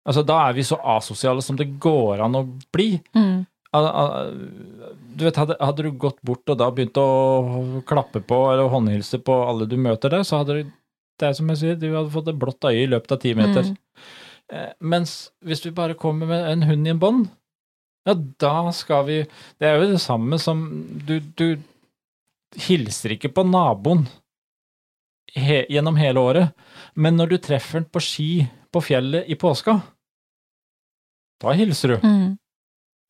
Altså, 0.04 0.24
da 0.26 0.42
er 0.48 0.58
vi 0.58 0.64
så 0.66 0.76
asosiale 0.98 1.42
som 1.42 1.56
det 1.56 1.70
går 1.80 2.20
an 2.26 2.36
å 2.36 2.44
bli. 2.74 2.96
Mm. 3.16 3.46
Du 3.72 5.24
vet, 5.24 5.38
hadde, 5.40 5.56
hadde 5.56 5.84
du 5.86 5.90
gått 5.96 6.18
bort 6.24 6.48
og 6.52 6.58
da 6.60 6.68
begynt 6.74 6.98
å 7.00 7.82
klappe 7.88 8.20
på 8.20 8.38
eller 8.50 8.68
håndhilse 8.72 9.22
på 9.24 9.38
alle 9.46 9.68
du 9.68 9.78
møter 9.80 10.12
der, 10.12 10.26
så 10.28 10.42
hadde 10.42 10.58
du 10.58 10.72
det 11.20 11.28
er 11.28 11.36
som 11.38 11.50
jeg 11.52 11.60
sier, 11.60 11.76
du 11.78 11.92
hadde 11.92 12.10
fått 12.10 12.30
et 12.32 12.38
blått 12.40 12.66
øye 12.66 12.82
i 12.82 12.88
løpet 12.90 13.14
av 13.14 13.20
ti 13.22 13.34
meter. 13.38 13.68
Mm. 13.68 14.06
Eh, 14.52 14.70
mens 14.92 15.12
hvis 15.46 15.62
vi 15.66 15.74
bare 15.76 15.94
kommer 15.98 16.28
med 16.28 16.48
en 16.50 16.64
hund 16.66 16.88
i 16.88 16.92
en 16.92 17.02
bånd, 17.02 17.28
ja, 18.02 18.16
da 18.42 18.72
skal 18.74 19.04
vi 19.06 19.16
Det 19.60 19.68
er 19.68 19.76
jo 19.78 19.92
det 19.92 20.00
samme 20.02 20.34
som 20.42 20.64
Du, 21.06 21.20
du 21.38 21.60
hilser 22.58 23.14
ikke 23.14 23.30
på 23.30 23.44
naboen 23.46 24.08
he, 25.36 25.60
gjennom 25.70 25.96
hele 25.96 26.20
året, 26.20 26.64
men 26.98 27.16
når 27.16 27.30
du 27.30 27.36
treffer 27.38 27.78
den 27.78 27.86
på 27.88 28.02
ski 28.02 28.30
på 28.72 28.82
fjellet 28.84 29.30
i 29.30 29.36
påska, 29.38 29.78
da 31.40 31.54
hilser 31.56 31.94
du. 31.94 32.04
Mm. 32.04 32.26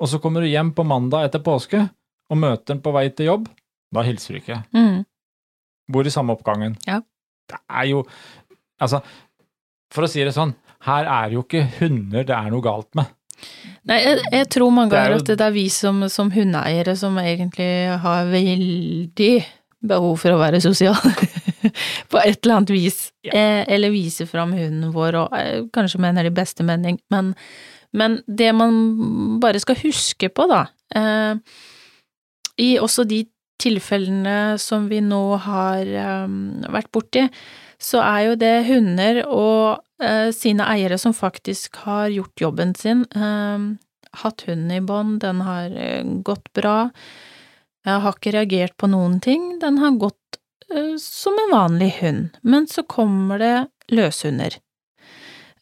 Og 0.02 0.10
så 0.10 0.18
kommer 0.22 0.42
du 0.42 0.50
hjem 0.50 0.72
på 0.74 0.84
mandag 0.86 1.28
etter 1.28 1.42
påske 1.44 1.84
og 2.32 2.40
møter 2.40 2.74
den 2.74 2.82
på 2.82 2.92
vei 2.94 3.06
til 3.14 3.30
jobb. 3.30 3.48
Da 3.94 4.02
hilser 4.06 4.34
du 4.34 4.40
ikke. 4.40 4.58
Mm. 4.74 5.02
Bor 5.92 6.08
i 6.08 6.12
samme 6.14 6.34
oppgangen. 6.34 6.74
Ja. 6.88 7.02
Det 7.50 7.60
er 7.68 7.90
jo 7.92 8.06
Altså, 8.82 8.98
for 9.94 10.02
å 10.02 10.08
si 10.10 10.24
det 10.26 10.32
sånn, 10.34 10.56
her 10.88 11.06
er 11.06 11.34
jo 11.36 11.44
ikke 11.44 11.60
hunder 11.76 12.24
det 12.26 12.34
er 12.34 12.48
noe 12.50 12.64
galt 12.64 12.88
med. 12.98 13.12
Nei, 13.86 14.00
jeg, 14.02 14.24
jeg 14.34 14.48
tror 14.50 14.72
mange 14.74 14.96
er 14.96 15.12
ganger 15.12 15.20
at 15.20 15.30
det 15.30 15.46
er 15.46 15.54
vi 15.54 15.68
som, 15.70 16.00
som 16.10 16.32
hundeeiere 16.34 16.96
som 16.98 17.14
egentlig 17.22 17.68
har 18.02 18.26
veldig 18.32 19.30
behov 19.86 20.18
for 20.24 20.34
å 20.34 20.40
være 20.40 20.58
sosial. 20.64 20.98
på 22.10 22.20
et 22.22 22.38
eller 22.42 22.56
annet 22.56 22.74
vis. 22.74 22.98
Ja. 23.26 23.36
Eh, 23.38 23.74
eller 23.76 23.94
vise 23.94 24.26
fram 24.30 24.54
hunden 24.56 24.90
vår, 24.94 25.18
og 25.20 25.38
eh, 25.38 25.62
kanskje 25.74 26.02
mener 26.02 26.26
de 26.26 26.34
beste 26.34 26.66
mening, 26.66 26.98
men, 27.14 27.32
men 27.92 28.20
det 28.26 28.50
man 28.56 29.38
bare 29.40 29.60
skal 29.60 29.78
huske 29.82 30.30
på, 30.32 30.46
da, 30.50 30.64
eh, 30.94 31.36
i 32.62 32.70
også 32.80 33.04
de 33.08 33.24
tilfellene 33.62 34.58
som 34.60 34.88
vi 34.90 35.00
nå 35.04 35.22
har 35.44 35.86
eh, 35.86 36.36
vært 36.72 36.90
borti, 36.94 37.26
så 37.82 38.02
er 38.04 38.20
jo 38.28 38.38
det 38.38 38.54
hunder 38.68 39.22
og 39.26 39.82
eh, 40.02 40.30
sine 40.34 40.66
eiere 40.72 40.98
som 41.00 41.14
faktisk 41.16 41.82
har 41.86 42.08
gjort 42.14 42.44
jobben 42.46 42.74
sin, 42.78 43.04
hatt 44.22 44.44
hunden 44.44 44.72
i 44.76 44.82
bånd, 44.84 45.20
den 45.24 45.40
har 45.44 45.72
gått 46.24 46.52
bra, 46.52 46.90
Jeg 47.82 47.98
har 48.04 48.14
ikke 48.14 48.30
reagert 48.30 48.76
på 48.78 48.86
noen 48.86 49.16
ting, 49.18 49.58
den 49.58 49.80
har 49.82 49.96
gått 49.98 50.38
som 51.02 51.34
en 51.34 51.50
vanlig 51.50 51.88
hund, 51.98 52.36
men 52.42 52.68
så 52.70 52.84
kommer 52.86 53.40
det 53.42 53.56
løshunder. 53.90 54.60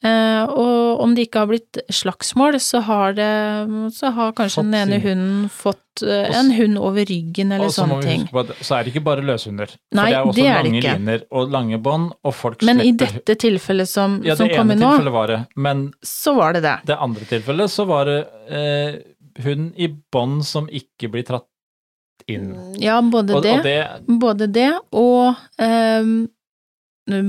Eh, 0.01 0.45
og 0.57 1.01
om 1.05 1.11
det 1.13 1.27
ikke 1.27 1.43
har 1.43 1.49
blitt 1.51 1.79
slagsmål, 1.93 2.57
så 2.57 2.81
har 2.87 3.13
det 3.19 3.27
Så 3.93 4.09
har 4.17 4.31
kanskje 4.33 4.63
Fått 4.63 4.71
den 4.71 4.77
ene 4.79 4.99
hunden 5.03 5.43
fått 5.53 6.03
eh, 6.07 6.39
en 6.39 6.49
hund 6.57 6.79
over 6.81 7.05
ryggen 7.05 7.53
eller 7.53 7.69
sånne 7.69 7.99
ting. 8.07 8.25
så 8.65 8.79
er 8.79 8.85
det 8.87 8.95
ikke 8.95 9.03
bare 9.05 9.21
løshunder. 9.21 9.75
For 9.93 10.01
det 10.01 10.15
er 10.17 10.25
også 10.25 10.37
det 10.39 10.47
er 10.49 10.63
lange 10.65 10.81
ikke. 10.81 10.95
liner 10.97 11.27
og 11.31 11.53
lange 11.53 11.79
bånd, 11.85 12.15
og 12.25 12.35
folk 12.35 12.63
Men 12.65 12.81
i 12.81 12.93
dette 12.97 13.37
tilfellet 13.37 13.89
som, 13.93 14.23
Ja, 14.25 14.37
som 14.41 14.49
kom 14.49 14.73
inn 14.73 14.81
nå, 14.81 14.95
var 15.13 15.27
det, 15.35 15.39
men 15.57 15.93
så 16.03 16.35
var 16.39 16.57
det 16.57 16.63
det. 16.65 16.79
det 16.89 16.97
andre 16.97 17.29
tilfellet 17.29 17.71
så 17.71 17.85
var 17.85 18.09
det 18.09 18.19
eh, 18.49 18.99
hund 19.45 19.75
i 19.77 19.89
bånd 20.13 20.45
som 20.49 20.67
ikke 20.73 21.11
blir 21.13 21.29
tratt 21.29 21.45
inn. 22.27 22.55
Ja, 22.81 23.03
både 23.03 23.35
Og, 23.37 23.43
det, 23.45 23.53
og 23.59 23.63
det 23.69 24.19
både 24.21 24.47
det 24.49 24.71
og 24.93 25.35
eh, 25.61 26.09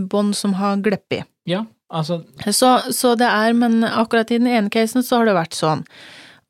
bånd 0.08 0.36
som 0.38 0.54
har 0.54 0.78
gleppet. 0.78 1.26
Ja, 1.50 1.66
altså 1.92 2.22
Så, 2.56 2.72
så 2.96 3.14
det 3.20 3.28
er, 3.28 3.54
men 3.54 3.84
akkurat 3.84 4.32
i 4.32 4.40
den 4.40 4.48
ene 4.48 4.72
casen 4.74 5.04
så 5.04 5.22
har 5.22 5.30
det 5.30 5.38
vært 5.38 5.58
sånn. 5.58 5.86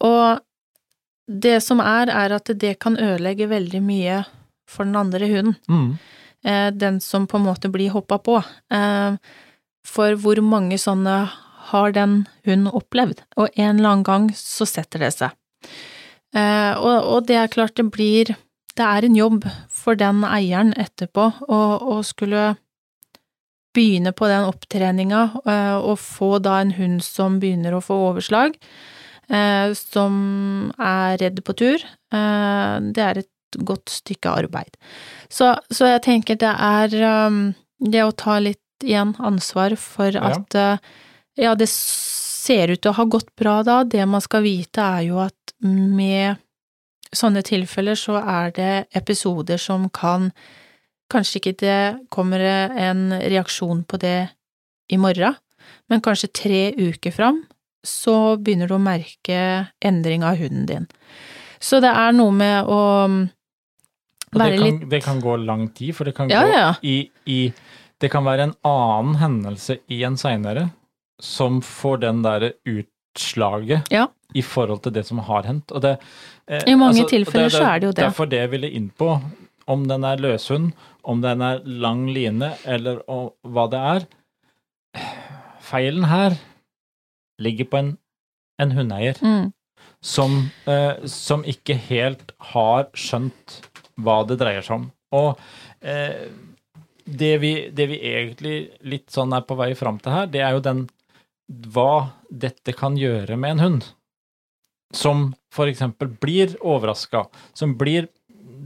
Og 0.06 0.40
det 1.32 1.60
som 1.64 1.82
er, 1.84 2.10
er 2.12 2.34
at 2.36 2.50
det 2.60 2.78
kan 2.84 2.98
ødelegge 3.00 3.50
veldig 3.50 3.82
mye 3.86 4.24
for 4.70 4.88
den 4.88 4.96
andre 5.00 5.28
hunden. 5.28 5.56
mm, 5.70 5.92
Eh, 6.44 6.72
den 6.74 7.00
som 7.02 7.28
på 7.28 7.38
en 7.38 7.46
måte 7.46 7.70
blir 7.70 7.92
hoppa 7.94 8.18
på. 8.18 8.40
Eh, 8.74 9.18
for 9.86 10.18
hvor 10.18 10.42
mange 10.42 10.78
sånne 10.82 11.30
har 11.72 11.94
den 11.94 12.24
hunden 12.46 12.72
opplevd? 12.74 13.22
Og 13.38 13.50
en 13.56 13.78
eller 13.78 13.90
annen 13.92 14.08
gang 14.08 14.30
så 14.36 14.66
setter 14.66 15.06
det 15.06 15.12
seg. 15.14 15.36
Eh, 16.34 16.74
og, 16.80 17.06
og 17.14 17.28
det 17.30 17.38
er 17.38 17.52
klart 17.52 17.76
det 17.78 17.92
blir 17.92 18.36
Det 18.72 18.86
er 18.88 19.04
en 19.04 19.16
jobb 19.18 19.44
for 19.68 20.00
den 20.00 20.22
eieren 20.24 20.70
etterpå 20.80 21.26
å, 21.52 21.98
skulle 22.08 22.56
begynne 23.76 24.14
på 24.16 24.28
den 24.30 24.48
opptreninga 24.48 25.22
eh, 25.46 25.78
og 25.80 26.00
få 26.02 26.38
da 26.44 26.60
en 26.62 26.74
hund 26.78 27.04
som 27.06 27.40
begynner 27.42 27.76
å 27.76 27.84
få 27.84 27.98
overslag, 28.10 28.58
eh, 29.30 29.74
som 29.78 30.16
er 30.78 31.20
redd 31.22 31.44
på 31.48 31.56
tur. 31.60 31.86
Eh, 32.14 32.76
det 32.92 33.06
er 33.06 33.22
et 33.24 33.60
godt 33.68 33.92
stykke 33.92 34.36
arbeid. 34.44 34.78
Så, 35.30 35.54
så 35.72 35.92
jeg 35.92 36.04
tenker 36.08 36.40
det 36.40 36.52
er 36.52 36.94
um, 37.28 37.42
det 37.84 38.04
å 38.06 38.16
ta 38.16 38.40
litt 38.40 38.60
igjen 38.84 39.12
ansvar 39.20 39.76
for 39.78 40.16
at 40.18 40.56
ja. 40.56 40.70
ja, 41.38 41.52
det 41.60 41.68
ser 41.70 42.72
ut 42.72 42.82
til 42.82 42.94
å 42.94 42.98
ha 42.98 43.06
gått 43.12 43.30
bra 43.38 43.60
da. 43.68 43.82
Det 43.84 44.08
man 44.10 44.24
skal 44.24 44.46
vite 44.48 44.82
er 44.82 45.04
jo 45.10 45.20
at 45.22 45.36
med 45.62 46.40
sånne 47.14 47.44
tilfeller 47.46 48.00
så 48.00 48.18
er 48.22 48.56
det 48.56 48.74
episoder 48.98 49.60
som 49.62 49.90
kan 49.94 50.32
Kanskje 51.12 51.42
ikke 51.42 51.56
det 51.60 51.80
kommer 52.14 52.40
en 52.42 53.10
reaksjon 53.20 53.84
på 53.90 54.00
det 54.02 54.30
i 54.92 55.00
morgen, 55.02 55.36
men 55.92 56.04
kanskje 56.04 56.30
tre 56.36 56.62
uker 56.78 57.12
fram, 57.16 57.42
så 57.84 58.38
begynner 58.40 58.70
du 58.70 58.76
å 58.78 58.82
merke 58.84 59.38
endring 59.84 60.24
av 60.28 60.38
hunden 60.40 60.66
din. 60.70 60.88
Så 61.62 61.80
det 61.84 61.92
er 61.92 62.14
noe 62.16 62.34
med 62.34 62.70
å 62.70 62.82
det, 63.12 64.40
være 64.40 64.58
kan, 64.58 64.66
litt 64.66 64.86
det 64.90 65.02
kan 65.04 65.20
gå 65.22 65.36
lang 65.44 65.68
tid, 65.76 65.94
for 65.98 66.08
det 66.08 66.16
kan 66.18 66.30
Ja, 66.32 66.42
gå 66.46 66.54
ja. 66.56 66.70
i, 66.82 66.96
i 67.28 67.40
Det 68.02 68.10
kan 68.10 68.26
være 68.26 68.48
en 68.50 68.56
annen 68.66 69.18
hendelse 69.22 69.76
i 69.94 70.00
en 70.08 70.16
seinere 70.18 70.70
som 71.22 71.60
får 71.62 72.00
den 72.02 72.24
derre 72.26 72.54
utslaget 72.66 73.92
Ja. 73.94 74.08
i 74.34 74.42
forhold 74.42 74.82
til 74.82 74.96
det 74.96 75.04
som 75.06 75.20
har 75.28 75.44
hendt. 75.46 75.72
Og 75.72 75.82
det, 75.84 75.98
eh, 76.48 76.64
I 76.66 76.74
mange 76.76 77.04
altså, 77.04 77.10
tilfeller 77.12 77.50
så 77.54 77.62
er 77.68 77.80
det 77.80 77.86
jo 77.86 77.92
det. 77.92 78.06
Derfor 78.08 78.26
det 78.32 78.40
jeg 78.40 78.52
ville 78.56 78.72
inn 78.72 78.90
på, 78.90 79.12
om 79.70 79.88
den 79.90 80.06
er 80.08 80.22
løshund, 80.22 80.72
om 81.04 81.22
den 81.24 81.42
er 81.46 81.62
lang 81.66 82.08
line, 82.14 82.54
eller 82.66 83.02
hva 83.08 83.66
det 83.72 83.82
er. 83.94 84.08
Feilen 85.62 86.08
her 86.10 86.38
ligger 87.42 87.70
på 87.72 87.80
en, 87.80 87.92
en 88.62 88.74
hundeeier 88.76 89.18
mm, 89.24 89.52
som, 90.04 90.38
eh, 90.70 91.02
som 91.10 91.46
ikke 91.48 91.78
helt 91.90 92.34
har 92.52 92.90
skjønt 92.98 93.62
hva 94.02 94.22
det 94.28 94.40
dreier 94.42 94.66
seg 94.66 94.82
om. 94.82 94.90
Og 95.16 95.40
eh, 95.82 96.28
det, 97.06 97.32
vi, 97.42 97.54
det 97.74 97.88
vi 97.92 98.02
egentlig 98.12 98.56
litt 98.88 99.10
sånn 99.14 99.34
er 99.36 99.46
på 99.48 99.58
vei 99.60 99.74
fram 99.78 100.00
til 100.02 100.16
her, 100.16 100.30
det 100.32 100.44
er 100.44 100.58
jo 100.58 100.66
den 100.66 100.86
hva 101.74 102.14
dette 102.30 102.74
kan 102.78 102.96
gjøre 103.00 103.38
med 103.40 103.58
en 103.58 103.66
hund. 103.66 103.90
Som 104.96 105.32
for 105.54 105.72
eksempel 105.72 106.12
blir 106.22 106.56
overraska, 106.60 107.26
som 107.56 107.78
blir 107.80 108.10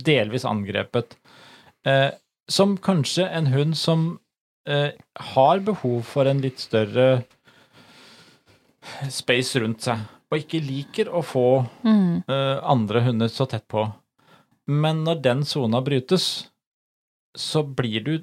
delvis 0.06 0.46
angrepet. 0.48 1.18
Eh, 1.86 2.12
som 2.48 2.78
kanskje 2.78 3.28
en 3.28 3.48
hund 3.54 3.78
som 3.78 4.06
eh, 4.70 4.92
har 5.34 5.64
behov 5.66 6.04
for 6.06 6.30
en 6.30 6.42
litt 6.44 6.62
større 6.62 7.24
space 9.10 9.60
rundt 9.62 9.86
seg, 9.86 10.04
og 10.30 10.42
ikke 10.42 10.62
liker 10.62 11.10
å 11.10 11.24
få 11.26 11.48
mm, 11.86 12.26
eh, 12.30 12.58
andre 12.62 13.02
hunder 13.08 13.32
så 13.32 13.48
tett 13.50 13.68
på. 13.72 13.88
Men 14.66 15.04
når 15.06 15.22
den 15.26 15.44
sona 15.46 15.82
brytes, 15.86 16.48
så 17.38 17.64
blir 17.66 18.06
du 18.06 18.14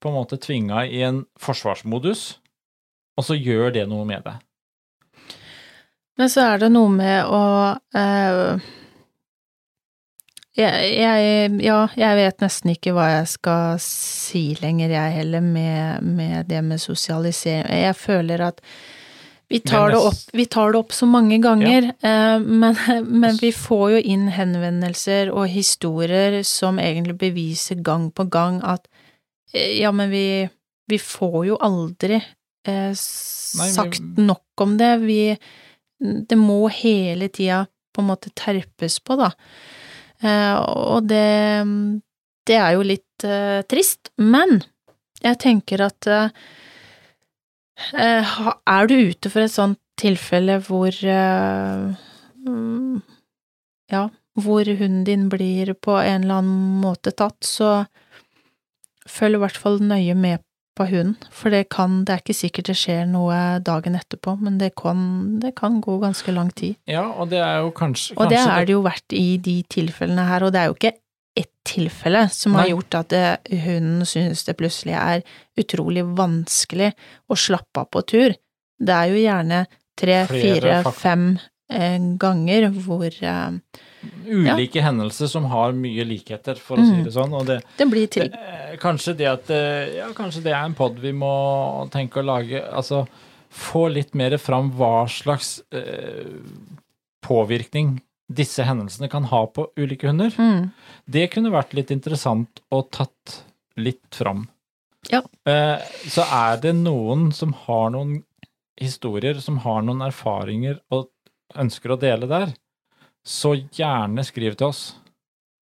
på 0.00 0.08
en 0.08 0.16
måte 0.16 0.38
tvinga 0.40 0.86
i 0.88 1.02
en 1.04 1.24
forsvarsmodus, 1.40 2.38
og 3.18 3.26
så 3.26 3.36
gjør 3.36 3.74
det 3.74 3.84
noe 3.90 4.06
med 4.08 4.24
deg. 4.24 4.38
Men 6.20 6.30
så 6.32 6.44
er 6.52 6.60
det 6.60 6.70
noe 6.72 6.88
med 6.92 7.28
å 7.28 7.42
eh, 7.96 8.70
jeg, 10.58 10.94
jeg, 10.98 11.50
ja, 11.62 11.80
jeg 11.96 12.16
vet 12.18 12.40
nesten 12.42 12.72
ikke 12.74 12.92
hva 12.96 13.06
jeg 13.12 13.26
skal 13.36 13.76
si 13.84 14.42
lenger, 14.60 14.90
jeg 14.96 15.12
heller, 15.20 15.44
med, 15.44 16.02
med 16.02 16.48
det 16.50 16.62
med 16.66 16.80
sosialisering. 16.82 17.68
Jeg 17.84 17.96
føler 17.96 18.42
at 18.48 18.58
vi 19.50 19.58
tar, 19.66 19.90
det 19.90 19.98
opp, 19.98 20.18
vi 20.36 20.44
tar 20.46 20.70
det 20.72 20.78
opp 20.78 20.92
så 20.94 21.08
mange 21.10 21.40
ganger, 21.42 21.88
ja. 22.02 22.38
men, 22.38 22.76
men 23.24 23.38
vi 23.40 23.50
får 23.54 23.96
jo 23.96 24.02
inn 24.12 24.28
henvendelser 24.30 25.32
og 25.34 25.48
historier 25.50 26.40
som 26.46 26.78
egentlig 26.78 27.16
beviser 27.18 27.80
gang 27.82 28.10
på 28.14 28.28
gang 28.30 28.60
at 28.62 28.86
eh, 29.54 29.80
ja, 29.80 29.90
men 29.90 30.10
vi, 30.12 30.46
vi 30.90 30.98
får 31.02 31.40
jo 31.48 31.58
aldri 31.66 32.20
eh, 32.20 32.92
Nei, 32.94 33.66
vi- 33.66 33.74
sagt 33.74 34.06
nok 34.22 34.62
om 34.62 34.76
det. 34.78 34.92
Vi 35.02 35.36
Det 35.98 36.38
må 36.38 36.68
hele 36.70 37.26
tida 37.28 37.64
på 37.92 38.00
en 38.04 38.06
måte 38.12 38.30
terpes 38.38 39.00
på, 39.02 39.16
da. 39.18 39.32
Eh, 40.20 40.56
og 40.56 41.08
det 41.08 41.30
Det 42.48 42.56
er 42.56 42.72
jo 42.74 42.82
litt 42.82 43.24
eh, 43.24 43.62
trist, 43.68 44.10
men 44.18 44.62
jeg 45.22 45.38
tenker 45.38 45.82
at 45.84 46.06
eh, 46.08 46.30
er 47.94 48.88
du 48.88 48.94
ute 49.12 49.30
for 49.30 49.44
et 49.44 49.52
sånt 49.52 49.78
tilfelle 50.00 50.58
hvor 50.64 50.90
mm, 52.48 53.02
Ja, 53.92 54.08
hvor 54.40 54.64
hunden 54.64 55.04
din 55.04 55.28
blir 55.28 55.74
på 55.74 55.98
en 56.00 56.24
eller 56.24 56.40
annen 56.40 56.80
måte 56.80 57.12
tatt, 57.12 57.44
så 57.44 57.84
følg 59.06 59.36
i 59.36 59.42
hvert 59.44 59.60
fall 59.60 59.80
nøye 59.84 60.14
med 60.16 60.40
på 60.78 60.86
hunden, 60.88 61.16
for 61.34 61.52
det 61.52 61.68
kan 61.72 62.04
Det 62.06 62.14
er 62.14 62.22
ikke 62.22 62.36
sikkert 62.36 62.70
det 62.70 62.76
skjer 62.78 63.06
noe 63.10 63.58
dagen 63.64 63.98
etterpå, 63.98 64.36
men 64.40 64.58
det 64.60 64.72
kan, 64.78 65.40
det 65.42 65.54
kan 65.58 65.80
gå 65.82 65.98
ganske 66.02 66.32
lang 66.32 66.50
tid. 66.54 66.76
Ja, 66.88 67.08
og 67.10 67.30
det 67.32 67.40
er 67.42 67.60
jo 67.64 67.72
kanskje 67.74 68.16
Og 68.16 68.30
det 68.30 68.38
kanskje 68.38 68.56
er 68.56 68.68
det 68.68 68.76
jo 68.76 68.82
vært 68.86 69.16
i 69.16 69.36
de 69.42 69.56
tilfellene 69.68 70.26
her, 70.28 70.46
og 70.46 70.54
det 70.54 70.62
er 70.62 70.70
jo 70.70 70.78
ikke 70.78 70.94
ett 71.40 71.52
tilfelle 71.66 72.24
som 72.32 72.56
har 72.58 72.70
gjort 72.70 72.96
at 72.98 73.12
det, 73.12 73.26
hunden 73.64 74.06
synes 74.08 74.44
det 74.46 74.56
plutselig 74.58 74.96
er 74.98 75.22
utrolig 75.60 76.04
vanskelig 76.18 76.90
å 77.30 77.38
slappe 77.38 77.84
av 77.84 77.90
på 77.92 78.02
tur. 78.02 78.34
Det 78.80 78.96
er 78.96 79.12
jo 79.12 79.20
gjerne 79.20 79.60
tre, 80.00 80.18
Flere 80.26 80.80
fire, 80.80 80.92
fem 80.96 81.26
eh, 81.36 81.49
ganger 82.18 82.66
hvor 82.82 83.06
eh, 83.06 83.50
ulike 84.26 84.82
hendelser 84.82 85.28
som 85.30 85.44
har 85.52 85.72
mye 85.76 86.04
likheter, 86.08 86.58
for 86.58 86.76
å 86.80 86.84
si 86.84 86.96
Mm. 86.98 87.04
det 87.04 87.12
sånn. 87.14 87.32
Og 87.36 87.46
det, 87.46 87.60
det 87.78 87.86
blir 87.90 88.06
til. 88.10 88.30
det, 88.30 88.38
eh, 88.38 88.76
kanskje 88.82 89.16
det 89.16 89.28
at 89.30 89.50
eh, 89.50 89.96
Ja, 90.00 90.08
kanskje 90.16 90.42
det 90.42 90.52
er 90.52 90.64
en 90.64 90.74
pod 90.74 90.98
vi 90.98 91.12
må 91.12 91.88
tenke 91.92 92.20
å 92.20 92.26
lage 92.26 92.60
Altså 92.72 93.04
få 93.50 93.88
litt 93.92 94.14
mer 94.14 94.36
fram 94.38 94.70
hva 94.78 95.08
slags 95.10 95.60
eh, 95.74 96.26
påvirkning 97.26 98.00
disse 98.30 98.62
hendelsene 98.62 99.08
kan 99.10 99.24
ha 99.26 99.40
på 99.50 99.64
ulike 99.76 100.06
hunder. 100.06 100.30
Mm. 100.38 100.68
Det 101.10 101.24
kunne 101.32 101.50
vært 101.50 101.72
litt 101.74 101.90
interessant 101.90 102.60
å 102.70 102.84
tatt 102.94 103.40
litt 103.76 104.14
fram. 104.14 104.44
Ja. 105.10 105.22
Eh, 105.48 105.82
så 106.06 106.22
er 106.30 106.60
det 106.62 106.76
noen 106.78 107.32
som 107.34 107.52
har 107.66 107.90
noen 107.90 108.20
historier, 108.80 109.40
som 109.42 109.58
har 109.64 109.82
noen 109.82 110.00
erfaringer 110.06 110.78
og 110.94 111.08
ønsker 111.58 111.94
å 111.94 112.00
dele 112.00 112.28
der, 112.30 112.52
så 113.26 113.54
gjerne 113.54 114.24
skriv 114.26 114.56
til 114.58 114.70
oss. 114.70 114.82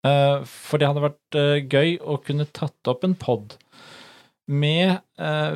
Eh, 0.08 0.42
for 0.46 0.80
det 0.80 0.90
hadde 0.90 1.06
vært 1.08 1.38
eh, 1.38 1.62
gøy 1.66 1.98
å 2.06 2.20
kunne 2.24 2.48
tatt 2.54 2.92
opp 2.92 3.06
en 3.08 3.16
pod 3.18 3.58
med 4.48 5.00
eh, 5.20 5.56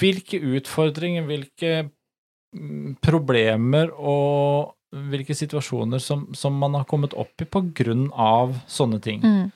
hvilke 0.00 0.40
utfordringer, 0.58 1.26
hvilke 1.28 1.74
mm, 1.86 2.96
problemer 3.04 3.92
og 3.94 4.74
hvilke 4.94 5.34
situasjoner 5.34 6.02
som, 6.02 6.28
som 6.38 6.54
man 6.58 6.76
har 6.78 6.86
kommet 6.90 7.14
opp 7.18 7.42
i 7.42 7.48
på 7.50 7.64
grunn 7.74 8.08
av 8.10 8.52
sånne 8.70 9.00
ting. 9.02 9.24
Mm. 9.24 9.48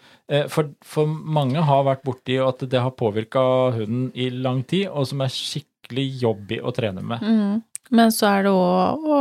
For, 0.50 0.72
for 0.84 1.06
mange 1.06 1.62
har 1.62 1.84
vært 1.86 2.02
borti 2.04 2.34
at 2.42 2.64
det 2.68 2.80
har 2.82 2.96
påvirka 2.98 3.40
hunden 3.76 4.08
i 4.18 4.26
lang 4.34 4.64
tid, 4.66 4.88
og 4.90 5.06
som 5.08 5.22
er 5.22 5.30
skikkelig 5.30 6.08
jobbig 6.24 6.58
å 6.58 6.74
trene 6.74 7.04
med. 7.06 7.22
Mm. 7.22 7.62
Men 7.94 8.12
så 8.12 8.32
er 8.32 8.48
det 8.48 8.52
òg 8.52 9.06
å 9.06 9.20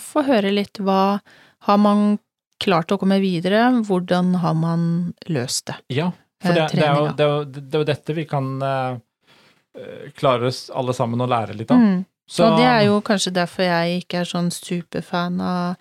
få 0.00 0.24
høre 0.26 0.50
litt 0.50 0.80
hva 0.82 1.20
Har 1.64 1.78
man 1.80 2.18
klart 2.60 2.92
å 2.92 2.98
komme 3.00 3.20
videre? 3.22 3.68
Hvordan 3.86 4.34
har 4.42 4.54
man 4.58 4.82
løst 5.30 5.66
det? 5.70 5.76
Ja, 5.94 6.10
for 6.42 6.52
Eh, 6.52 6.54
det, 6.54 6.68
det, 6.76 6.86
er 6.86 6.96
jo, 6.96 7.04
det, 7.16 7.24
er 7.24 7.30
jo, 7.30 7.44
det 7.44 7.76
er 7.76 7.82
jo 7.82 7.88
dette 7.88 8.16
vi 8.16 8.24
kan 8.28 8.50
eh, 8.62 8.96
klare 10.18 10.50
oss 10.50 10.66
alle 10.74 10.94
sammen 10.96 11.22
å 11.24 11.28
lære 11.30 11.56
litt 11.56 11.72
av. 11.72 11.80
Mm. 11.80 12.02
Så 12.30 12.46
Og 12.46 12.58
det 12.58 12.68
er 12.68 12.86
jo 12.86 13.00
kanskje 13.04 13.34
derfor 13.36 13.66
jeg 13.66 14.04
ikke 14.04 14.22
er 14.22 14.28
sånn 14.28 14.48
superfan 14.54 15.42
av 15.44 15.74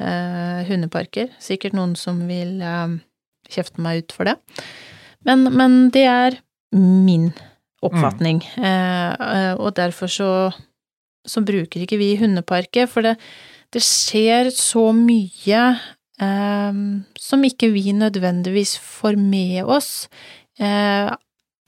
uh, 0.00 0.64
hundeparker. 0.66 1.28
Sikkert 1.38 1.76
noen 1.78 1.92
som 1.94 2.24
vil 2.26 2.56
uh, 2.58 2.96
kjefte 3.46 3.84
meg 3.84 4.02
ut 4.02 4.14
for 4.16 4.26
det. 4.26 4.34
Men, 5.28 5.46
men 5.54 5.76
det 5.94 6.02
er 6.10 6.40
min 6.74 7.30
oppfatning. 7.86 8.42
mm. 8.56 8.66
eh, 8.66 9.52
og 9.54 9.76
derfor 9.78 10.10
så, 10.10 10.30
så 11.26 11.42
bruker 11.44 11.84
ikke 11.84 12.00
vi 12.00 12.14
hundeparker, 12.20 12.88
for 12.90 13.06
det, 13.06 13.16
det 13.74 13.82
skjer 13.84 14.50
så 14.54 14.90
mye 14.96 15.62
eh, 16.22 16.82
som 17.20 17.46
ikke 17.48 17.72
vi 17.74 17.94
nødvendigvis 17.96 18.76
får 18.82 19.18
med 19.20 19.64
oss 19.64 20.08
eh, 20.60 21.10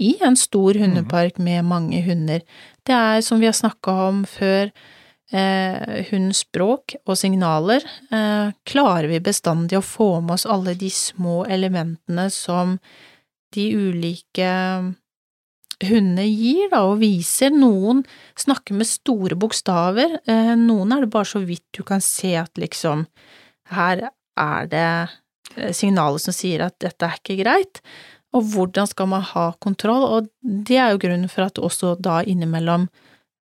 i 0.00 0.14
en 0.24 0.38
stor 0.38 0.78
hundepark 0.80 1.38
med 1.42 1.66
mange 1.68 2.00
hunder. 2.06 2.40
Det 2.86 2.96
er, 2.96 3.20
som 3.24 3.40
vi 3.40 3.50
har 3.50 3.56
snakka 3.56 3.92
om 4.08 4.24
før, 4.24 4.70
eh, 5.32 6.00
hundens 6.10 6.40
språk 6.46 6.96
og 7.04 7.18
signaler. 7.20 7.84
Eh, 8.10 8.52
klarer 8.64 9.08
vi 9.08 9.20
bestandig 9.20 9.78
å 9.78 9.84
få 9.84 10.20
med 10.22 10.38
oss 10.38 10.46
alle 10.46 10.74
de 10.74 10.90
små 10.90 11.44
elementene 11.44 12.30
som 12.32 12.78
de 13.54 13.68
ulike 13.74 14.50
hundene 15.86 16.26
gir, 16.28 16.68
da, 16.72 16.84
og 16.88 17.00
viser. 17.00 17.52
Noen 17.54 18.02
snakker 18.38 18.76
med 18.76 18.88
store 18.88 19.38
bokstaver, 19.40 20.18
eh, 20.26 20.54
noen 20.58 20.92
er 20.92 21.04
det 21.04 21.12
bare 21.12 21.28
så 21.28 21.42
vidt 21.44 21.66
du 21.76 21.82
kan 21.86 22.02
se 22.04 22.34
at 22.38 22.52
liksom 22.60 23.06
her 23.74 24.08
er 24.40 24.70
det 24.70 25.74
signalet 25.74 26.22
som 26.22 26.34
sier 26.34 26.62
at 26.66 26.76
dette 26.82 27.06
er 27.06 27.18
ikke 27.18 27.38
greit. 27.42 27.80
Og 28.36 28.46
hvordan 28.52 28.86
skal 28.86 29.08
man 29.10 29.24
ha 29.32 29.50
kontroll, 29.62 30.04
og 30.06 30.28
det 30.42 30.78
er 30.78 30.92
jo 30.92 31.00
grunnen 31.02 31.30
for 31.30 31.48
at 31.48 31.58
også 31.58 31.96
da 32.02 32.20
innimellom 32.22 32.86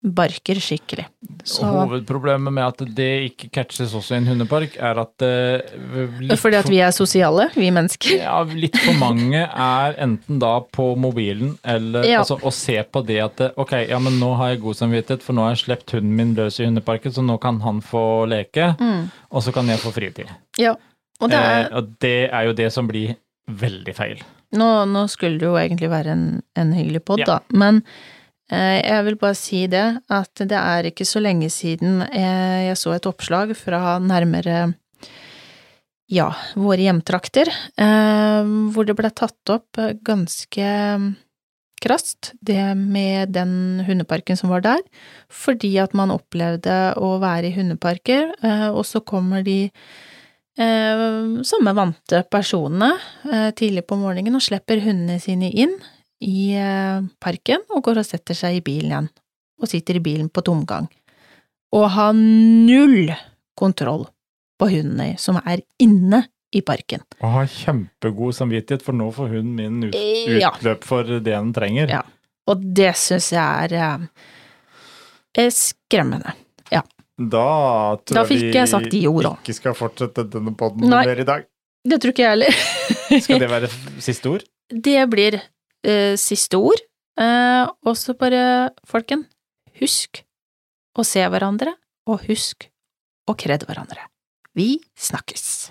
barker 0.02 0.58
skikkelig. 0.58 1.04
Så, 1.46 1.62
hovedproblemet 1.62 2.52
med 2.54 2.64
at 2.64 2.80
det 2.96 3.08
ikke 3.28 3.48
catches 3.54 3.92
også 3.94 4.16
i 4.16 4.18
en 4.18 4.26
hundepark, 4.32 4.74
er 4.82 4.98
at 4.98 5.22
uh, 5.22 6.36
fordi 6.38 6.58
at 6.58 6.68
vi 6.70 6.80
er 6.82 6.90
sosiale, 6.94 7.48
vi 7.54 7.70
mennesker. 7.74 8.16
Ja, 8.18 8.40
litt 8.46 8.76
for 8.82 8.98
mange 8.98 9.44
er 9.46 9.94
enten 10.02 10.40
da 10.42 10.56
på 10.74 10.92
mobilen 10.98 11.54
eller 11.64 12.02
Ja. 12.08 12.20
altså 12.24 12.38
å 12.42 12.50
se 12.54 12.80
på 12.82 13.04
det 13.06 13.20
at 13.22 13.44
ok, 13.56 13.76
ja, 13.88 13.98
men 14.02 14.18
nå 14.18 14.32
har 14.40 14.52
jeg 14.56 14.62
god 14.66 14.80
samvittighet, 14.82 15.22
for 15.22 15.38
nå 15.38 15.46
har 15.46 15.54
jeg 15.54 15.64
sluppet 15.66 15.96
hunden 15.98 16.16
min 16.18 16.34
løs 16.38 16.58
i 16.60 16.66
hundeparken, 16.66 17.14
så 17.14 17.22
nå 17.22 17.38
kan 17.42 17.60
han 17.62 17.80
få 17.80 18.26
leke, 18.30 18.72
Mm. 18.82 19.10
og 19.30 19.42
så 19.42 19.52
kan 19.54 19.66
jeg 19.70 19.78
få 19.78 19.92
fritid. 19.94 20.26
Ja. 20.58 20.74
Og 21.22 21.30
det 21.30 21.38
er, 21.38 21.60
eh, 21.70 21.76
og 21.78 21.94
det 22.02 22.30
er 22.32 22.44
jo 22.48 22.52
det 22.58 22.72
som 22.74 22.88
blir 22.88 23.14
veldig 23.48 23.94
feil. 23.94 24.18
nå, 24.52 24.84
nå 24.84 25.06
skulle 25.08 25.38
det 25.38 25.46
jo 25.46 25.54
egentlig 25.56 25.88
være 25.88 26.10
en, 26.12 26.42
en 26.56 26.72
hyggelig 26.76 27.04
pod, 27.04 27.18
Ja. 27.22 27.24
da, 27.24 27.38
men 27.56 27.78
eh, 27.86 27.90
jeg 28.52 29.04
vil 29.06 29.16
bare 29.16 29.36
si 29.38 29.62
det, 29.72 29.86
at 30.12 30.42
det 30.44 30.58
er 30.58 30.90
ikke 30.90 31.06
så 31.08 31.22
lenge 31.24 31.48
siden 31.48 32.02
jeg, 32.12 32.76
så 32.76 32.92
et 32.92 33.06
oppslag 33.08 33.54
fra 33.56 33.96
nærmere 33.96 34.74
ja, 36.12 36.28
våre 36.58 36.84
hjemtrakter, 36.84 37.48
eh, 37.80 38.52
hvor 38.72 38.86
det 38.88 38.96
ble 38.98 39.10
tatt 39.16 39.52
opp 39.52 39.80
eh, 39.80 39.94
ganske 40.04 40.68
krast, 41.82 42.32
det 42.40 42.60
med 42.78 43.32
den 43.34 43.82
hundeparken 43.86 44.38
som 44.38 44.52
var 44.52 44.62
der, 44.64 44.82
fordi 45.32 45.74
at 45.82 45.96
man 45.98 46.14
opplevde 46.14 46.94
å 47.00 47.16
være 47.22 47.50
i 47.50 47.54
hundeparker, 47.56 48.34
eh, 48.42 48.68
og 48.70 48.84
så 48.88 49.02
kommer 49.06 49.44
de 49.46 49.58
eh, 50.60 51.06
samme 51.48 51.74
vante 51.78 52.22
personene 52.30 52.92
eh, 53.30 53.50
tidlig 53.56 53.86
på 53.88 53.98
morgenen 54.02 54.38
og 54.38 54.44
slipper 54.44 54.84
hundene 54.84 55.18
sine 55.22 55.50
inn 55.50 55.74
i 56.22 56.52
eh, 56.58 57.02
parken 57.22 57.64
og 57.74 57.82
går 57.86 58.00
og 58.02 58.06
setter 58.08 58.36
seg 58.38 58.60
i 58.60 58.64
bilen 58.64 58.92
igjen, 58.92 59.08
og 59.62 59.70
sitter 59.70 59.98
i 59.98 60.04
bilen 60.04 60.28
på 60.32 60.44
tomgang, 60.46 60.88
og 61.74 61.88
har 61.96 62.12
null 62.16 63.12
kontroll 63.58 64.06
på 64.60 64.68
hundene 64.70 65.16
som 65.18 65.38
er 65.42 65.62
inne 65.82 66.24
i 66.52 66.60
parken. 66.66 67.02
Og 67.22 67.30
ha 67.32 67.42
kjempegod 67.48 68.36
samvittighet, 68.36 68.84
for 68.84 68.94
nå 68.96 69.08
får 69.14 69.32
hunden 69.38 69.56
min 69.56 69.88
ut, 69.88 69.96
Ja. 70.40 70.52
utløp 70.52 70.84
for 70.84 71.02
det 71.08 71.24
den 71.24 71.52
trenger. 71.56 71.88
Ja. 71.88 72.02
Og 72.46 72.62
det 72.74 72.92
syns 72.98 73.30
jeg 73.32 73.72
er 73.72 73.74
eh, 73.78 74.08
er 75.42 75.50
skremmende. 75.50 76.34
Da 77.22 77.96
tror 78.02 78.16
Da 78.16 78.22
jeg 78.24 78.28
vi 78.30 78.48
ikke 78.48 79.54
skal 79.54 79.74
fortsette 79.76 80.24
denne 80.32 80.54
podden 80.58 80.88
Nei. 80.90 81.04
mer 81.06 81.20
i 81.20 81.26
dag. 81.28 81.44
Det 81.84 81.98
tror 82.00 82.14
ikke 82.14 82.24
jeg 82.24 82.32
heller. 82.32 82.56
Skal 83.20 83.42
det 83.42 83.50
være 83.56 83.68
siste 84.02 84.30
ord? 84.30 84.44
Det 84.72 85.02
blir 85.12 85.36
eh, 85.84 86.14
siste 86.20 86.58
ord. 86.58 86.82
Eh, 87.20 87.64
og 87.84 87.96
så 87.98 88.14
bare, 88.18 88.72
folken, 88.88 89.26
husk 89.80 90.22
å 90.96 91.04
se 91.06 91.24
hverandre, 91.24 91.74
og 92.08 92.24
husk 92.28 92.68
å 93.28 93.36
kredde 93.38 93.68
hverandre. 93.68 94.08
Vi 94.56 94.76
snakkes! 94.98 95.70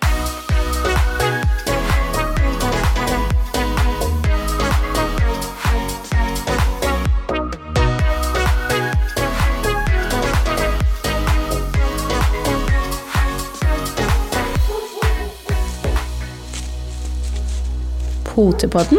Potepodden, 18.32 18.98